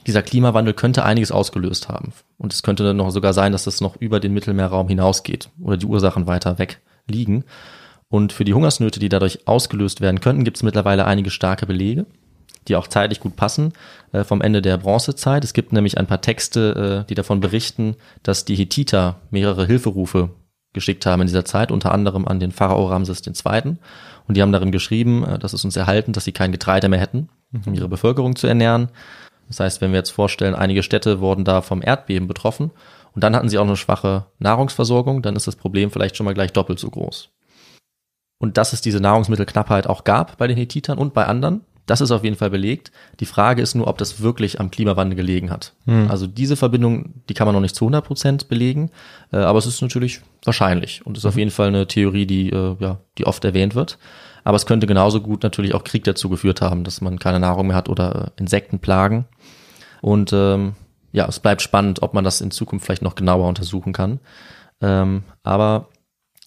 dieser 0.07 0.23
Klimawandel 0.23 0.75
könnte 0.75 1.05
einiges 1.05 1.33
ausgelöst 1.33 1.89
haben. 1.89 2.13
Und 2.39 2.53
es 2.53 2.63
könnte 2.63 2.85
dann 2.85 2.97
noch 2.97 3.11
sogar 3.11 3.33
sein, 3.33 3.53
dass 3.53 3.65
das 3.65 3.81
noch 3.81 3.97
über 3.97 4.21
den 4.21 4.33
Mittelmeerraum 4.33 4.89
hinausgeht 4.89 5.51
oder 5.61 5.77
die 5.77 5.87
Ursachen 5.87 6.27
weiter 6.27 6.59
weg 6.59 6.81
liegen. 7.07 7.45
Und 8.09 8.33
für 8.33 8.45
die 8.45 8.55
Hungersnöte, 8.55 9.01
die 9.01 9.09
dadurch 9.09 9.47
ausgelöst 9.49 10.01
werden 10.01 10.21
könnten, 10.21 10.45
gibt 10.45 10.59
es 10.59 10.63
mittlerweile 10.63 11.07
einige 11.07 11.31
starke 11.31 11.67
Belege, 11.67 12.05
die 12.69 12.77
auch 12.77 12.87
zeitlich 12.87 13.21
gut 13.21 13.37
passen, 13.37 13.73
äh, 14.13 14.25
vom 14.25 14.43
Ende 14.43 14.61
der 14.61 14.77
Bronzezeit. 14.77 15.45
Es 15.45 15.55
gibt 15.55 15.73
nämlich 15.73 15.99
ein 15.99 16.07
paar 16.07 16.21
Texte, 16.21 17.05
äh, 17.05 17.09
die 17.09 17.15
davon 17.15 17.41
berichten, 17.41 17.97
dass 18.23 18.45
die 18.45 18.55
Hethiter 18.55 19.21
mehrere 19.31 19.67
Hilferufe 19.67 20.31
geschickt 20.73 21.07
haben 21.07 21.23
in 21.23 21.27
dieser 21.27 21.45
Zeit, 21.45 21.71
unter 21.71 21.93
anderem 21.93 22.27
an 22.27 22.41
den 22.41 22.53
Pharao 22.53 22.87
Ramses 22.87 23.23
II. 23.27 23.77
Und 24.29 24.37
die 24.37 24.43
haben 24.43 24.53
darin 24.53 24.73
geschrieben, 24.73 25.25
äh, 25.25 25.39
dass 25.39 25.53
es 25.53 25.65
uns 25.65 25.77
erhalten, 25.77 26.13
dass 26.13 26.25
sie 26.25 26.33
kein 26.33 26.53
Getreide 26.53 26.89
mehr 26.89 27.01
hätten, 27.01 27.29
um 27.67 27.75
ihre 27.75 27.89
Bevölkerung 27.89 28.37
zu 28.37 28.47
ernähren. 28.47 28.89
Das 29.53 29.61
heißt, 29.61 29.81
wenn 29.83 29.93
wir 29.93 29.99
jetzt 29.99 30.11
vorstellen, 30.11 30.55
einige 30.55 30.83
Städte 30.83 31.21
wurden 31.21 31.45
da 31.45 31.61
vom 31.61 31.83
Erdbeben 31.83 32.27
betroffen 32.27 32.71
und 33.15 33.23
dann 33.23 33.37
hatten 33.37 33.51
sie 33.51 33.59
auch 33.59 33.67
eine 33.67 33.77
schwache 33.77 34.25
Nahrungsversorgung, 34.39 35.21
dann 35.21 35.37
ist 35.37 35.47
das 35.47 35.57
Problem 35.57 35.91
vielleicht 35.91 36.17
schon 36.17 36.25
mal 36.25 36.33
gleich 36.33 36.55
doppelt 36.55 36.79
so 36.79 36.89
groß. 36.89 37.29
Und 38.39 38.57
dass 38.57 38.73
es 38.73 38.81
diese 38.81 39.01
Nahrungsmittelknappheit 39.01 39.87
auch 39.87 40.05
gab 40.05 40.39
bei 40.39 40.47
den 40.47 40.57
Hethitern 40.57 40.97
und 40.97 41.13
bei 41.13 41.27
anderen, 41.27 41.67
das 41.85 42.01
ist 42.01 42.13
auf 42.13 42.25
jeden 42.25 42.37
Fall 42.37 42.49
belegt. 42.49 42.93
Die 43.21 43.27
Frage 43.27 43.61
ist 43.61 43.75
nur, 43.75 43.89
ob 43.89 43.99
das 43.99 44.23
wirklich 44.23 44.59
am 44.59 44.71
Klimawandel 44.71 45.17
gelegen 45.17 45.51
hat. 45.51 45.75
Also 46.09 46.27
diese 46.27 46.57
Verbindung, 46.57 47.23
die 47.29 47.35
kann 47.35 47.47
man 47.47 47.55
noch 47.55 47.61
nicht 47.61 47.77
zu 47.77 47.85
100 47.85 48.05
Prozent 48.05 48.49
belegen, 48.49 48.91
äh, 49.33 49.37
aber 49.37 49.59
es 49.59 49.67
ist 49.67 49.83
natürlich 49.83 50.23
wahrscheinlich 50.45 51.05
und 51.05 51.19
ist 51.19 51.27
auf 51.27 51.37
jeden 51.37 51.51
Fall 51.51 51.69
eine 51.69 51.87
Theorie, 51.87 52.25
die, 52.25 52.49
äh, 52.51 52.77
ja, 52.79 53.01
die 53.19 53.27
oft 53.27 53.45
erwähnt 53.45 53.75
wird. 53.75 53.99
Aber 54.45 54.57
es 54.57 54.67
könnte 54.67 54.87
genauso 54.87 55.21
gut 55.21 55.43
natürlich 55.43 55.75
auch 55.75 55.85
Krieg 55.85 56.05
dazu 56.05 56.29
geführt 56.29 56.61
haben, 56.61 56.85
dass 56.85 57.01
man 57.01 57.19
keine 57.19 57.41
Nahrung 57.41 57.69
mehr 57.69 57.77
hat 57.77 57.89
oder 57.89 58.33
äh, 58.37 58.41
Insektenplagen. 58.41 59.27
Und 60.03 60.33
ähm, 60.35 60.75
ja, 61.13 61.27
es 61.27 61.41
bleibt 61.41 61.63
spannend, 61.63 62.03
ob 62.03 62.13
man 62.13 62.25
das 62.25 62.43
in 62.43 62.51
Zukunft 62.51 62.85
vielleicht 62.85 63.03
noch 63.03 63.15
genauer 63.15 63.49
untersuchen 63.49 63.95
kann. 63.95 64.21
Ähm, 64.83 65.23
aber 65.43 65.89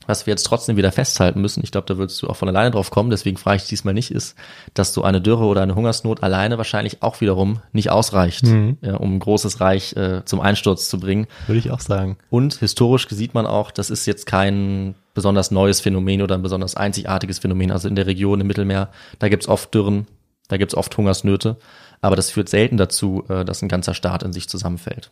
Was 0.07 0.27
wir 0.27 0.31
jetzt 0.33 0.43
trotzdem 0.43 0.77
wieder 0.77 0.91
festhalten 0.91 1.41
müssen, 1.41 1.63
ich 1.63 1.71
glaube, 1.71 1.87
da 1.87 1.97
würdest 1.97 2.21
du 2.21 2.27
auch 2.27 2.35
von 2.35 2.47
alleine 2.47 2.69
drauf 2.69 2.91
kommen, 2.91 3.09
deswegen 3.09 3.37
frage 3.37 3.57
ich 3.57 3.67
diesmal 3.67 3.95
nicht, 3.95 4.11
ist, 4.11 4.35
dass 4.75 4.93
so 4.93 5.03
eine 5.03 5.19
Dürre 5.19 5.45
oder 5.45 5.63
eine 5.63 5.73
Hungersnot 5.73 6.21
alleine 6.21 6.57
wahrscheinlich 6.59 7.01
auch 7.01 7.21
wiederum 7.21 7.59
nicht 7.71 7.89
ausreicht, 7.89 8.43
Mhm. 8.43 8.77
ja, 8.81 8.97
um 8.97 9.15
ein 9.15 9.19
großes 9.19 9.61
Reich 9.61 9.95
äh, 9.95 10.23
zum 10.25 10.41
Einsturz 10.41 10.89
zu 10.89 10.99
bringen. 10.99 11.25
Würde 11.47 11.57
ich 11.59 11.71
auch 11.71 11.79
sagen. 11.79 12.17
Und 12.29 12.53
historisch 12.55 13.07
sieht 13.09 13.33
man 13.33 13.47
auch, 13.47 13.71
das 13.71 13.89
ist 13.89 14.05
jetzt 14.05 14.27
kein 14.27 14.93
besonders 15.15 15.49
neues 15.49 15.81
Phänomen 15.81 16.21
oder 16.21 16.35
ein 16.35 16.43
besonders 16.43 16.75
einzigartiges 16.75 17.39
Phänomen. 17.39 17.71
Also 17.71 17.87
in 17.87 17.95
der 17.95 18.05
Region 18.05 18.41
im 18.41 18.47
Mittelmeer, 18.47 18.89
da 19.17 19.27
gibt's 19.29 19.47
oft 19.47 19.73
Dürren, 19.73 20.05
da 20.49 20.57
gibt's 20.57 20.75
oft 20.75 20.95
Hungersnöte, 20.97 21.57
aber 22.05 22.15
das 22.15 22.29
führt 22.29 22.49
selten 22.49 22.77
dazu, 22.77 23.23
äh, 23.29 23.43
dass 23.43 23.61
ein 23.61 23.67
ganzer 23.67 23.93
Staat 23.93 24.23
in 24.23 24.31
sich 24.31 24.47
zusammenfällt. 24.47 25.11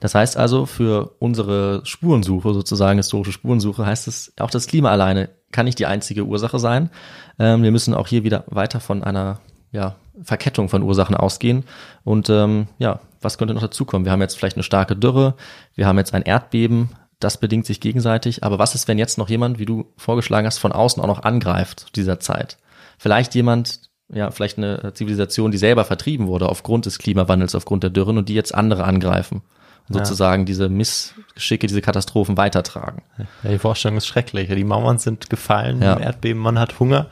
Das 0.00 0.14
heißt 0.14 0.36
also, 0.36 0.66
für 0.66 1.14
unsere 1.18 1.80
Spurensuche, 1.84 2.52
sozusagen 2.54 2.98
historische 2.98 3.32
Spurensuche, 3.32 3.86
heißt 3.86 4.08
es, 4.08 4.32
auch 4.38 4.50
das 4.50 4.66
Klima 4.66 4.90
alleine 4.90 5.30
kann 5.52 5.64
nicht 5.64 5.78
die 5.78 5.86
einzige 5.86 6.24
Ursache 6.24 6.58
sein. 6.58 6.90
Ähm, 7.38 7.62
wir 7.62 7.70
müssen 7.70 7.94
auch 7.94 8.08
hier 8.08 8.24
wieder 8.24 8.44
weiter 8.48 8.80
von 8.80 9.04
einer 9.04 9.40
ja, 9.70 9.96
Verkettung 10.22 10.68
von 10.68 10.82
Ursachen 10.82 11.14
ausgehen. 11.14 11.64
Und 12.04 12.28
ähm, 12.30 12.66
ja, 12.78 13.00
was 13.20 13.38
könnte 13.38 13.54
noch 13.54 13.62
dazukommen? 13.62 14.04
Wir 14.04 14.12
haben 14.12 14.20
jetzt 14.20 14.36
vielleicht 14.36 14.56
eine 14.56 14.64
starke 14.64 14.96
Dürre, 14.96 15.36
wir 15.74 15.86
haben 15.86 15.98
jetzt 15.98 16.14
ein 16.14 16.22
Erdbeben, 16.22 16.90
das 17.20 17.38
bedingt 17.38 17.66
sich 17.66 17.80
gegenseitig. 17.80 18.42
Aber 18.42 18.58
was 18.58 18.74
ist, 18.74 18.88
wenn 18.88 18.98
jetzt 18.98 19.18
noch 19.18 19.28
jemand, 19.28 19.58
wie 19.58 19.66
du 19.66 19.92
vorgeschlagen 19.96 20.46
hast, 20.46 20.58
von 20.58 20.72
außen 20.72 21.02
auch 21.02 21.06
noch 21.06 21.22
angreift 21.22 21.80
zu 21.80 21.92
dieser 21.92 22.18
Zeit? 22.18 22.58
Vielleicht 22.98 23.34
jemand, 23.34 23.91
ja, 24.12 24.30
vielleicht 24.30 24.58
eine 24.58 24.92
Zivilisation, 24.94 25.50
die 25.50 25.58
selber 25.58 25.84
vertrieben 25.84 26.26
wurde 26.26 26.48
aufgrund 26.48 26.86
des 26.86 26.98
Klimawandels, 26.98 27.54
aufgrund 27.54 27.82
der 27.82 27.90
Dürren 27.90 28.18
und 28.18 28.28
die 28.28 28.34
jetzt 28.34 28.54
andere 28.54 28.84
angreifen 28.84 29.42
und 29.88 29.96
Ja. 29.96 30.04
sozusagen 30.04 30.44
diese 30.46 30.68
Missgeschicke, 30.68 31.66
diese 31.66 31.80
Katastrophen 31.80 32.36
weitertragen. 32.36 33.02
Ja, 33.42 33.50
die 33.50 33.58
Vorstellung 33.58 33.96
ist 33.96 34.06
schrecklich. 34.06 34.48
Die 34.48 34.64
Mauern 34.64 34.98
sind 34.98 35.30
gefallen 35.30 35.82
Ja. 35.82 35.94
im 35.94 36.02
Erdbeben, 36.02 36.40
man 36.42 36.58
hat 36.58 36.78
Hunger 36.78 37.06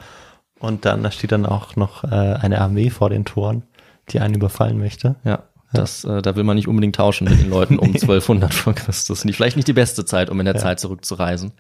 und 0.59 0.85
dann 0.85 1.03
da 1.03 1.11
steht 1.11 1.33
dann 1.33 1.47
auch 1.47 1.75
noch 1.77 2.05
äh, 2.05 2.09
eine 2.09 2.61
Armee 2.61 2.91
vor 2.91 3.11
den 3.11 3.25
Toren, 3.25 3.63
die 4.11 4.21
einen 4.21 4.35
überfallen 4.35 4.79
möchte. 4.79 5.17
Ja, 5.25 5.45
das, 5.73 6.05
äh, 6.05 6.21
da 6.21 6.37
will 6.37 6.45
man 6.45 6.57
nicht 6.57 6.69
unbedingt 6.69 6.97
tauschen 6.97 7.29
mit 7.29 7.41
den 7.41 7.49
Leuten 7.49 7.79
um 7.79 7.89
1200 7.95 8.53
vor 8.53 8.75
Christus. 8.75 9.25
Nicht, 9.25 9.37
vielleicht 9.37 9.57
nicht 9.57 9.69
die 9.69 9.73
beste 9.73 10.05
Zeit, 10.05 10.29
um 10.29 10.39
in 10.41 10.45
der 10.47 10.57
Zeit 10.57 10.81
zurückzureisen, 10.81 11.53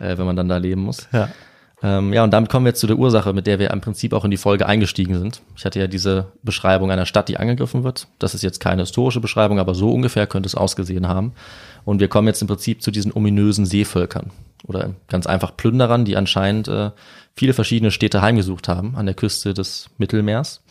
äh, 0.00 0.16
wenn 0.16 0.24
man 0.24 0.36
dann 0.36 0.48
da 0.48 0.56
leben 0.56 0.82
muss. 0.82 1.06
Ja. 1.12 1.28
Ähm, 1.86 2.12
ja, 2.12 2.24
und 2.24 2.32
damit 2.32 2.50
kommen 2.50 2.66
wir 2.66 2.70
jetzt 2.70 2.80
zu 2.80 2.88
der 2.88 2.98
Ursache, 2.98 3.32
mit 3.32 3.46
der 3.46 3.60
wir 3.60 3.70
im 3.70 3.80
Prinzip 3.80 4.12
auch 4.12 4.24
in 4.24 4.32
die 4.32 4.36
Folge 4.36 4.66
eingestiegen 4.66 5.16
sind. 5.16 5.40
Ich 5.56 5.64
hatte 5.64 5.78
ja 5.78 5.86
diese 5.86 6.32
Beschreibung 6.42 6.90
einer 6.90 7.06
Stadt, 7.06 7.28
die 7.28 7.36
angegriffen 7.36 7.84
wird. 7.84 8.08
Das 8.18 8.34
ist 8.34 8.42
jetzt 8.42 8.58
keine 8.58 8.82
historische 8.82 9.20
Beschreibung, 9.20 9.60
aber 9.60 9.72
so 9.72 9.92
ungefähr 9.92 10.26
könnte 10.26 10.48
es 10.48 10.56
ausgesehen 10.56 11.06
haben. 11.06 11.32
Und 11.84 12.00
wir 12.00 12.08
kommen 12.08 12.26
jetzt 12.26 12.42
im 12.42 12.48
Prinzip 12.48 12.82
zu 12.82 12.90
diesen 12.90 13.12
ominösen 13.12 13.66
Seevölkern 13.66 14.32
oder 14.64 14.94
ganz 15.06 15.28
einfach 15.28 15.56
Plünderern, 15.56 16.04
die 16.04 16.16
anscheinend 16.16 16.66
äh, 16.66 16.90
viele 17.36 17.52
verschiedene 17.52 17.92
Städte 17.92 18.20
heimgesucht 18.20 18.66
haben 18.66 18.96
an 18.96 19.06
der 19.06 19.14
Küste 19.14 19.54
des 19.54 19.88
Mittelmeers. 19.96 20.62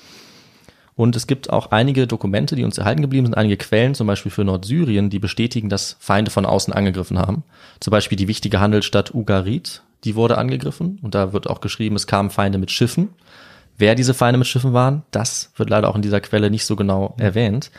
Und 0.96 1.16
es 1.18 1.28
gibt 1.28 1.50
auch 1.50 1.72
einige 1.72 2.08
Dokumente, 2.08 2.56
die 2.56 2.64
uns 2.64 2.78
erhalten 2.78 3.02
geblieben 3.02 3.26
sind, 3.26 3.36
einige 3.36 3.58
Quellen, 3.58 3.96
zum 3.96 4.08
Beispiel 4.08 4.32
für 4.32 4.46
Nordsyrien, 4.46 5.10
die 5.10 5.20
bestätigen, 5.20 5.68
dass 5.70 5.98
Feinde 6.00 6.32
von 6.32 6.46
außen 6.46 6.74
angegriffen 6.74 7.20
haben. 7.20 7.44
Zum 7.82 7.92
Beispiel 7.92 8.18
die 8.18 8.30
wichtige 8.30 8.62
Handelsstadt 8.62 9.14
Ugarit, 9.14 9.84
die 10.06 10.16
wurde 10.16 10.38
angegriffen. 10.38 11.00
Und 11.02 11.14
da 11.14 11.34
wird 11.34 11.50
auch 11.50 11.60
geschrieben, 11.60 11.98
es 11.98 12.08
kamen 12.08 12.30
Feinde 12.30 12.58
mit 12.58 12.72
Schiffen. 12.72 13.10
Wer 13.78 13.96
diese 13.96 14.14
Feinde 14.14 14.38
mit 14.38 14.48
Schiffen 14.48 14.72
waren, 14.72 15.04
das 15.12 15.52
wird 15.58 15.70
leider 15.70 15.90
auch 15.90 15.98
in 15.98 16.02
dieser 16.02 16.22
Quelle 16.22 16.50
nicht 16.50 16.66
so 16.66 16.78
genau 16.78 17.16
erwähnt. 17.18 17.72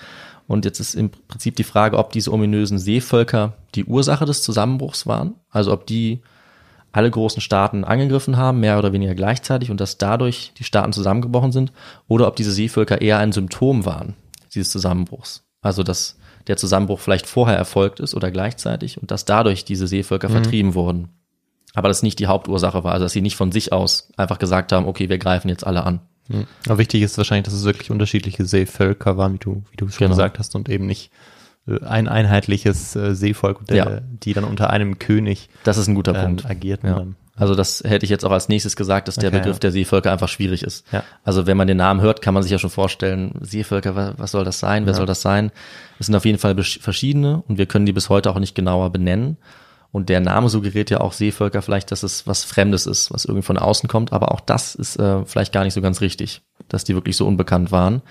Und 0.47 0.67
jetzt 0.67 0.79
ist 0.79 0.95
im 0.95 1.11
Prinzip 1.11 1.57
die 1.57 1.65
Frage, 1.65 1.97
ob 1.97 2.13
diese 2.13 2.33
ominösen 2.33 2.79
Seevölker 2.79 3.55
die 3.75 3.85
Ursache 3.85 4.27
des 4.27 4.43
Zusammenbruchs 4.43 5.07
waren. 5.07 5.35
Also 5.51 5.73
ob 5.73 5.87
die 5.87 6.21
alle 6.97 7.11
großen 7.11 7.41
Staaten 7.43 7.85
angegriffen 7.85 8.37
haben, 8.37 8.61
mehr 8.61 8.79
oder 8.79 8.93
weniger 8.93 9.15
gleichzeitig 9.15 9.71
und 9.71 9.81
dass 9.81 9.99
dadurch 9.99 10.53
die 10.59 10.65
Staaten 10.65 10.93
zusammengebrochen 10.93 11.53
sind, 11.53 11.73
oder 12.09 12.27
ob 12.27 12.37
diese 12.37 12.53
Seevölker 12.53 13.01
eher 13.01 13.19
ein 13.19 13.33
Symptom 13.33 13.85
waren 13.85 14.15
dieses 14.55 14.71
Zusammenbruchs. 14.71 15.45
Also 15.61 15.83
dass 15.83 16.17
der 16.47 16.57
Zusammenbruch 16.57 17.01
vielleicht 17.01 17.27
vorher 17.27 17.57
erfolgt 17.57 18.01
ist 18.01 18.15
oder 18.15 18.31
gleichzeitig 18.31 19.01
und 19.01 19.11
dass 19.11 19.25
dadurch 19.25 19.65
diese 19.65 19.87
Seevölker 19.87 20.29
vertrieben 20.31 20.75
wurden. 20.75 21.09
Aber 21.75 21.89
das 21.89 22.03
nicht 22.03 22.19
die 22.19 22.29
Hauptursache 22.29 22.85
war, 22.85 22.93
also 22.93 23.05
dass 23.05 23.13
sie 23.13 23.21
nicht 23.21 23.37
von 23.37 23.53
sich 23.53 23.73
aus 23.73 24.09
einfach 24.17 24.39
gesagt 24.39 24.73
haben, 24.73 24.87
okay, 24.87 25.09
wir 25.11 25.19
greifen 25.19 25.49
jetzt 25.49 25.67
alle 25.67 25.85
an. 25.85 26.01
Aber 26.67 26.79
wichtig 26.79 27.03
ist 27.03 27.19
wahrscheinlich, 27.19 27.45
dass 27.45 27.55
es 27.55 27.65
wirklich 27.65 27.91
unterschiedliche 27.91 28.47
Seevölker 28.47 29.17
waren, 29.17 29.35
wie 29.35 29.39
du, 29.39 29.63
wie 29.71 29.77
du 29.77 29.89
schon 29.89 30.07
Genau. 30.07 30.11
gesagt 30.11 30.39
hast, 30.39 30.55
und 30.57 30.69
eben 30.69 30.87
nicht 30.87 31.11
ein 31.85 32.09
einheitliches 32.09 32.95
äh, 32.97 33.15
Seevolk, 33.15 33.67
der, 33.67 33.77
Ja. 33.77 34.01
die 34.23 34.33
dann 34.35 34.45
unter 34.45 34.71
einem 34.71 34.99
König 34.99 35.49
Das 35.65 35.79
ist 35.79 35.89
ein 35.89 35.95
guter 35.95 36.15
ähm, 36.15 36.23
Punkt. 36.37 36.47
agierten. 36.47 36.89
Ja. 36.89 36.99
Dann. 36.99 37.17
Also 37.39 37.55
das 37.55 37.83
hätte 37.85 38.05
ich 38.05 38.11
jetzt 38.11 38.25
auch 38.25 38.31
als 38.31 38.49
nächstes 38.49 38.77
gesagt, 38.77 39.09
dass 39.09 39.17
der 39.17 39.29
Okay, 39.29 39.39
Begriff 39.41 39.57
ja. 39.57 39.61
der 39.61 39.73
Seevölker 39.73 40.11
einfach 40.11 40.29
schwierig 40.29 40.63
ist. 40.63 40.87
Ja. 40.91 41.03
Also 41.23 41.47
wenn 41.47 41.57
man 41.59 41.67
den 41.69 41.77
Namen 41.77 42.01
hört, 42.01 42.23
kann 42.23 42.33
man 42.33 42.43
sich 42.43 42.51
ja 42.53 42.59
schon 42.59 42.71
vorstellen, 42.71 43.33
Seevölker, 43.43 43.95
wa- 43.95 44.15
was 44.17 44.31
soll 44.31 44.45
das 44.45 44.59
sein? 44.59 44.87
Wer 44.87 44.95
soll 44.95 45.05
das 45.05 45.21
sein? 45.21 45.51
Es 45.99 46.07
sind 46.07 46.15
auf 46.15 46.25
jeden 46.25 46.39
Fall 46.39 46.57
verschiedene 46.63 47.43
und 47.47 47.59
wir 47.59 47.67
können 47.67 47.85
die 47.85 47.93
bis 47.93 48.09
heute 48.09 48.31
auch 48.31 48.39
nicht 48.39 48.55
genauer 48.55 48.91
benennen. 48.91 49.37
Und 49.93 50.09
der 50.09 50.21
Name 50.21 50.49
suggeriert 50.49 50.89
ja 50.91 51.01
auch 51.01 51.13
Seevölker 51.13 51.63
vielleicht, 51.63 51.91
dass 51.91 52.03
es 52.03 52.27
was 52.27 52.45
Fremdes 52.45 52.87
ist, 52.87 53.13
was 53.13 53.25
irgendwie 53.25 53.45
von 53.45 53.59
außen 53.59 53.89
kommt. 53.89 54.13
Aber 54.13 54.33
auch 54.33 54.41
das 54.41 54.75
ist 54.75 54.97
äh, 54.99 55.25
vielleicht 55.27 55.53
gar 55.53 55.65
nicht 55.65 55.75
so 55.75 55.81
ganz 55.83 56.01
richtig, 56.01 56.43
dass 56.69 56.85
die 56.85 56.95
wirklich 56.95 57.17
so 57.17 57.27
unbekannt 57.27 57.71
waren. 57.71 58.03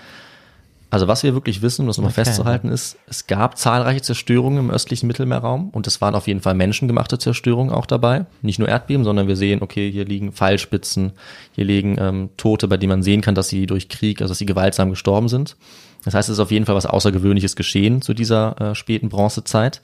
Also 0.88 1.08
was 1.08 1.24
wir 1.24 1.34
wirklich 1.34 1.62
wissen, 1.62 1.82
um 1.82 1.88
das 1.88 1.96
nochmal 1.98 2.12
Okay. 2.12 2.24
festzuhalten, 2.24 2.68
ist, 2.68 2.96
es 3.08 3.26
gab 3.26 3.58
zahlreiche 3.58 4.02
Zerstörungen 4.02 4.60
im 4.60 4.70
östlichen 4.70 5.08
Mittelmeerraum 5.08 5.70
und 5.70 5.86
es 5.86 6.00
waren 6.00 6.14
auf 6.14 6.28
jeden 6.28 6.40
Fall 6.40 6.54
menschengemachte 6.54 7.18
Zerstörungen 7.18 7.74
auch 7.74 7.86
dabei. 7.86 8.26
Nicht 8.40 8.60
nur 8.60 8.68
Erdbeben, 8.68 9.04
sondern 9.04 9.26
wir 9.26 9.36
sehen, 9.36 9.62
okay, 9.62 9.90
hier 9.90 10.04
liegen 10.04 10.32
Pfeilspitzen, 10.32 11.12
hier 11.52 11.64
liegen 11.64 11.96
ähm, 11.98 12.30
Tote, 12.36 12.68
bei 12.68 12.76
denen 12.76 12.90
man 12.90 13.02
sehen 13.02 13.20
kann, 13.20 13.34
dass 13.34 13.48
sie 13.48 13.66
durch 13.66 13.88
Krieg, 13.88 14.20
also 14.20 14.30
dass 14.30 14.38
sie 14.38 14.46
gewaltsam 14.46 14.90
gestorben 14.90 15.28
sind. 15.28 15.56
Das 16.04 16.14
heißt, 16.14 16.28
es 16.28 16.34
ist 16.34 16.40
auf 16.40 16.52
jeden 16.52 16.66
Fall 16.66 16.76
was 16.76 16.86
Außergewöhnliches 16.86 17.56
geschehen 17.56 18.00
zu 18.00 18.14
dieser 18.14 18.60
äh, 18.60 18.74
späten 18.76 19.08
Bronzezeit. 19.08 19.82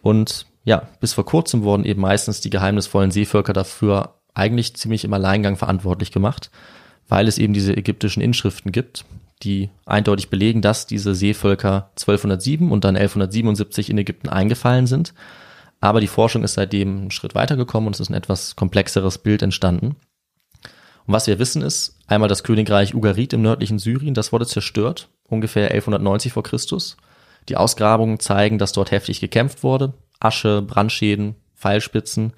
Und 0.00 0.46
ja, 0.64 0.88
bis 1.00 1.12
vor 1.12 1.26
kurzem 1.26 1.62
wurden 1.62 1.84
eben 1.84 2.00
meistens 2.00 2.40
die 2.40 2.50
geheimnisvollen 2.50 3.10
Seevölker 3.10 3.52
dafür 3.52 4.14
eigentlich 4.32 4.74
ziemlich 4.76 5.04
im 5.04 5.12
Alleingang 5.12 5.56
verantwortlich 5.56 6.10
gemacht, 6.10 6.50
weil 7.08 7.28
es 7.28 7.36
eben 7.36 7.52
diese 7.52 7.76
ägyptischen 7.76 8.22
Inschriften 8.22 8.72
gibt, 8.72 9.04
die 9.42 9.70
eindeutig 9.84 10.30
belegen, 10.30 10.62
dass 10.62 10.86
diese 10.86 11.14
Seevölker 11.14 11.90
1207 11.92 12.70
und 12.70 12.84
dann 12.84 12.96
1177 12.96 13.90
in 13.90 13.98
Ägypten 13.98 14.28
eingefallen 14.28 14.86
sind. 14.86 15.14
Aber 15.80 16.00
die 16.00 16.06
Forschung 16.06 16.44
ist 16.44 16.54
seitdem 16.54 16.96
einen 16.96 17.10
Schritt 17.10 17.34
weitergekommen 17.34 17.88
und 17.88 17.94
es 17.94 18.00
ist 18.00 18.10
ein 18.10 18.14
etwas 18.14 18.54
komplexeres 18.54 19.18
Bild 19.18 19.42
entstanden. 19.42 19.96
Und 21.06 21.14
was 21.14 21.26
wir 21.26 21.40
wissen 21.40 21.62
ist, 21.62 21.98
einmal 22.06 22.28
das 22.28 22.44
Königreich 22.44 22.94
Ugarit 22.94 23.32
im 23.32 23.42
nördlichen 23.42 23.80
Syrien, 23.80 24.14
das 24.14 24.32
wurde 24.32 24.46
zerstört, 24.46 25.08
ungefähr 25.28 25.72
1190 25.72 26.32
vor 26.32 26.44
Christus. 26.44 26.96
Die 27.48 27.56
Ausgrabungen 27.56 28.20
zeigen, 28.20 28.58
dass 28.58 28.72
dort 28.72 28.92
heftig 28.92 29.20
gekämpft 29.20 29.64
wurde. 29.64 29.94
Asche, 30.20 30.62
Brandschäden, 30.62 31.34
Pfeilspitzen. 31.56 32.32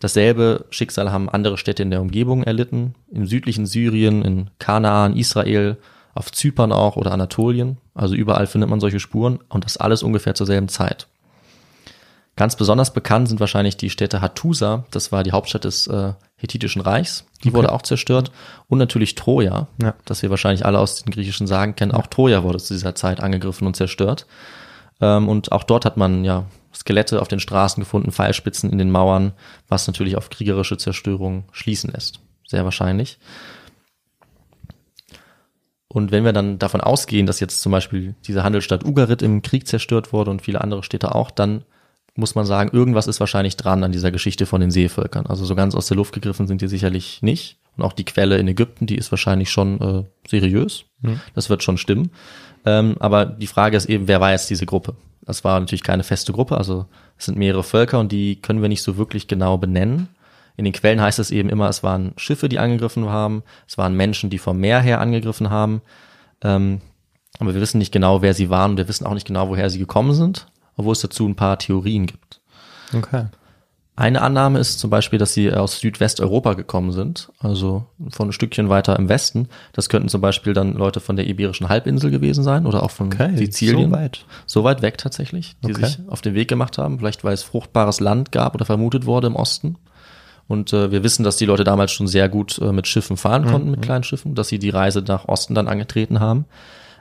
Dasselbe 0.00 0.64
Schicksal 0.70 1.12
haben 1.12 1.28
andere 1.28 1.58
Städte 1.58 1.82
in 1.82 1.90
der 1.90 2.00
Umgebung 2.00 2.42
erlitten. 2.42 2.94
Im 3.10 3.26
südlichen 3.26 3.66
Syrien, 3.66 4.22
in 4.22 4.50
Kanaan, 4.58 5.16
Israel, 5.16 5.76
auf 6.16 6.32
Zypern 6.32 6.72
auch 6.72 6.96
oder 6.96 7.12
Anatolien. 7.12 7.78
Also 7.94 8.14
überall 8.14 8.46
findet 8.46 8.70
man 8.70 8.80
solche 8.80 9.00
Spuren 9.00 9.40
und 9.48 9.64
das 9.64 9.76
alles 9.76 10.02
ungefähr 10.02 10.34
zur 10.34 10.46
selben 10.46 10.68
Zeit. 10.68 11.06
Ganz 12.36 12.54
besonders 12.54 12.92
bekannt 12.92 13.28
sind 13.28 13.40
wahrscheinlich 13.40 13.78
die 13.78 13.88
Städte 13.88 14.20
Hattusa, 14.20 14.84
das 14.90 15.10
war 15.10 15.22
die 15.22 15.32
Hauptstadt 15.32 15.64
des 15.64 15.86
äh, 15.86 16.12
Hethitischen 16.36 16.82
Reichs, 16.82 17.24
die 17.44 17.54
wurde 17.54 17.72
auch 17.72 17.80
zerstört. 17.80 18.30
Und 18.68 18.76
natürlich 18.76 19.14
Troja, 19.14 19.68
Ja. 19.80 19.94
das 20.04 20.20
wir 20.20 20.28
wahrscheinlich 20.28 20.66
alle 20.66 20.78
aus 20.78 21.02
den 21.02 21.12
griechischen 21.12 21.46
Sagen 21.46 21.76
kennen. 21.76 21.92
Auch 21.92 22.06
Troja 22.06 22.42
wurde 22.42 22.58
zu 22.58 22.74
dieser 22.74 22.94
Zeit 22.94 23.20
angegriffen 23.20 23.66
und 23.66 23.74
zerstört. 23.74 24.26
Ähm, 25.00 25.30
und 25.30 25.50
auch 25.52 25.64
dort 25.64 25.86
hat 25.86 25.96
man 25.96 26.24
ja 26.24 26.44
Skelette 26.74 27.22
auf 27.22 27.28
den 27.28 27.40
Straßen 27.40 27.82
gefunden, 27.82 28.12
Pfeilspitzen 28.12 28.70
in 28.70 28.76
den 28.76 28.90
Mauern, 28.90 29.32
was 29.68 29.86
natürlich 29.86 30.16
auf 30.18 30.28
kriegerische 30.28 30.76
Zerstörung 30.76 31.44
schließen 31.52 31.90
lässt. 31.90 32.20
Sehr 32.46 32.64
wahrscheinlich. 32.64 33.18
Und 35.96 36.12
wenn 36.12 36.26
wir 36.26 36.34
dann 36.34 36.58
davon 36.58 36.82
ausgehen, 36.82 37.24
dass 37.24 37.40
jetzt 37.40 37.62
zum 37.62 37.72
Beispiel 37.72 38.14
diese 38.26 38.44
Handelsstadt 38.44 38.84
Ugarit 38.84 39.22
im 39.22 39.40
Krieg 39.40 39.66
zerstört 39.66 40.12
wurde 40.12 40.30
und 40.30 40.42
viele 40.42 40.60
andere 40.60 40.82
Städte 40.82 41.14
auch, 41.14 41.30
dann 41.30 41.62
muss 42.14 42.34
man 42.34 42.44
sagen, 42.44 42.68
irgendwas 42.70 43.06
ist 43.06 43.18
wahrscheinlich 43.18 43.56
dran 43.56 43.82
an 43.82 43.92
dieser 43.92 44.10
Geschichte 44.10 44.44
von 44.44 44.60
den 44.60 44.70
Seevölkern. 44.70 45.24
Also 45.24 45.46
so 45.46 45.54
ganz 45.54 45.74
aus 45.74 45.86
der 45.86 45.96
Luft 45.96 46.12
gegriffen 46.12 46.46
sind 46.46 46.60
die 46.60 46.68
sicherlich 46.68 47.22
nicht. 47.22 47.56
Und 47.78 47.84
auch 47.84 47.94
die 47.94 48.04
Quelle 48.04 48.36
in 48.36 48.46
Ägypten, 48.46 48.84
die 48.86 48.96
ist 48.96 49.10
wahrscheinlich 49.10 49.50
schon 49.50 49.80
äh, 49.80 50.04
seriös. 50.28 50.84
Das 51.34 51.48
wird 51.48 51.62
schon 51.62 51.78
stimmen. 51.78 52.10
Ähm, 52.66 52.96
aber 53.00 53.24
die 53.24 53.46
Frage 53.46 53.78
ist 53.78 53.86
eben, 53.86 54.06
wer 54.06 54.20
war 54.20 54.32
jetzt 54.32 54.50
diese 54.50 54.66
Gruppe? 54.66 54.96
Das 55.24 55.44
war 55.44 55.58
natürlich 55.58 55.82
keine 55.82 56.04
feste 56.04 56.30
Gruppe, 56.30 56.58
also 56.58 56.84
es 57.16 57.24
sind 57.24 57.38
mehrere 57.38 57.62
Völker 57.64 58.00
und 58.00 58.12
die 58.12 58.36
können 58.36 58.60
wir 58.60 58.68
nicht 58.68 58.82
so 58.82 58.98
wirklich 58.98 59.28
genau 59.28 59.56
benennen. 59.56 60.08
In 60.56 60.64
den 60.64 60.72
Quellen 60.72 61.00
heißt 61.00 61.18
es 61.18 61.30
eben 61.30 61.48
immer, 61.48 61.68
es 61.68 61.82
waren 61.82 62.12
Schiffe, 62.16 62.48
die 62.48 62.58
angegriffen 62.58 63.08
haben, 63.08 63.42
es 63.68 63.76
waren 63.76 63.94
Menschen, 63.94 64.30
die 64.30 64.38
vom 64.38 64.58
Meer 64.58 64.80
her 64.80 65.00
angegriffen 65.00 65.50
haben. 65.50 65.82
Ähm, 66.42 66.80
aber 67.38 67.54
wir 67.54 67.60
wissen 67.60 67.78
nicht 67.78 67.92
genau, 67.92 68.22
wer 68.22 68.32
sie 68.34 68.48
waren 68.48 68.72
und 68.72 68.76
wir 68.78 68.88
wissen 68.88 69.06
auch 69.06 69.14
nicht 69.14 69.26
genau, 69.26 69.48
woher 69.48 69.68
sie 69.68 69.78
gekommen 69.78 70.14
sind, 70.14 70.46
obwohl 70.76 70.92
es 70.92 71.00
dazu 71.00 71.26
ein 71.26 71.34
paar 71.34 71.58
Theorien 71.58 72.06
gibt. 72.06 72.40
Okay. 72.94 73.26
Eine 73.98 74.20
Annahme 74.20 74.58
ist 74.58 74.78
zum 74.78 74.90
Beispiel, 74.90 75.18
dass 75.18 75.32
sie 75.32 75.50
aus 75.50 75.78
Südwesteuropa 75.80 76.52
gekommen 76.52 76.92
sind, 76.92 77.30
also 77.40 77.86
von 78.10 78.28
ein 78.28 78.32
Stückchen 78.32 78.68
weiter 78.68 78.94
im 78.98 79.08
Westen. 79.08 79.48
Das 79.72 79.88
könnten 79.88 80.10
zum 80.10 80.20
Beispiel 80.20 80.52
dann 80.52 80.74
Leute 80.74 81.00
von 81.00 81.16
der 81.16 81.26
Iberischen 81.26 81.70
Halbinsel 81.70 82.10
gewesen 82.10 82.44
sein 82.44 82.66
oder 82.66 82.82
auch 82.82 82.90
von 82.90 83.06
Okay, 83.06 83.34
Sizilien. 83.36 83.90
so 83.90 83.96
weit. 83.96 84.26
So 84.44 84.64
weit 84.64 84.82
weg 84.82 84.98
tatsächlich, 84.98 85.56
die 85.64 85.72
Okay. 85.72 85.86
sich 85.86 85.98
auf 86.08 86.20
den 86.20 86.34
Weg 86.34 86.48
gemacht 86.48 86.76
haben, 86.76 86.98
vielleicht 86.98 87.24
weil 87.24 87.32
es 87.32 87.42
fruchtbares 87.42 88.00
Land 88.00 88.32
gab 88.32 88.54
oder 88.54 88.66
vermutet 88.66 89.06
wurde 89.06 89.28
im 89.28 89.36
Osten. 89.36 89.76
Und 90.48 90.72
äh, 90.72 90.90
wir 90.92 91.02
wissen, 91.02 91.24
dass 91.24 91.36
die 91.36 91.46
Leute 91.46 91.64
damals 91.64 91.92
schon 91.92 92.06
sehr 92.06 92.28
gut 92.28 92.58
äh, 92.58 92.72
mit 92.72 92.86
Schiffen 92.86 93.16
fahren 93.16 93.46
konnten, 93.46 93.70
mit 93.70 93.82
kleinen 93.82 94.04
Schiffen, 94.04 94.34
dass 94.34 94.48
sie 94.48 94.58
die 94.58 94.70
Reise 94.70 95.02
nach 95.06 95.26
Osten 95.26 95.54
dann 95.54 95.68
angetreten 95.68 96.20
haben. 96.20 96.44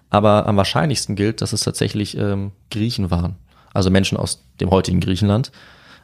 Aber 0.09 0.47
am 0.47 0.57
wahrscheinlichsten 0.57 1.15
gilt, 1.15 1.41
dass 1.41 1.53
es 1.53 1.61
tatsächlich 1.61 2.17
ähm, 2.17 2.51
Griechen 2.71 3.11
waren, 3.11 3.35
also 3.73 3.91
Menschen 3.91 4.17
aus 4.17 4.43
dem 4.59 4.71
heutigen 4.71 4.99
Griechenland. 4.99 5.51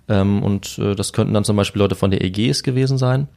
Ähm, 0.08 0.44
und 0.44 0.78
äh, 0.78 0.96
das 0.96 1.14
könnten 1.14 1.34
dann 1.34 1.44
zum 1.44 1.56
Beispiel 1.56 1.82
Leute 1.82 1.96
von 1.96 2.12
der 2.12 2.24
Ägäis 2.24 2.64
gewesen 2.64 2.98
sein. 2.98 3.28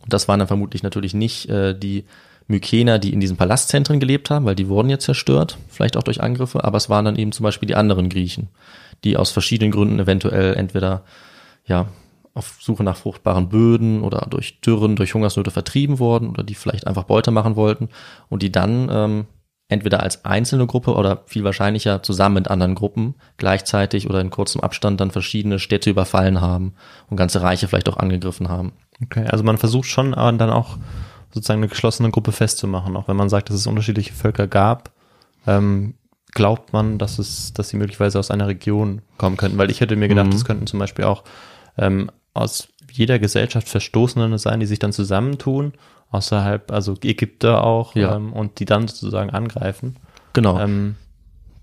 Und 0.00 0.12
das 0.12 0.26
waren 0.26 0.38
dann 0.38 0.48
vermutlich 0.48 0.82
natürlich 0.82 1.14
nicht 1.14 1.48
äh, 1.48 1.78
die 1.78 2.04
Mykener, 2.48 2.98
die 2.98 3.12
in 3.12 3.20
diesen 3.20 3.36
Palastzentren 3.36 4.00
gelebt 4.00 4.30
haben, 4.30 4.46
weil 4.46 4.54
die 4.54 4.68
wurden 4.68 4.88
jetzt 4.88 5.04
zerstört, 5.04 5.58
vielleicht 5.68 5.96
auch 5.96 6.02
durch 6.02 6.22
Angriffe, 6.22 6.64
aber 6.64 6.78
es 6.78 6.88
waren 6.88 7.04
dann 7.04 7.16
eben 7.16 7.30
zum 7.30 7.44
Beispiel 7.44 7.66
die 7.66 7.74
anderen 7.74 8.08
Griechen, 8.08 8.48
die 9.04 9.18
aus 9.18 9.30
verschiedenen 9.30 9.70
Gründen 9.70 9.98
eventuell 9.98 10.54
entweder 10.54 11.04
ja 11.66 11.88
auf 12.38 12.56
Suche 12.60 12.84
nach 12.84 12.96
fruchtbaren 12.96 13.48
Böden 13.48 14.02
oder 14.02 14.26
durch 14.30 14.60
Dürren, 14.60 14.96
durch 14.96 15.14
Hungersnöte 15.14 15.50
vertrieben 15.50 15.98
wurden 15.98 16.30
oder 16.30 16.42
die 16.42 16.54
vielleicht 16.54 16.86
einfach 16.86 17.04
Beute 17.04 17.30
machen 17.30 17.56
wollten 17.56 17.88
und 18.28 18.42
die 18.42 18.52
dann 18.52 18.88
ähm, 18.90 19.26
entweder 19.68 20.02
als 20.02 20.24
einzelne 20.24 20.66
Gruppe 20.66 20.94
oder 20.94 21.22
viel 21.26 21.44
wahrscheinlicher 21.44 22.02
zusammen 22.02 22.36
mit 22.36 22.48
anderen 22.48 22.74
Gruppen 22.74 23.14
gleichzeitig 23.36 24.08
oder 24.08 24.20
in 24.20 24.30
kurzem 24.30 24.62
Abstand 24.62 25.00
dann 25.00 25.10
verschiedene 25.10 25.58
Städte 25.58 25.90
überfallen 25.90 26.40
haben 26.40 26.74
und 27.10 27.18
ganze 27.18 27.42
Reiche 27.42 27.68
vielleicht 27.68 27.88
auch 27.90 27.98
angegriffen 27.98 28.48
haben. 28.48 28.72
Okay, 29.02 29.26
also 29.26 29.44
man 29.44 29.58
versucht 29.58 29.88
schon 29.88 30.14
aber 30.14 30.36
dann 30.38 30.50
auch 30.50 30.78
sozusagen 31.32 31.60
eine 31.60 31.68
geschlossene 31.68 32.10
Gruppe 32.10 32.32
festzumachen, 32.32 32.96
auch 32.96 33.08
wenn 33.08 33.16
man 33.16 33.28
sagt, 33.28 33.50
dass 33.50 33.56
es 33.56 33.66
unterschiedliche 33.66 34.14
Völker 34.14 34.46
gab. 34.46 34.90
Ähm, 35.46 35.94
glaubt 36.32 36.72
man, 36.72 36.98
dass 36.98 37.18
es, 37.18 37.52
dass 37.52 37.68
sie 37.68 37.76
möglicherweise 37.76 38.18
aus 38.18 38.30
einer 38.30 38.46
Region 38.48 39.02
kommen 39.18 39.36
könnten? 39.36 39.58
Weil 39.58 39.70
ich 39.70 39.80
hätte 39.80 39.96
mir 39.96 40.08
gedacht, 40.08 40.26
Mhm. 40.28 40.32
das 40.32 40.44
könnten 40.44 40.66
zum 40.66 40.78
Beispiel 40.78 41.04
auch 41.04 41.24
ähm, 41.76 42.10
aus 42.38 42.68
jeder 42.90 43.18
Gesellschaft 43.18 43.68
Verstoßene 43.68 44.38
sein, 44.38 44.60
die 44.60 44.66
sich 44.66 44.78
dann 44.78 44.92
zusammentun, 44.92 45.72
außerhalb, 46.10 46.70
also 46.72 46.94
Ägypter 47.02 47.62
auch, 47.64 47.94
Ja. 47.94 48.16
ähm, 48.16 48.32
und 48.32 48.60
die 48.60 48.64
dann 48.64 48.88
sozusagen 48.88 49.30
angreifen. 49.30 49.96
Genau. 50.32 50.58
Ähm, 50.58 50.96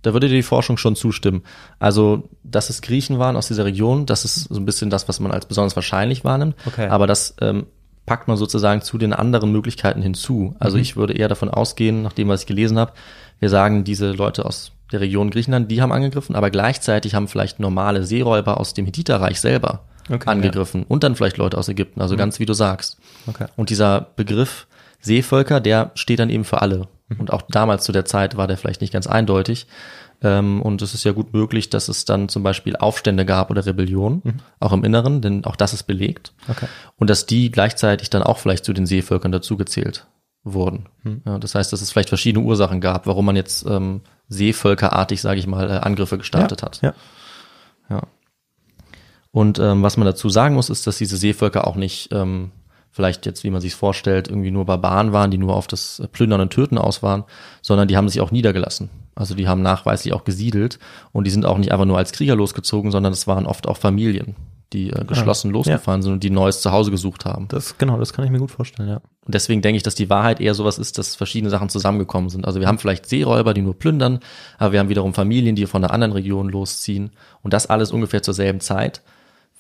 Da 0.02 0.14
würde 0.14 0.28
dir 0.30 0.36
die 0.36 0.44
Forschung 0.44 0.78
schon 0.78 0.96
zustimmen. 0.96 1.42
Also, 1.80 2.30
dass 2.44 2.70
es 2.70 2.84
Griechen 2.84 3.18
waren 3.18 3.36
aus 3.36 3.48
dieser 3.48 3.66
Region, 3.66 4.06
das 4.06 4.24
ist 4.24 4.36
so 4.44 4.60
ein 4.60 4.66
bisschen 4.66 4.92
das, 4.92 5.08
was 5.10 5.20
man 5.20 5.32
als 5.32 5.48
besonders 5.48 5.76
wahrscheinlich 5.76 6.24
wahrnimmt. 6.24 6.56
Okay. 6.68 6.88
Aber 6.90 7.08
das 7.08 7.36
ähm, 7.42 7.66
packt 8.06 8.28
man 8.28 8.38
sozusagen 8.38 8.84
zu 8.84 9.00
den 9.00 9.14
anderen 9.14 9.52
Möglichkeiten 9.52 10.04
hinzu. 10.04 10.56
Also 10.60 10.78
ich 10.78 10.96
würde 10.96 11.14
eher 11.14 11.28
davon 11.28 11.50
ausgehen, 11.50 12.04
nach 12.04 12.14
dem, 12.14 12.28
was 12.28 12.42
ich 12.42 12.46
gelesen 12.46 12.78
habe, 12.78 12.94
wir 13.40 13.50
sagen, 13.50 13.84
diese 13.84 14.12
Leute 14.12 14.46
aus 14.46 14.74
der 14.92 15.02
Region 15.02 15.32
Griechenland, 15.32 15.72
die 15.72 15.82
haben 15.82 15.92
angegriffen, 15.92 16.36
aber 16.36 16.52
gleichzeitig 16.52 17.16
haben 17.16 17.28
vielleicht 17.28 17.60
normale 17.60 18.04
Seeräuber 18.04 18.60
aus 18.60 18.76
dem 18.76 18.86
Hittiterreich 18.86 19.42
selber 19.42 19.86
Okay, 20.10 20.30
angegriffen 20.30 20.84
und 20.84 21.04
dann 21.04 21.16
vielleicht 21.16 21.38
Leute 21.38 21.58
aus 21.58 21.68
Ägypten, 21.68 22.00
also 22.00 22.16
ganz 22.16 22.40
wie 22.40 22.46
du 22.46 22.54
sagst. 22.54 22.98
okay. 23.26 23.48
Und 23.56 23.72
dieser 23.72 24.02
Begriff 24.16 24.68
Seevölker, 25.02 25.60
der 25.60 25.92
steht 25.96 26.20
dann 26.20 26.30
eben 26.30 26.44
für 26.44 26.62
alle. 26.62 26.88
Und 27.20 27.32
auch 27.32 27.44
damals 27.44 27.84
zu 27.84 27.92
der 27.92 28.06
Zeit 28.06 28.38
war 28.38 28.48
der 28.48 28.58
vielleicht 28.58 28.82
nicht 28.82 28.92
ganz 28.92 29.06
eindeutig. 29.06 29.68
Ähm, 30.22 30.62
und 30.62 30.82
es 30.82 30.94
ist 30.94 31.04
ja 31.04 31.12
gut 31.12 31.34
möglich, 31.34 31.70
dass 31.70 31.88
es 31.88 32.06
dann 32.06 32.30
zum 32.30 32.42
Beispiel 32.42 32.76
Aufstände 32.76 33.26
gab 33.26 33.52
oder 33.52 33.66
Rebellionen, 33.66 34.42
auch 34.60 34.74
im 34.74 34.84
Inneren, 34.84 35.22
denn 35.22 35.46
auch 35.46 35.56
das 35.56 35.74
ist 35.74 35.84
belegt. 35.84 36.34
Okay. 36.48 36.68
Und 36.96 37.10
dass 37.10 37.26
die 37.26 37.52
gleichzeitig 37.52 38.10
dann 38.10 38.24
auch 38.24 38.40
vielleicht 38.40 38.66
zu 38.66 38.74
den 38.74 38.86
Seevölkern 38.88 39.32
dazugezählt 39.32 40.08
wurden. 40.44 40.88
Ja, 41.26 41.38
das 41.38 41.54
heißt, 41.56 41.74
dass 41.74 41.82
es 41.82 41.92
vielleicht 41.92 42.10
verschiedene 42.10 42.46
Ursachen 42.46 42.80
gab, 42.82 43.08
warum 43.08 43.26
man 43.26 43.36
jetzt 43.36 43.66
ähm, 43.68 44.02
seevölkerartig, 44.30 45.22
sage 45.22 45.40
ich 45.40 45.48
mal, 45.48 45.70
äh, 45.70 45.74
Angriffe 45.74 46.18
gestartet 46.18 46.64
hat. 46.64 46.82
Ja. 46.82 46.90
Ja. 46.90 46.96
Und 49.36 49.60
ähm, 49.60 49.84
was 49.84 49.98
man 49.98 50.06
dazu 50.06 50.30
sagen 50.30 50.56
muss, 50.56 50.70
ist, 50.70 50.88
dass 50.88 50.98
diese 50.98 51.18
Seevölker 51.18 51.68
auch 51.68 51.76
nicht 51.76 52.08
ähm, 52.14 52.52
vielleicht 52.90 53.26
jetzt, 53.26 53.44
wie 53.44 53.50
man 53.50 53.60
sich 53.60 53.76
vorstellt, 53.76 54.30
irgendwie 54.30 54.50
nur 54.50 54.64
Barbaren 54.64 55.12
waren, 55.12 55.30
die 55.30 55.38
nur 55.38 55.58
auf 55.58 55.68
das 55.68 56.02
Plündern 56.14 56.40
und 56.40 56.54
Töten 56.54 56.78
aus 56.78 57.04
waren, 57.04 57.26
sondern 57.62 57.90
die 57.90 57.98
haben 57.98 58.08
sich 58.08 58.22
auch 58.22 58.32
niedergelassen. 58.32 58.90
Also 59.14 59.36
die 59.36 59.50
haben 59.50 59.62
nachweislich 59.62 60.14
auch 60.14 60.24
gesiedelt 60.24 60.80
und 61.12 61.28
die 61.28 61.32
sind 61.32 61.46
auch 61.46 61.58
nicht 61.58 61.74
einfach 61.74 61.84
nur 61.84 61.98
als 61.98 62.14
Krieger 62.14 62.38
losgezogen, 62.38 62.92
sondern 62.92 63.12
es 63.12 63.28
waren 63.28 63.46
oft 63.46 63.68
auch 63.68 63.76
Familien, 63.76 64.36
die 64.72 64.92
äh, 64.92 65.04
geschlossen 65.04 65.52
losgefahren 65.52 66.02
sind 66.02 66.14
und 66.14 66.24
die 66.24 66.30
ein 66.30 66.34
neues 66.34 66.62
Zuhause 66.62 66.90
gesucht 66.90 67.26
haben. 67.26 67.50
Das, 67.50 67.78
genau, 67.78 67.98
das 68.00 68.14
kann 68.14 68.24
ich 68.24 68.32
mir 68.32 68.40
gut 68.40 68.52
vorstellen, 68.52 68.88
ja. 68.88 69.02
Und 69.26 69.34
deswegen 69.34 69.62
denke 69.62 69.76
ich, 69.76 69.84
dass 69.84 69.96
die 69.96 70.10
Wahrheit 70.10 70.40
eher 70.40 70.54
sowas 70.54 70.78
ist, 70.78 70.98
dass 70.98 71.14
verschiedene 71.14 71.50
Sachen 71.50 71.68
zusammengekommen 71.68 72.30
sind. 72.30 72.46
Also 72.46 72.62
wir 72.62 72.70
haben 72.70 72.80
vielleicht 72.80 73.06
Seeräuber, 73.06 73.54
die 73.54 73.64
nur 73.64 73.78
plündern, 73.78 74.20
aber 74.58 74.72
wir 74.72 74.80
haben 74.80 74.88
wiederum 74.88 75.14
Familien, 75.14 75.58
die 75.58 75.66
von 75.66 75.84
einer 75.84 75.94
anderen 75.94 76.14
Region 76.14 76.48
losziehen. 76.48 77.12
Und 77.42 77.54
das 77.54 77.66
alles 77.66 77.92
ungefähr 77.92 78.24
zur 78.24 78.34
selben 78.34 78.62
Zeit, 78.62 79.02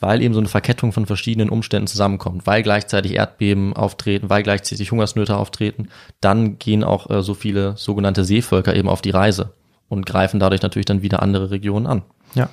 weil 0.05 0.21
eben 0.21 0.35
so 0.35 0.39
eine 0.39 0.49
Verkettung 0.49 0.91
von 0.91 1.07
verschiedenen 1.07 1.49
Umständen 1.49 1.87
zusammenkommt, 1.87 2.45
weil 2.45 2.61
gleichzeitig 2.61 3.15
Erdbeben 3.15 3.73
auftreten, 3.73 4.29
weil 4.29 4.43
gleichzeitig 4.43 4.91
Hungersnöte 4.91 5.35
auftreten. 5.35 5.89
Dann 6.21 6.59
gehen 6.59 6.83
auch 6.83 7.09
äh, 7.09 7.23
so 7.23 7.33
viele 7.33 7.75
sogenannte 7.75 8.23
Seevölker 8.23 8.75
eben 8.75 8.87
auf 8.87 9.01
die 9.01 9.09
Reise 9.09 9.53
und 9.89 10.05
greifen 10.05 10.39
dadurch 10.39 10.61
natürlich 10.61 10.85
dann 10.85 11.01
wieder 11.01 11.23
andere 11.23 11.49
Regionen 11.49 11.87
an. 11.87 12.03
Ja. 12.35 12.49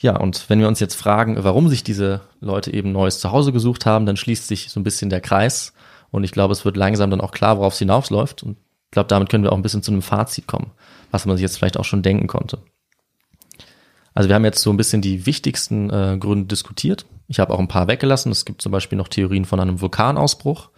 Ja, 0.00 0.16
und 0.16 0.48
wenn 0.48 0.58
wir 0.58 0.68
uns 0.68 0.80
jetzt 0.80 0.94
fragen, 0.94 1.36
warum 1.44 1.68
sich 1.68 1.84
diese 1.84 2.22
Leute 2.40 2.72
eben 2.72 2.92
neues 2.92 3.20
Zuhause 3.20 3.52
gesucht 3.52 3.84
haben, 3.84 4.06
dann 4.06 4.16
schließt 4.16 4.46
sich 4.46 4.70
so 4.70 4.80
ein 4.80 4.84
bisschen 4.84 5.10
der 5.10 5.20
Kreis. 5.20 5.74
Und 6.10 6.24
ich 6.24 6.32
glaube, 6.32 6.52
es 6.52 6.64
wird 6.64 6.78
langsam 6.78 7.10
dann 7.10 7.20
auch 7.20 7.32
klar, 7.32 7.58
worauf 7.58 7.74
es 7.74 7.78
hinausläuft. 7.78 8.42
Und 8.42 8.52
ich 8.86 8.92
glaube, 8.92 9.08
damit 9.08 9.28
können 9.28 9.44
wir 9.44 9.52
auch 9.52 9.56
ein 9.56 9.62
bisschen 9.62 9.82
zu 9.82 9.90
einem 9.90 10.00
Fazit 10.00 10.46
kommen, 10.46 10.70
was 11.10 11.26
man 11.26 11.36
sich 11.36 11.42
jetzt 11.42 11.58
vielleicht 11.58 11.78
auch 11.78 11.84
schon 11.84 12.02
denken 12.02 12.26
konnte. 12.26 12.58
Also 14.18 14.28
wir 14.28 14.34
haben 14.34 14.44
jetzt 14.44 14.62
so 14.62 14.70
ein 14.70 14.76
bisschen 14.76 15.00
die 15.00 15.26
wichtigsten 15.26 15.90
äh, 15.90 16.16
Gründe 16.18 16.46
diskutiert. 16.46 17.06
Ich 17.28 17.38
habe 17.38 17.54
auch 17.54 17.60
ein 17.60 17.68
paar 17.68 17.86
weggelassen. 17.86 18.32
Es 18.32 18.44
gibt 18.44 18.60
zum 18.60 18.72
Beispiel 18.72 18.98
noch 18.98 19.06
Theorien 19.06 19.44
von 19.44 19.60
einem 19.60 19.80
Vulkanausbruch, 19.80 20.70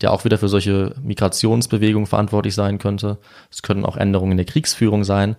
der 0.00 0.12
auch 0.12 0.24
wieder 0.24 0.36
für 0.36 0.48
solche 0.48 0.96
Migrationsbewegungen 1.00 2.08
verantwortlich 2.08 2.56
sein 2.56 2.78
könnte. 2.78 3.18
Es 3.52 3.62
können 3.62 3.84
auch 3.84 3.96
Änderungen 3.96 4.32
in 4.32 4.36
der 4.36 4.46
Kriegsführung 4.46 5.04
sein. 5.04 5.36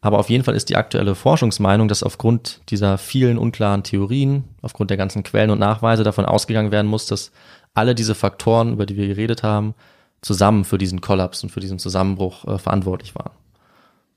Aber 0.00 0.18
auf 0.18 0.28
jeden 0.28 0.42
Fall 0.42 0.56
ist 0.56 0.70
die 0.70 0.74
aktuelle 0.74 1.14
Forschungsmeinung, 1.14 1.86
dass 1.86 2.02
aufgrund 2.02 2.62
dieser 2.68 2.98
vielen 2.98 3.38
unklaren 3.38 3.84
Theorien, 3.84 4.42
aufgrund 4.60 4.90
der 4.90 4.96
ganzen 4.96 5.22
Quellen 5.22 5.50
und 5.50 5.60
Nachweise 5.60 6.02
davon 6.02 6.24
ausgegangen 6.24 6.72
werden 6.72 6.88
muss, 6.88 7.06
dass 7.06 7.30
alle 7.74 7.94
diese 7.94 8.16
Faktoren, 8.16 8.72
über 8.72 8.86
die 8.86 8.96
wir 8.96 9.06
geredet 9.06 9.44
haben, 9.44 9.76
zusammen 10.20 10.64
für 10.64 10.78
diesen 10.78 11.00
Kollaps 11.00 11.44
und 11.44 11.50
für 11.50 11.60
diesen 11.60 11.78
Zusammenbruch 11.78 12.44
äh, 12.44 12.58
verantwortlich 12.58 13.14
waren. 13.14 13.30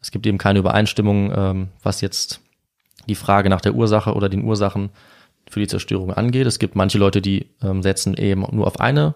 Es 0.02 0.10
gibt 0.10 0.26
eben 0.26 0.40
keine 0.40 0.58
Übereinstimmung, 0.58 1.32
ähm, 1.36 1.68
was 1.84 2.02
jetzt 2.02 2.42
die 3.08 3.16
Frage 3.16 3.50
nach 3.50 3.62
der 3.62 3.76
Ursache 3.76 4.14
oder 4.14 4.30
den 4.30 4.44
Ursachen 4.44 4.90
für 5.50 5.60
die 5.60 5.68
Zerstörung 5.68 6.14
angeht. 6.14 6.48
Es 6.48 6.60
gibt 6.60 6.76
manche 6.76 6.98
Leute, 6.98 7.22
die 7.22 7.48
ähm, 7.62 7.84
setzen 7.84 8.16
eben 8.16 8.46
nur 8.52 8.68
auf 8.68 8.80
eine 8.80 9.16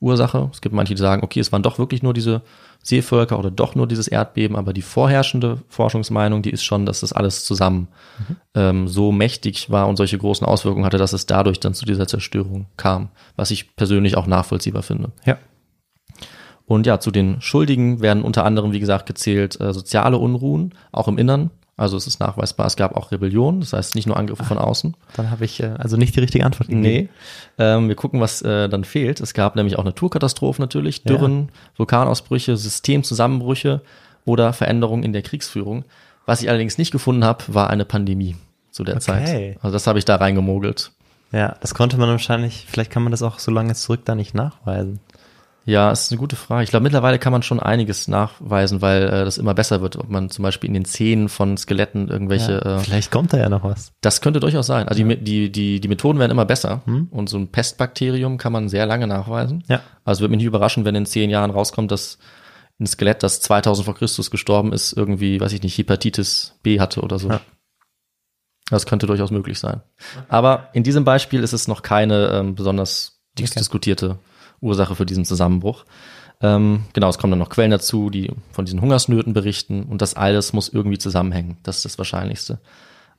Ursache. 0.00 0.50
Es 0.52 0.60
gibt 0.60 0.74
manche, 0.74 0.94
die 0.94 1.00
sagen, 1.00 1.22
okay, 1.22 1.40
es 1.40 1.52
waren 1.52 1.62
doch 1.62 1.78
wirklich 1.78 2.02
nur 2.02 2.12
diese 2.12 2.42
Seevölker 2.82 3.38
oder 3.38 3.50
doch 3.50 3.74
nur 3.74 3.86
dieses 3.86 4.08
Erdbeben, 4.08 4.56
aber 4.56 4.72
die 4.72 4.82
vorherrschende 4.82 5.58
Forschungsmeinung, 5.68 6.42
die 6.42 6.50
ist 6.50 6.64
schon, 6.64 6.84
dass 6.84 7.00
das 7.00 7.12
alles 7.12 7.44
zusammen 7.44 7.88
ähm, 8.54 8.88
so 8.88 9.12
mächtig 9.12 9.70
war 9.70 9.88
und 9.88 9.96
solche 9.96 10.18
großen 10.18 10.46
Auswirkungen 10.46 10.84
hatte, 10.84 10.98
dass 10.98 11.12
es 11.12 11.26
dadurch 11.26 11.60
dann 11.60 11.74
zu 11.74 11.86
dieser 11.86 12.08
Zerstörung 12.08 12.66
kam, 12.76 13.10
was 13.36 13.52
ich 13.52 13.76
persönlich 13.76 14.16
auch 14.16 14.26
nachvollziehbar 14.26 14.82
finde. 14.82 15.12
Ja. 15.24 15.38
Und 16.66 16.86
ja, 16.86 16.98
zu 16.98 17.10
den 17.10 17.40
Schuldigen 17.40 18.00
werden 18.00 18.24
unter 18.24 18.44
anderem, 18.44 18.72
wie 18.72 18.80
gesagt, 18.80 19.06
gezählt 19.06 19.60
äh, 19.60 19.72
soziale 19.72 20.18
Unruhen, 20.18 20.74
auch 20.90 21.06
im 21.06 21.18
Innern. 21.18 21.50
Also 21.82 21.96
es 21.96 22.06
ist 22.06 22.20
nachweisbar, 22.20 22.66
es 22.68 22.76
gab 22.76 22.96
auch 22.96 23.10
Rebellion, 23.10 23.58
das 23.58 23.72
heißt 23.72 23.96
nicht 23.96 24.06
nur 24.06 24.16
Angriffe 24.16 24.44
von 24.44 24.56
außen. 24.56 24.94
Dann 25.16 25.32
habe 25.32 25.44
ich 25.44 25.60
äh, 25.60 25.74
also 25.78 25.96
nicht 25.96 26.14
die 26.14 26.20
richtige 26.20 26.46
Antwort 26.46 26.68
gegeben. 26.68 26.80
Nee. 26.80 27.08
Ähm, 27.58 27.88
wir 27.88 27.96
gucken, 27.96 28.20
was 28.20 28.40
äh, 28.40 28.68
dann 28.68 28.84
fehlt. 28.84 29.20
Es 29.20 29.34
gab 29.34 29.56
nämlich 29.56 29.76
auch 29.80 29.82
Naturkatastrophen 29.82 30.62
natürlich, 30.62 31.02
Dürren, 31.02 31.48
Vulkanausbrüche, 31.76 32.56
Systemzusammenbrüche 32.56 33.80
oder 34.24 34.52
Veränderungen 34.52 35.02
in 35.02 35.12
der 35.12 35.22
Kriegsführung. 35.22 35.84
Was 36.24 36.40
ich 36.40 36.48
allerdings 36.48 36.78
nicht 36.78 36.92
gefunden 36.92 37.24
habe, 37.24 37.42
war 37.48 37.68
eine 37.68 37.84
Pandemie 37.84 38.36
zu 38.70 38.84
der 38.84 38.94
Okay. 38.94 39.02
Zeit. 39.02 39.56
Also 39.60 39.72
das 39.72 39.88
habe 39.88 39.98
ich 39.98 40.04
da 40.04 40.14
reingemogelt. 40.14 40.92
Ja, 41.32 41.56
das 41.60 41.74
konnte 41.74 41.96
man 41.96 42.08
wahrscheinlich, 42.10 42.64
vielleicht 42.68 42.92
kann 42.92 43.02
man 43.02 43.10
das 43.10 43.22
auch 43.22 43.40
so 43.40 43.50
lange 43.50 43.74
zurück 43.74 44.02
da 44.04 44.14
nicht 44.14 44.34
nachweisen. 44.34 45.00
Ja, 45.64 45.92
ist 45.92 46.10
eine 46.10 46.18
gute 46.18 46.34
Frage. 46.34 46.64
Ich 46.64 46.70
glaube, 46.70 46.82
mittlerweile 46.82 47.18
kann 47.20 47.30
man 47.32 47.42
schon 47.44 47.60
einiges 47.60 48.08
nachweisen, 48.08 48.82
weil 48.82 49.04
äh, 49.04 49.24
das 49.24 49.38
immer 49.38 49.54
besser 49.54 49.80
wird, 49.80 49.96
ob 49.96 50.08
man 50.08 50.28
zum 50.28 50.42
Beispiel 50.42 50.66
in 50.68 50.74
den 50.74 50.84
Zähnen 50.84 51.28
von 51.28 51.56
Skeletten 51.56 52.08
irgendwelche 52.08 52.60
Ja, 52.64 52.76
äh, 52.76 52.78
vielleicht 52.80 53.10
kommt 53.12 53.32
da 53.32 53.38
ja 53.38 53.48
noch 53.48 53.62
was. 53.62 53.92
Das 54.00 54.20
könnte 54.20 54.40
durchaus 54.40 54.66
sein. 54.66 54.88
Also 54.88 55.04
die, 55.04 55.16
die, 55.18 55.52
die, 55.52 55.80
die 55.80 55.88
Methoden 55.88 56.18
werden 56.18 56.32
immer 56.32 56.44
besser 56.46 56.82
Hm. 56.86 57.08
und 57.12 57.28
so 57.28 57.38
ein 57.38 57.48
Pestbakterium 57.48 58.38
kann 58.38 58.52
man 58.52 58.68
sehr 58.68 58.86
lange 58.86 59.06
nachweisen. 59.06 59.62
Ja. 59.68 59.80
Also 60.04 60.20
würde 60.22 60.30
mich 60.32 60.38
nicht 60.38 60.46
überraschen, 60.46 60.84
wenn 60.84 60.94
in 60.96 61.06
zehn 61.06 61.30
Jahren 61.30 61.50
rauskommt, 61.52 61.92
dass 61.92 62.18
ein 62.80 62.86
Skelett, 62.86 63.22
das 63.22 63.40
2000 63.40 63.84
vor 63.84 63.94
Christus 63.94 64.30
gestorben 64.32 64.72
ist, 64.72 64.92
irgendwie, 64.92 65.40
weiß 65.40 65.52
ich 65.52 65.62
nicht, 65.62 65.78
Hepatitis 65.78 66.58
B 66.64 66.80
hatte 66.80 67.02
oder 67.02 67.20
so. 67.20 67.28
Ja. 67.28 67.40
Das 68.70 68.86
könnte 68.86 69.06
durchaus 69.06 69.30
möglich 69.30 69.58
sein. 69.58 69.82
Aber 70.28 70.68
in 70.72 70.82
diesem 70.82 71.04
Beispiel 71.04 71.42
ist 71.42 71.52
es 71.52 71.68
noch 71.68 71.82
keine 71.82 72.28
ähm, 72.32 72.54
besonders 72.54 73.20
Okay. 73.38 73.48
diskutierte 73.58 74.18
Ursache 74.62 74.94
für 74.94 75.06
diesen 75.06 75.24
Zusammenbruch. 75.24 75.84
Ähm, 76.40 76.84
genau, 76.92 77.08
es 77.08 77.18
kommen 77.18 77.32
dann 77.32 77.38
noch 77.38 77.50
Quellen 77.50 77.70
dazu, 77.70 78.10
die 78.10 78.30
von 78.50 78.64
diesen 78.64 78.80
Hungersnöten 78.80 79.32
berichten 79.32 79.84
und 79.84 80.02
das 80.02 80.14
alles 80.14 80.52
muss 80.52 80.68
irgendwie 80.68 80.98
zusammenhängen. 80.98 81.58
Das 81.62 81.76
ist 81.76 81.84
das 81.84 81.98
Wahrscheinlichste. 81.98 82.58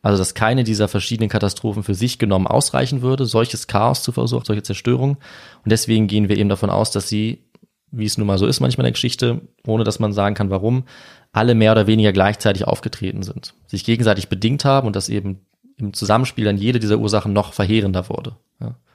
Also, 0.01 0.17
dass 0.17 0.33
keine 0.33 0.65
dieser 0.65 0.89
verschiedenen 0.89 1.29
Katastrophen 1.29 1.83
für 1.83 1.95
sich 1.95 2.19
genommen 2.19 2.45
ausreichen 2.45 3.01
würde, 3.01 3.25
solches 3.25 3.67
Chaos 3.67 4.03
zu 4.03 4.11
verursachen, 4.11 4.43
solche 4.45 4.63
Zerstörung. 4.63 5.11
Und 5.11 5.71
deswegen 5.71 6.07
gehen 6.07 6.27
wir 6.27 6.37
eben 6.37 6.49
davon 6.49 6.69
aus, 6.69 6.91
dass 6.91 7.07
sie, 7.07 7.45
wie 7.89 8.03
es 8.03 8.17
nun 8.17 8.27
mal 8.27 8.37
so 8.37 8.45
ist 8.45 8.59
manchmal 8.59 8.83
in 8.83 8.87
der 8.87 8.93
Geschichte, 8.93 9.41
ohne 9.65 9.85
dass 9.85 9.99
man 9.99 10.11
sagen 10.11 10.35
kann, 10.35 10.49
warum, 10.49 10.83
alle 11.31 11.55
mehr 11.55 11.71
oder 11.71 11.87
weniger 11.87 12.11
gleichzeitig 12.11 12.67
aufgetreten 12.67 13.23
sind, 13.23 13.53
sich 13.65 13.85
gegenseitig 13.85 14.27
bedingt 14.27 14.65
haben 14.65 14.87
und 14.87 14.97
dass 14.97 15.07
eben 15.07 15.39
im 15.77 15.93
Zusammenspiel 15.93 16.45
dann 16.45 16.57
jede 16.57 16.79
dieser 16.79 16.99
Ursachen 16.99 17.31
noch 17.31 17.53
verheerender 17.53 18.09
wurde. 18.09 18.35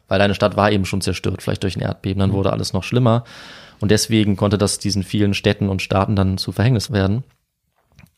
Weil 0.09 0.21
eine 0.21 0.35
Stadt 0.35 0.57
war 0.57 0.73
eben 0.73 0.85
schon 0.85 1.01
zerstört, 1.01 1.43
vielleicht 1.43 1.63
durch 1.63 1.77
ein 1.77 1.83
Erdbeben, 1.83 2.21
dann 2.21 2.33
wurde 2.33 2.53
alles 2.53 2.73
noch 2.73 2.83
schlimmer. 2.83 3.25
Und 3.81 3.91
deswegen 3.91 4.37
konnte 4.37 4.59
das 4.59 4.79
diesen 4.79 5.03
vielen 5.05 5.35
Städten 5.35 5.69
und 5.69 5.83
Staaten 5.83 6.17
dann 6.17 6.39
zu 6.39 6.51
Verhängnis 6.51 6.91
werden. 6.91 7.25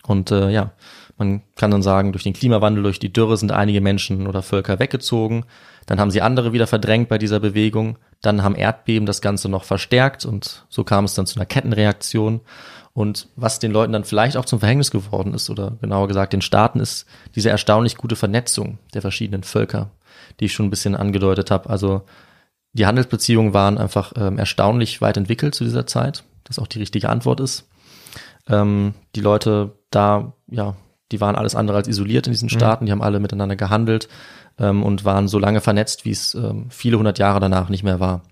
Und 0.06 0.30
äh, 0.30 0.50
ja, 0.50 0.72
man 1.18 1.42
kann 1.56 1.70
dann 1.70 1.82
sagen, 1.82 2.12
durch 2.12 2.24
den 2.24 2.32
Klimawandel, 2.32 2.82
durch 2.82 2.98
die 2.98 3.12
Dürre 3.12 3.36
sind 3.36 3.52
einige 3.52 3.82
Menschen 3.82 4.26
oder 4.26 4.40
Völker 4.40 4.78
weggezogen. 4.78 5.44
Dann 5.84 6.00
haben 6.00 6.10
sie 6.10 6.22
andere 6.22 6.54
wieder 6.54 6.66
verdrängt 6.66 7.10
bei 7.10 7.18
dieser 7.18 7.40
Bewegung. 7.40 7.98
Dann 8.22 8.42
haben 8.42 8.54
Erdbeben 8.54 9.04
das 9.04 9.20
Ganze 9.20 9.50
noch 9.50 9.64
verstärkt 9.64 10.24
und 10.24 10.64
so 10.70 10.82
kam 10.82 11.04
es 11.04 11.14
dann 11.14 11.26
zu 11.26 11.36
einer 11.38 11.46
Kettenreaktion. 11.46 12.40
Und 12.92 13.28
was 13.36 13.58
den 13.58 13.70
Leuten 13.70 13.92
dann 13.92 14.04
vielleicht 14.04 14.36
auch 14.36 14.46
zum 14.46 14.60
Verhängnis 14.60 14.90
geworden 14.90 15.34
ist, 15.34 15.50
oder 15.50 15.76
genauer 15.80 16.08
gesagt 16.08 16.32
den 16.32 16.42
Staaten, 16.42 16.80
ist 16.80 17.06
diese 17.34 17.50
erstaunlich 17.50 17.96
gute 17.96 18.16
Vernetzung 18.16 18.78
der 18.94 19.02
verschiedenen 19.02 19.42
Völker, 19.42 19.90
die 20.38 20.46
ich 20.46 20.52
schon 20.52 20.66
ein 20.66 20.70
bisschen 20.70 20.94
angedeutet 20.94 21.50
habe. 21.50 21.68
Also 21.70 22.02
die 22.72 22.86
Handelsbeziehungen 22.86 23.52
waren 23.52 23.78
einfach 23.78 24.12
ähm, 24.16 24.38
erstaunlich 24.38 25.00
weit 25.00 25.16
entwickelt 25.16 25.54
zu 25.54 25.64
dieser 25.64 25.86
Zeit, 25.86 26.24
das 26.44 26.58
auch 26.58 26.66
die 26.66 26.78
richtige 26.78 27.08
Antwort 27.08 27.40
ist. 27.40 27.68
Ähm, 28.48 28.94
die 29.16 29.20
Leute 29.20 29.72
da, 29.90 30.34
ja, 30.48 30.76
die 31.12 31.20
waren 31.20 31.34
alles 31.34 31.56
andere 31.56 31.78
als 31.78 31.88
isoliert 31.88 32.26
in 32.26 32.32
diesen 32.32 32.48
Staaten, 32.48 32.86
die 32.86 32.92
haben 32.92 33.02
alle 33.02 33.18
miteinander 33.18 33.56
gehandelt 33.56 34.08
ähm, 34.58 34.84
und 34.84 35.04
waren 35.04 35.26
so 35.26 35.38
lange 35.38 35.60
vernetzt, 35.60 36.04
wie 36.04 36.12
es 36.12 36.34
ähm, 36.34 36.66
viele 36.70 36.98
hundert 36.98 37.18
Jahre 37.18 37.40
danach 37.40 37.68
nicht 37.68 37.82
mehr 37.82 37.98
war. 37.98 38.22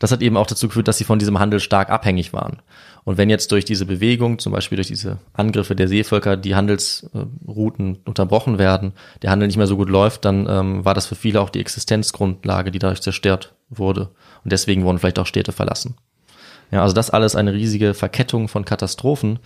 Das 0.00 0.10
hat 0.10 0.22
eben 0.22 0.36
auch 0.38 0.46
dazu 0.46 0.66
geführt, 0.66 0.88
dass 0.88 0.98
sie 0.98 1.04
von 1.04 1.18
diesem 1.18 1.38
Handel 1.38 1.60
stark 1.60 1.90
abhängig 1.90 2.32
waren. 2.32 2.62
Und 3.04 3.18
wenn 3.18 3.30
jetzt 3.30 3.52
durch 3.52 3.66
diese 3.66 3.84
Bewegung, 3.84 4.38
zum 4.38 4.52
Beispiel 4.52 4.76
durch 4.76 4.88
diese 4.88 5.18
Angriffe 5.34 5.76
der 5.76 5.88
Seevölker, 5.88 6.36
die 6.38 6.56
Handelsrouten 6.56 7.98
unterbrochen 8.06 8.58
werden, 8.58 8.92
der 9.22 9.30
Handel 9.30 9.46
nicht 9.46 9.58
mehr 9.58 9.66
so 9.66 9.76
gut 9.76 9.90
läuft, 9.90 10.24
dann 10.24 10.48
ähm, 10.48 10.84
war 10.84 10.94
das 10.94 11.06
für 11.06 11.14
viele 11.14 11.40
auch 11.40 11.50
die 11.50 11.60
Existenzgrundlage, 11.60 12.70
die 12.70 12.78
dadurch 12.78 13.02
zerstört 13.02 13.54
wurde. 13.68 14.08
Und 14.42 14.52
deswegen 14.52 14.84
wurden 14.84 14.98
vielleicht 14.98 15.18
auch 15.18 15.26
Städte 15.26 15.52
verlassen. 15.52 15.96
Ja, 16.70 16.82
also 16.82 16.94
das 16.94 17.10
alles 17.10 17.36
eine 17.36 17.52
riesige 17.52 17.92
Verkettung 17.92 18.48
von 18.48 18.64
Katastrophen. 18.64 19.38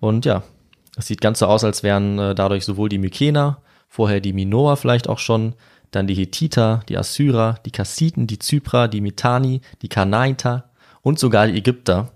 Und 0.00 0.26
ja, 0.26 0.42
es 0.98 1.06
sieht 1.06 1.22
ganz 1.22 1.38
so 1.38 1.46
aus, 1.46 1.64
als 1.64 1.82
wären 1.82 2.18
äh, 2.18 2.34
dadurch 2.34 2.66
sowohl 2.66 2.90
die 2.90 2.98
Mykener, 2.98 3.62
vorher 3.88 4.20
die 4.20 4.34
Minoer 4.34 4.76
vielleicht 4.76 5.08
auch 5.08 5.18
schon, 5.18 5.54
dann 5.94 6.06
die 6.06 6.14
Hethiter, 6.14 6.82
die 6.88 6.98
Assyrer, 6.98 7.58
die 7.64 7.70
Kassiten, 7.70 8.26
die 8.26 8.38
Zyprer, 8.38 8.88
die 8.88 9.00
Mitanni, 9.00 9.60
die 9.82 9.88
Kanaiter 9.88 10.70
und 11.02 11.18
sogar 11.18 11.46
die 11.46 11.58
Ägypter, 11.58 12.10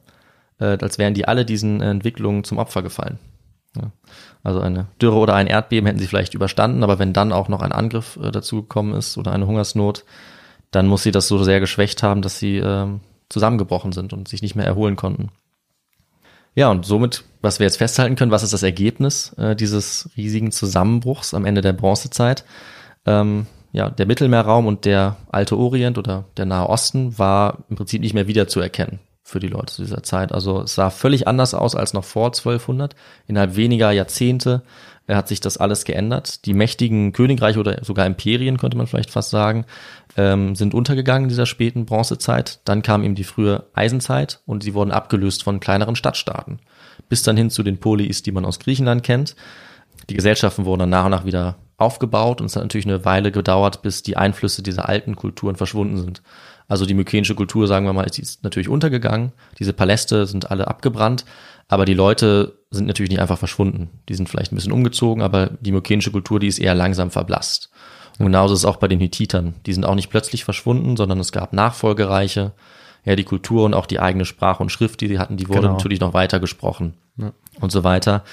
äh, 0.58 0.78
als 0.80 0.98
wären 0.98 1.14
die 1.14 1.26
alle 1.28 1.44
diesen 1.44 1.80
äh, 1.80 1.90
Entwicklungen 1.90 2.44
zum 2.44 2.58
Opfer 2.58 2.82
gefallen. 2.82 3.18
Ja. 3.76 3.90
Also 4.42 4.60
eine 4.60 4.86
Dürre 5.00 5.16
oder 5.16 5.34
ein 5.34 5.46
Erdbeben 5.46 5.86
hätten 5.86 5.98
sie 5.98 6.06
vielleicht 6.06 6.34
überstanden, 6.34 6.82
aber 6.82 6.98
wenn 6.98 7.12
dann 7.12 7.32
auch 7.32 7.48
noch 7.48 7.62
ein 7.62 7.72
Angriff 7.72 8.18
äh, 8.22 8.30
dazu 8.30 8.62
gekommen 8.62 8.94
ist 8.94 9.18
oder 9.18 9.32
eine 9.32 9.46
Hungersnot, 9.46 10.04
dann 10.70 10.86
muss 10.86 11.02
sie 11.02 11.12
das 11.12 11.28
so 11.28 11.42
sehr 11.42 11.60
geschwächt 11.60 12.02
haben, 12.02 12.22
dass 12.22 12.38
sie 12.38 12.58
ähm, 12.58 13.00
zusammengebrochen 13.28 13.92
sind 13.92 14.12
und 14.12 14.28
sich 14.28 14.42
nicht 14.42 14.54
mehr 14.54 14.66
erholen 14.66 14.96
konnten. 14.96 15.28
Ja, 16.54 16.70
und 16.70 16.84
somit, 16.84 17.24
was 17.40 17.58
wir 17.58 17.66
jetzt 17.66 17.76
festhalten 17.76 18.16
können, 18.16 18.32
was 18.32 18.42
ist 18.42 18.52
das 18.52 18.62
Ergebnis 18.62 19.32
äh, 19.34 19.54
dieses 19.54 20.10
riesigen 20.16 20.50
Zusammenbruchs 20.50 21.34
am 21.34 21.44
Ende 21.44 21.60
der 21.60 21.72
Bronzezeit? 21.72 22.44
Ähm, 23.06 23.46
ja, 23.78 23.90
der 23.90 24.06
Mittelmeerraum 24.06 24.66
und 24.66 24.84
der 24.84 25.16
alte 25.30 25.56
Orient 25.56 25.98
oder 25.98 26.24
der 26.36 26.46
Nahe 26.46 26.68
Osten 26.68 27.16
war 27.16 27.58
im 27.70 27.76
Prinzip 27.76 28.02
nicht 28.02 28.12
mehr 28.12 28.26
wiederzuerkennen 28.26 28.98
für 29.22 29.38
die 29.38 29.46
Leute 29.46 29.72
zu 29.72 29.82
dieser 29.82 30.02
Zeit. 30.02 30.32
Also 30.32 30.62
es 30.62 30.74
sah 30.74 30.90
völlig 30.90 31.28
anders 31.28 31.54
aus 31.54 31.76
als 31.76 31.94
noch 31.94 32.02
vor 32.02 32.26
1200. 32.26 32.96
Innerhalb 33.28 33.54
weniger 33.54 33.92
Jahrzehnte 33.92 34.64
äh, 35.06 35.14
hat 35.14 35.28
sich 35.28 35.38
das 35.38 35.58
alles 35.58 35.84
geändert. 35.84 36.44
Die 36.44 36.54
mächtigen 36.54 37.12
Königreiche 37.12 37.60
oder 37.60 37.84
sogar 37.84 38.04
Imperien, 38.04 38.58
könnte 38.58 38.76
man 38.76 38.88
vielleicht 38.88 39.12
fast 39.12 39.30
sagen, 39.30 39.64
ähm, 40.16 40.56
sind 40.56 40.74
untergegangen 40.74 41.26
in 41.26 41.28
dieser 41.28 41.46
späten 41.46 41.86
Bronzezeit. 41.86 42.58
Dann 42.64 42.82
kam 42.82 43.04
eben 43.04 43.14
die 43.14 43.22
frühe 43.22 43.66
Eisenzeit 43.74 44.40
und 44.44 44.64
sie 44.64 44.74
wurden 44.74 44.90
abgelöst 44.90 45.44
von 45.44 45.60
kleineren 45.60 45.94
Stadtstaaten. 45.94 46.58
Bis 47.08 47.22
dann 47.22 47.36
hin 47.36 47.50
zu 47.50 47.62
den 47.62 47.78
Polis, 47.78 48.24
die 48.24 48.32
man 48.32 48.44
aus 48.44 48.58
Griechenland 48.58 49.04
kennt. 49.04 49.36
Die 50.10 50.14
Gesellschaften 50.14 50.64
wurden 50.64 50.80
dann 50.80 50.90
nach 50.90 51.04
und 51.04 51.12
nach 51.12 51.24
wieder 51.24 51.58
aufgebaut 51.78 52.40
und 52.40 52.46
es 52.46 52.56
hat 52.56 52.62
natürlich 52.64 52.86
eine 52.86 53.04
Weile 53.04 53.32
gedauert, 53.32 53.82
bis 53.82 54.02
die 54.02 54.16
Einflüsse 54.16 54.62
dieser 54.62 54.88
alten 54.88 55.16
Kulturen 55.16 55.56
verschwunden 55.56 55.96
sind. 55.96 56.22
Also 56.66 56.84
die 56.84 56.94
mykenische 56.94 57.34
Kultur, 57.34 57.66
sagen 57.66 57.86
wir 57.86 57.92
mal, 57.94 58.02
ist- 58.04 58.18
ist 58.18 58.44
natürlich 58.44 58.68
untergegangen. 58.68 59.32
Diese 59.58 59.72
Paläste 59.72 60.26
sind 60.26 60.50
alle 60.50 60.68
abgebrannt, 60.68 61.24
aber 61.68 61.84
die 61.86 61.94
Leute 61.94 62.58
sind 62.70 62.86
natürlich 62.86 63.10
nicht 63.10 63.20
einfach 63.20 63.38
verschwunden. 63.38 63.88
Die 64.08 64.14
sind 64.14 64.28
vielleicht 64.28 64.52
ein 64.52 64.56
bisschen 64.56 64.72
umgezogen, 64.72 65.22
aber 65.22 65.46
die 65.60 65.72
mykenische 65.72 66.10
Kultur, 66.10 66.40
die 66.40 66.48
ist 66.48 66.58
eher 66.58 66.74
langsam 66.74 67.10
verblasst. 67.10 67.70
Und 68.18 68.26
genauso 68.26 68.52
ist 68.54 68.60
es 68.60 68.66
auch 68.66 68.76
bei 68.76 68.88
den 68.88 69.00
Hittitern. 69.00 69.54
Die 69.64 69.72
sind 69.72 69.84
auch 69.86 69.94
nicht 69.94 70.10
plötzlich 70.10 70.44
verschwunden, 70.44 70.96
sondern 70.96 71.20
es 71.20 71.32
gab 71.32 71.52
Nachfolgereiche. 71.52 72.52
Ja, 73.04 73.14
die 73.16 73.24
Kultur 73.24 73.64
und 73.64 73.74
auch 73.74 73.86
die 73.86 74.00
eigene 74.00 74.24
Sprache 74.24 74.62
und 74.62 74.70
Schrift, 74.70 75.00
die 75.00 75.06
sie 75.08 75.18
hatten, 75.20 75.36
die 75.36 75.48
wurde 75.48 75.60
Genau. 75.62 75.72
natürlich 75.74 76.00
noch 76.00 76.12
weiter 76.14 76.40
gesprochen 76.40 76.94
und 77.60 77.72
so 77.72 77.84
weiter. 77.84 78.24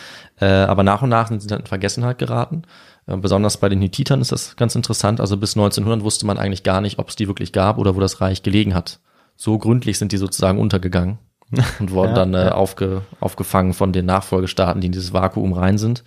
Äh, 0.42 0.46
aber 0.48 0.84
nach 0.84 1.02
und 1.04 1.10
nach 1.10 1.28
sind 1.30 1.42
sie 1.42 1.48
dann 1.48 1.62
in 1.62 1.66
Vergessenheit 1.68 2.18
geraten. 2.18 2.64
Äh, 3.08 3.18
besonders 3.18 3.58
bei 3.58 3.70
den 3.70 3.82
Hittitern 3.82 4.22
ist 4.22 4.32
das 4.32 4.56
ganz 4.56 4.76
interessant. 4.76 5.20
Also 5.20 5.38
bis 5.38 5.56
1900 5.56 6.04
wusste 6.04 6.26
man 6.26 6.38
eigentlich 6.38 6.64
gar 6.64 6.82
nicht, 6.82 7.00
ob 7.00 7.10
es 7.10 7.16
die 7.16 7.28
wirklich 7.28 7.52
gab 7.52 7.78
oder 7.78 7.96
wo 7.96 8.00
das 8.00 8.22
Reich 8.22 8.44
gelegen 8.44 8.74
hat. 8.74 9.00
So 9.36 9.58
gründlich 9.58 9.98
sind 9.98 10.12
die 10.12 10.18
sozusagen 10.18 10.60
untergegangen 10.60 11.20
und 11.80 11.92
wurden 11.92 12.12
Ja, 12.12 12.16
dann 12.16 12.34
äh, 12.34 12.46
ja. 12.46 12.52
aufge, 12.54 13.02
aufgefangen 13.20 13.74
von 13.74 13.92
den 13.92 14.06
Nachfolgestaaten, 14.06 14.82
die 14.82 14.88
in 14.88 14.94
dieses 14.94 15.14
Vakuum 15.14 15.54
rein 15.54 15.78
sind. 15.78 16.04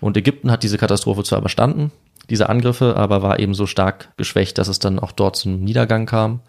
Und 0.00 0.16
Ägypten 0.16 0.50
hat 0.50 0.62
diese 0.62 0.78
Katastrophe 0.78 1.24
zwar 1.24 1.38
überstanden, 1.38 1.90
diese 2.28 2.48
Angriffe, 2.48 2.96
aber 2.96 3.22
war 3.22 3.38
eben 3.38 3.54
so 3.54 3.66
stark 3.66 4.12
geschwächt, 4.16 4.58
dass 4.58 4.68
es 4.68 4.78
dann 4.78 4.98
auch 4.98 5.12
dort 5.12 5.36
zum 5.36 5.60
Niedergang 5.60 6.06
kam 6.06 6.40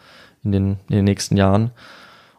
in 0.44 0.52
den, 0.52 0.78
in 0.90 0.96
den 0.98 1.06
nächsten 1.06 1.38
Jahren. 1.38 1.72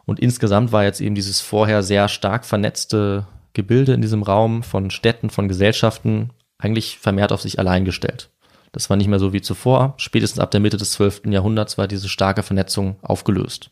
Und 0.05 0.19
insgesamt 0.19 0.71
war 0.71 0.83
jetzt 0.83 1.01
eben 1.01 1.15
dieses 1.15 1.41
vorher 1.41 1.83
sehr 1.83 2.07
stark 2.07 2.45
vernetzte 2.45 3.25
Gebilde 3.53 3.93
in 3.93 4.01
diesem 4.01 4.23
Raum 4.23 4.63
von 4.63 4.91
Städten, 4.91 5.29
von 5.29 5.47
Gesellschaften 5.47 6.31
eigentlich 6.59 6.99
vermehrt 6.99 7.31
auf 7.31 7.41
sich 7.41 7.57
allein 7.57 7.85
gestellt. 7.85 8.29
Das 8.71 8.89
war 8.89 8.97
nicht 8.97 9.07
mehr 9.07 9.19
so 9.19 9.33
wie 9.33 9.41
zuvor. 9.41 9.95
Spätestens 9.97 10.39
ab 10.39 10.51
der 10.51 10.59
Mitte 10.59 10.77
des 10.77 10.91
12. 10.91 11.23
Jahrhunderts 11.25 11.77
war 11.77 11.87
diese 11.87 12.09
starke 12.09 12.43
Vernetzung 12.43 12.97
aufgelöst. 13.01 13.71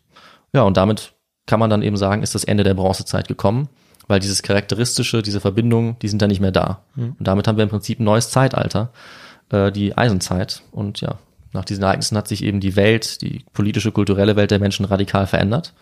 Ja, 0.53 0.63
und 0.63 0.77
damit 0.77 1.13
kann 1.45 1.59
man 1.59 1.69
dann 1.69 1.83
eben 1.83 1.97
sagen, 1.97 2.23
ist 2.23 2.33
das 2.33 2.43
Ende 2.43 2.63
der 2.63 2.73
Bronzezeit 2.73 3.27
gekommen, 3.27 3.69
weil 4.07 4.19
dieses 4.19 4.41
charakteristische, 4.41 5.21
diese 5.21 5.39
Verbindungen, 5.39 5.97
die 6.01 6.07
sind 6.07 6.21
dann 6.21 6.29
nicht 6.29 6.39
mehr 6.39 6.51
da. 6.51 6.83
Und 6.95 7.27
damit 7.27 7.47
haben 7.47 7.57
wir 7.57 7.63
im 7.63 7.69
Prinzip 7.69 7.99
ein 7.99 8.05
neues 8.05 8.31
Zeitalter, 8.31 8.91
äh, 9.51 9.71
die 9.71 9.95
Eisenzeit. 9.97 10.63
Und 10.71 11.01
ja, 11.01 11.19
nach 11.53 11.65
diesen 11.65 11.83
Ereignissen 11.83 12.17
hat 12.17 12.27
sich 12.27 12.43
eben 12.43 12.59
die 12.59 12.75
Welt, 12.75 13.21
die 13.21 13.45
politische, 13.53 13.91
kulturelle 13.91 14.35
Welt 14.35 14.51
der 14.51 14.59
Menschen 14.59 14.85
radikal 14.85 15.27
verändert. 15.27 15.73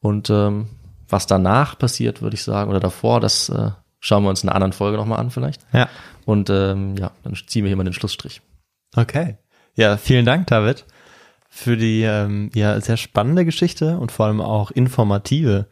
Und 0.00 0.30
ähm, 0.30 0.68
was 1.08 1.26
danach 1.26 1.78
passiert, 1.78 2.22
würde 2.22 2.34
ich 2.34 2.42
sagen, 2.42 2.70
oder 2.70 2.80
davor, 2.80 3.20
das 3.20 3.48
äh, 3.50 3.70
schauen 4.02 4.24
wir 4.24 4.28
uns 4.28 4.42
in 4.42 4.50
einer 4.50 4.56
anderen 4.56 4.72
Folge 4.74 4.98
nochmal 4.98 5.18
an 5.20 5.30
vielleicht. 5.30 5.62
Ja. 5.72 5.88
Und 6.26 6.50
ähm, 6.50 6.96
ja, 6.98 7.12
dann 7.22 7.34
ziehen 7.46 7.64
wir 7.64 7.68
hier 7.68 7.76
mal 7.76 7.84
den 7.84 7.94
Schlussstrich. 7.94 8.42
Okay. 8.94 9.38
Ja, 9.74 9.96
vielen 9.96 10.26
Dank, 10.26 10.48
David, 10.48 10.84
für 11.48 11.78
die 11.78 12.02
ähm, 12.02 12.50
ja 12.54 12.78
sehr 12.80 12.98
spannende 12.98 13.46
Geschichte 13.46 13.96
und 13.96 14.12
vor 14.12 14.26
allem 14.26 14.40
auch 14.42 14.70
informative. 14.70 15.66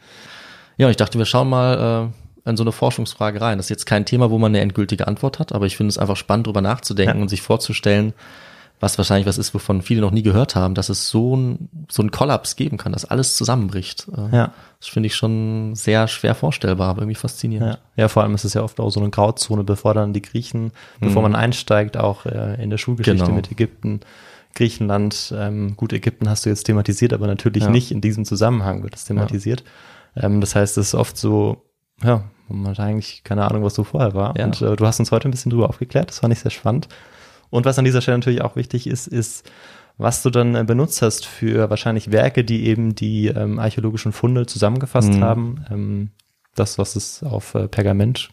Ja, 0.78 0.88
ich 0.88 0.96
dachte, 0.96 1.18
wir 1.18 1.26
schauen 1.26 1.50
mal 1.50 2.12
äh, 2.46 2.48
in 2.48 2.56
so 2.56 2.62
eine 2.64 2.72
Forschungsfrage 2.72 3.40
rein. 3.40 3.58
Das 3.58 3.66
ist 3.66 3.70
jetzt 3.70 3.84
kein 3.86 4.06
Thema, 4.06 4.30
wo 4.30 4.38
man 4.38 4.52
eine 4.52 4.60
endgültige 4.60 5.06
Antwort 5.06 5.38
hat, 5.38 5.52
aber 5.52 5.66
ich 5.66 5.76
finde 5.76 5.90
es 5.90 5.98
einfach 5.98 6.16
spannend, 6.16 6.46
drüber 6.46 6.62
nachzudenken 6.62 7.16
Ja. 7.18 7.22
und 7.22 7.28
sich 7.28 7.42
vorzustellen, 7.42 8.14
was 8.80 8.96
wahrscheinlich 8.96 9.26
was 9.26 9.36
ist, 9.38 9.52
wovon 9.54 9.82
viele 9.82 10.00
noch 10.00 10.10
nie 10.10 10.22
gehört 10.22 10.56
haben, 10.56 10.74
dass 10.74 10.88
es 10.88 11.08
so 11.08 11.36
ein, 11.36 11.68
so 11.90 12.02
ein 12.02 12.10
Kollaps 12.10 12.56
geben 12.56 12.78
kann, 12.78 12.92
dass 12.92 13.04
alles 13.04 13.36
zusammenbricht. 13.36 14.06
Äh, 14.16 14.34
Ja. 14.36 14.52
Das 14.80 14.88
finde 14.88 15.08
ich 15.08 15.14
schon 15.14 15.74
sehr 15.74 16.08
schwer 16.08 16.34
vorstellbar, 16.34 16.88
aber 16.88 17.02
irgendwie 17.02 17.14
faszinierend. 17.16 17.74
Ja, 17.74 17.78
ja, 18.04 18.08
vor 18.08 18.22
allem 18.22 18.34
ist 18.34 18.44
es 18.46 18.54
ja 18.54 18.62
oft 18.62 18.80
auch 18.80 18.88
so 18.88 18.98
eine 19.00 19.10
Grauzone, 19.10 19.62
bevor 19.64 19.92
dann 19.92 20.14
die 20.14 20.22
Griechen, 20.22 20.72
bevor 21.00 21.20
man 21.20 21.36
einsteigt, 21.36 21.98
auch 21.98 22.24
äh, 22.24 22.62
in 22.62 22.70
der 22.70 22.78
Schulgeschichte 22.78 23.22
Genau. 23.24 23.36
mit 23.36 23.52
Ägypten, 23.52 24.00
Griechenland. 24.54 25.32
Ähm, 25.36 25.76
gut, 25.76 25.92
Ägypten 25.92 26.28
hast 26.28 26.44
du 26.46 26.50
jetzt 26.50 26.64
thematisiert, 26.64 27.12
aber 27.12 27.26
natürlich 27.26 27.64
Ja. 27.64 27.70
nicht 27.70 27.90
in 27.90 28.00
diesem 28.00 28.24
Zusammenhang 28.24 28.82
wird 28.82 28.94
es 28.96 29.04
thematisiert. 29.04 29.64
Ähm, 30.16 30.40
das 30.40 30.54
heißt, 30.54 30.78
es 30.78 30.88
ist 30.88 30.94
oft 30.94 31.16
so, 31.16 31.62
ja, 32.02 32.24
man 32.48 32.68
hat 32.72 32.80
eigentlich 32.80 33.22
keine 33.22 33.46
Ahnung, 33.46 33.62
was 33.62 33.74
so 33.74 33.84
vorher 33.84 34.14
war. 34.14 34.34
Und 34.38 34.60
äh, 34.62 34.74
du 34.76 34.86
hast 34.86 34.98
uns 34.98 35.12
heute 35.12 35.28
ein 35.28 35.30
bisschen 35.30 35.50
drüber 35.50 35.68
aufgeklärt. 35.68 36.08
Das 36.10 36.18
fand 36.20 36.32
ich 36.32 36.40
sehr 36.40 36.50
spannend. 36.50 36.88
Und 37.50 37.64
was 37.64 37.78
an 37.78 37.84
dieser 37.84 38.00
Stelle 38.00 38.18
natürlich 38.18 38.42
auch 38.42 38.56
wichtig 38.56 38.86
ist, 38.86 39.06
ist, 39.06 39.48
was 39.98 40.22
du 40.22 40.30
dann 40.30 40.54
äh, 40.54 40.64
benutzt 40.64 41.02
hast 41.02 41.26
für 41.26 41.68
wahrscheinlich 41.68 42.10
Werke, 42.10 42.44
die 42.44 42.66
eben 42.66 42.94
die 42.94 43.26
ähm, 43.26 43.58
archäologischen 43.58 44.12
Funde 44.12 44.46
zusammengefasst 44.46 45.12
Mhm. 45.14 45.20
haben. 45.24 45.64
Ähm, 45.70 46.10
das, 46.54 46.78
was 46.78 46.96
es 46.96 47.22
auf 47.22 47.54
äh, 47.54 47.68
Pergament 47.68 48.30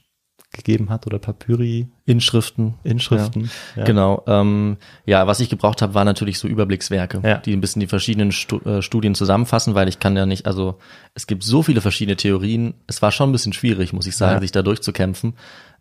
gegeben 0.53 0.89
hat 0.89 1.05
oder 1.05 1.20
Papyri, 1.20 1.88
Inschriften. 2.05 2.76
Inschriften. 2.84 3.51
Ja. 3.76 3.84
Genau. 3.84 4.24
Ähm, 4.28 4.78
ja, 5.05 5.28
was 5.28 5.41
ich 5.41 5.49
gebraucht 5.49 5.82
habe, 5.82 5.93
war 5.93 6.05
natürlich 6.05 6.39
so 6.39 6.47
Überblickswerke, 6.47 7.20
Ja. 7.24 7.38
die 7.39 7.51
ein 7.53 7.59
bisschen 7.59 7.82
die 7.82 7.88
verschiedenen 7.88 8.32
Stu 8.32 8.59
äh, 8.59 8.82
Studien 8.82 9.13
zusammenfassen, 9.13 9.76
weil 9.76 9.89
ich 9.89 9.99
kann 9.99 10.15
ja 10.15 10.26
nicht, 10.26 10.45
also 10.47 10.80
es 11.15 11.28
gibt 11.28 11.43
so 11.43 11.63
viele 11.63 11.82
verschiedene 11.82 12.15
Theorien. 12.15 12.76
Es 12.88 13.01
war 13.01 13.11
schon 13.11 13.30
ein 13.30 13.34
bisschen 13.34 13.51
schwierig, 13.53 13.91
muss 13.91 14.07
ich 14.07 14.15
sagen, 14.15 14.36
Ja. 14.36 14.39
sich 14.39 14.53
da 14.53 14.61
durchzukämpfen. 14.61 15.34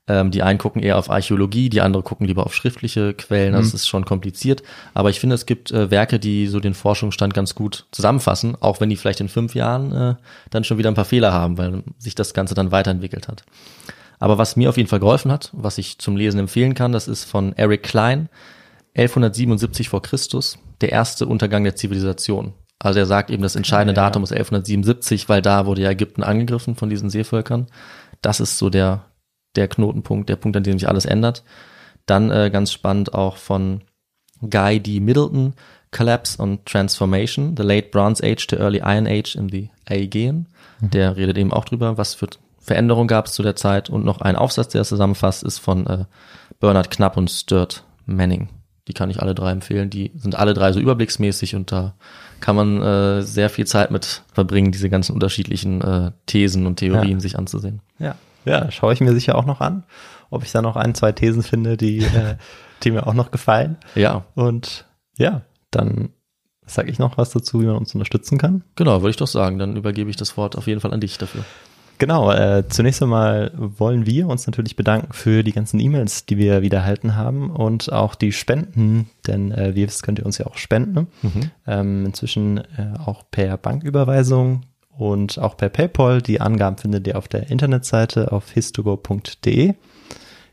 Ähm, 0.08 0.30
die 0.30 0.42
einen 0.42 0.58
gucken 0.58 0.82
eher 0.82 0.98
auf 0.98 1.10
Archäologie, 1.10 1.68
die 1.68 1.80
anderen 1.80 2.04
gucken 2.04 2.26
lieber 2.26 2.46
auf 2.46 2.54
schriftliche 2.54 3.12
Quellen. 3.14 3.54
Das 3.54 3.68
Mhm. 3.70 3.74
ist 3.74 3.88
schon 3.88 4.04
kompliziert. 4.04 4.62
Aber 4.94 5.10
ich 5.10 5.18
finde, 5.18 5.34
es 5.34 5.46
gibt 5.46 5.72
äh, 5.72 5.90
Werke, 5.90 6.18
die 6.20 6.46
so 6.46 6.60
den 6.60 6.74
Forschungsstand 6.74 7.34
ganz 7.34 7.54
gut 7.56 7.86
zusammenfassen, 7.90 8.56
auch 8.60 8.80
wenn 8.80 8.88
die 8.88 8.96
vielleicht 8.96 9.20
in 9.20 9.28
fünf 9.28 9.54
Jahren 9.56 9.92
äh, 9.92 10.14
dann 10.50 10.62
schon 10.64 10.78
wieder 10.78 10.90
ein 10.90 10.94
paar 10.94 11.04
Fehler 11.04 11.32
haben, 11.32 11.58
weil 11.58 11.82
sich 11.98 12.14
das 12.14 12.34
Ganze 12.34 12.54
dann 12.54 12.70
weiterentwickelt 12.70 13.26
hat. 13.26 13.42
Aber 14.18 14.38
was 14.38 14.56
mir 14.56 14.68
auf 14.70 14.76
jeden 14.76 14.88
Fall 14.88 15.00
geholfen 15.00 15.30
hat, 15.32 15.50
was 15.52 15.76
ich 15.76 15.98
zum 15.98 16.16
Lesen 16.16 16.38
empfehlen 16.40 16.74
kann, 16.74 16.92
das 16.92 17.08
ist 17.08 17.24
von 17.24 17.52
Eric 17.54 17.82
Klein, 17.82 18.28
1177 18.96 19.88
vor 19.88 20.02
Christus, 20.02 20.58
der 20.80 20.90
erste 20.92 21.26
Untergang 21.26 21.64
der 21.64 21.76
Zivilisation. 21.76 22.54
Also 22.78 22.98
er 22.98 23.06
sagt 23.06 23.30
eben, 23.30 23.42
das 23.42 23.56
entscheidende. 23.56 23.94
Datum 23.94 24.22
ist 24.22 24.32
1177, 24.32 25.28
weil 25.28 25.42
da 25.42 25.66
wurde 25.66 25.82
ja 25.82 25.90
Ägypten 25.90 26.22
angegriffen 26.22 26.76
von 26.76 26.88
diesen 26.90 27.10
Seevölkern. 27.10 27.66
Das 28.22 28.40
ist 28.40 28.58
so 28.58 28.70
der, 28.70 29.04
der 29.56 29.68
Knotenpunkt, 29.68 30.28
der 30.28 30.36
Punkt, 30.36 30.56
an 30.56 30.62
dem 30.62 30.78
sich 30.78 30.88
alles 30.88 31.04
ändert. 31.06 31.42
Dann 32.06 32.30
äh, 32.30 32.50
ganz 32.52 32.72
spannend 32.72 33.14
auch 33.14 33.36
von 33.36 33.82
Guy 34.48 34.80
D. 34.80 35.00
Middleton, 35.00 35.54
Collapse 35.90 36.40
on 36.40 36.58
Transformation, 36.64 37.56
the 37.56 37.62
late 37.62 37.88
Bronze 37.90 38.22
Age 38.24 38.46
to 38.48 38.56
early 38.56 38.78
Iron 38.78 39.06
Age 39.06 39.34
in 39.34 39.48
the 39.48 39.70
Aegean. 39.86 40.46
Der 40.80 41.16
redet 41.16 41.38
eben 41.38 41.52
auch 41.52 41.64
drüber, 41.64 41.96
was 41.96 42.14
für 42.14 42.28
Veränderungen 42.60 43.08
gab 43.08 43.26
es 43.26 43.32
zu 43.32 43.42
der 43.42 43.56
Zeit. 43.56 43.88
Und 43.88 44.04
noch 44.04 44.20
ein 44.20 44.36
Aufsatz, 44.36 44.68
der 44.68 44.82
es 44.82 44.88
zusammenfasst, 44.88 45.42
ist 45.42 45.58
von 45.58 45.86
äh, 45.86 46.04
Bernard 46.60 46.90
Knapp 46.90 47.16
und 47.16 47.30
Sturt 47.30 47.84
Manning. 48.04 48.48
Die 48.88 48.92
kann 48.92 49.10
ich 49.10 49.20
alle 49.20 49.34
drei 49.34 49.50
empfehlen. 49.52 49.88
Die 49.90 50.12
sind 50.16 50.36
alle 50.36 50.52
drei 50.54 50.72
so 50.72 50.78
überblicksmäßig 50.80 51.54
und 51.56 51.72
da 51.72 51.94
kann 52.40 52.54
man 52.56 52.82
äh, 52.82 53.22
sehr 53.22 53.50
viel 53.50 53.66
Zeit 53.66 53.90
mit 53.90 54.22
verbringen, 54.32 54.70
diese 54.70 54.90
ganzen 54.90 55.12
unterschiedlichen 55.12 55.80
äh, 55.80 56.10
Thesen 56.26 56.66
und 56.66 56.76
Theorien 56.76 57.18
Ja. 57.18 57.20
sich 57.20 57.38
anzusehen. 57.38 57.80
Ja, 57.98 58.16
ja, 58.46 58.70
schaue 58.70 58.92
ich 58.94 59.00
mir 59.00 59.12
sicher 59.12 59.36
auch 59.36 59.44
noch 59.44 59.60
an, 59.60 59.84
ob 60.30 60.42
ich 60.42 60.52
da 60.52 60.62
noch 60.62 60.76
ein, 60.76 60.94
zwei 60.94 61.12
Thesen 61.12 61.42
finde, 61.42 61.76
die, 61.76 61.98
äh, 62.04 62.36
die 62.82 62.90
mir 62.90 63.06
auch 63.06 63.14
noch 63.14 63.30
gefallen. 63.30 63.76
Ja, 63.94 64.24
Und 64.34 64.86
ja, 65.18 65.42
dann 65.70 66.10
sage 66.64 66.90
ich 66.90 66.98
noch 66.98 67.16
was 67.18 67.30
dazu, 67.30 67.60
wie 67.60 67.66
man 67.66 67.76
uns 67.76 67.94
unterstützen 67.94 68.38
kann. 68.38 68.64
genau, 68.74 69.00
würde 69.02 69.10
ich 69.10 69.16
doch 69.16 69.26
sagen. 69.26 69.58
Dann 69.58 69.76
übergebe 69.76 70.10
ich 70.10 70.16
das 70.16 70.36
Wort 70.36 70.56
auf 70.56 70.66
jeden 70.66 70.80
Fall 70.80 70.92
an 70.92 71.00
dich 71.00 71.16
dafür. 71.18 71.44
Genau, 71.98 72.30
äh, 72.30 72.64
zunächst 72.68 73.02
einmal 73.02 73.52
wollen 73.56 74.04
wir 74.04 74.28
uns 74.28 74.46
natürlich 74.46 74.76
bedanken 74.76 75.12
für 75.12 75.42
die 75.42 75.52
ganzen 75.52 75.80
E-Mails, 75.80 76.26
die 76.26 76.36
wir 76.36 76.60
wieder 76.60 76.78
erhalten 76.78 77.16
haben 77.16 77.50
und 77.50 77.90
auch 77.90 78.14
die 78.14 78.32
Spenden, 78.32 79.08
denn 79.26 79.50
äh, 79.50 79.74
wie 79.74 79.80
ihr 79.80 79.86
wisst, 79.86 80.02
könnt 80.02 80.18
ihr 80.18 80.26
uns 80.26 80.36
ja 80.36 80.46
auch 80.46 80.58
spenden. 80.58 81.06
Ähm, 81.66 82.04
inzwischen 82.04 82.58
äh, 82.58 82.98
auch 83.02 83.22
per 83.30 83.56
Banküberweisung 83.56 84.62
und 84.98 85.38
auch 85.38 85.56
per 85.56 85.68
PayPal. 85.68 86.22
Die 86.22 86.40
Angaben 86.40 86.78
findet 86.78 87.06
ihr 87.06 87.18
auf 87.18 87.28
der 87.28 87.50
Internetseite 87.50 88.32
auf 88.32 88.50
histogo.de. 88.50 89.74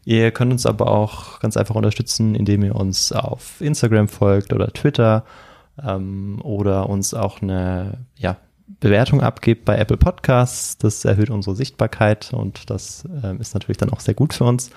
Ihr 0.05 0.31
könnt 0.31 0.51
uns 0.51 0.65
aber 0.65 0.87
auch 0.87 1.39
ganz 1.39 1.55
einfach 1.55 1.75
unterstützen, 1.75 2.35
indem 2.35 2.63
ihr 2.63 2.75
uns 2.75 3.11
auf 3.13 3.61
Instagram 3.61 4.09
folgt 4.09 4.51
oder 4.51 4.67
Twitter 4.67 5.23
ähm, 5.81 6.41
oder 6.43 6.89
uns 6.89 7.13
auch 7.13 7.41
eine 7.41 8.05
ja, 8.17 8.37
Bewertung 8.79 9.21
abgebt 9.21 9.63
bei 9.63 9.77
Apple 9.77 9.97
Podcasts. 9.97 10.77
Das 10.77 11.05
erhöht 11.05 11.29
unsere 11.29 11.55
Sichtbarkeit 11.55 12.33
und 12.33 12.69
das 12.69 13.07
ähm, 13.23 13.39
ist 13.39 13.53
natürlich 13.53 13.77
dann 13.77 13.91
auch 13.91 14.01
sehr 14.01 14.13
gut 14.13 14.33
für 14.33 14.43
uns. 14.43 14.71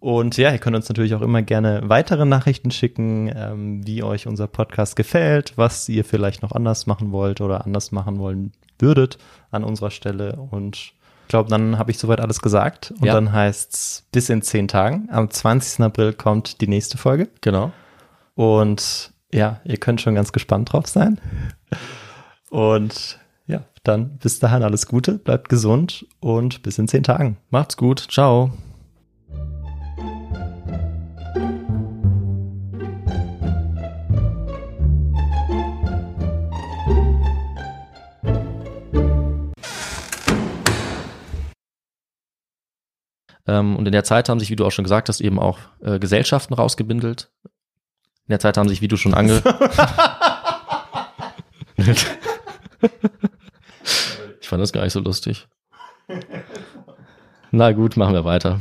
Und 0.00 0.36
ja, 0.36 0.50
ihr 0.50 0.58
könnt 0.58 0.74
uns 0.74 0.88
natürlich 0.88 1.14
auch 1.14 1.20
immer 1.20 1.42
gerne 1.42 1.82
weitere 1.84 2.24
Nachrichten 2.24 2.72
schicken, 2.72 3.30
ähm, 3.36 3.86
wie 3.86 4.02
euch 4.02 4.26
unser 4.26 4.48
Podcast 4.48 4.96
gefällt, 4.96 5.52
was 5.56 5.88
ihr 5.88 6.04
vielleicht 6.04 6.42
noch 6.42 6.52
anders 6.52 6.86
machen 6.86 7.12
wollt 7.12 7.40
oder 7.40 7.64
anders 7.64 7.92
machen 7.92 8.18
wollen 8.18 8.52
würdet 8.82 9.16
an 9.50 9.64
unserer 9.64 9.90
Stelle. 9.90 10.36
Und 10.36 10.76
ich 10.76 10.94
glaube, 11.28 11.48
dann 11.48 11.78
habe 11.78 11.90
ich 11.90 11.98
soweit 11.98 12.20
alles 12.20 12.42
gesagt. 12.42 12.92
Und 13.00 13.06
Ja. 13.06 13.14
dann 13.14 13.32
heißt's 13.32 14.06
bis 14.12 14.28
in 14.28 14.42
zehn 14.42 14.68
Tagen. 14.68 15.08
Am 15.10 15.30
20. 15.30 15.82
April 15.86 16.12
kommt 16.12 16.60
die 16.60 16.68
nächste 16.68 16.98
Folge. 16.98 17.28
Genau. 17.40 17.72
Und 18.34 19.12
ja, 19.32 19.60
ihr 19.64 19.78
könnt 19.78 20.00
schon 20.02 20.14
ganz 20.14 20.32
gespannt 20.32 20.72
drauf 20.72 20.86
sein. 20.86 21.18
Und 22.50 23.18
ja, 23.46 23.62
dann 23.84 24.18
bis 24.18 24.38
dahin 24.40 24.62
alles 24.62 24.86
Gute, 24.86 25.18
bleibt 25.18 25.48
gesund 25.48 26.06
und 26.20 26.62
bis 26.62 26.78
in 26.78 26.88
zehn 26.88 27.02
Tagen. 27.02 27.38
Macht's 27.50 27.76
gut. 27.78 28.06
Ciao. 28.10 28.52
Ähm, 43.46 43.76
und 43.76 43.86
in 43.86 43.92
der 43.92 44.04
Zeit 44.04 44.28
haben 44.28 44.40
sich, 44.40 44.50
wie 44.50 44.56
du 44.56 44.64
auch 44.66 44.70
schon 44.70 44.84
gesagt 44.84 45.08
hast, 45.08 45.20
eben 45.20 45.38
auch 45.38 45.58
äh, 45.80 45.98
Gesellschaften 45.98 46.54
rausgebindelt. 46.54 47.30
In 47.44 48.30
der 48.30 48.40
Zeit 48.40 48.56
haben 48.56 48.68
sich, 48.68 48.80
wie 48.80 48.88
du 48.88 48.96
schon 48.96 49.14
ange... 49.14 49.42
ich 54.40 54.48
fand 54.48 54.62
das 54.62 54.72
gar 54.72 54.84
nicht 54.84 54.92
so 54.92 55.00
lustig. 55.00 55.48
Na 57.50 57.72
gut, 57.72 57.96
machen 57.96 58.14
wir 58.14 58.24
weiter. 58.24 58.60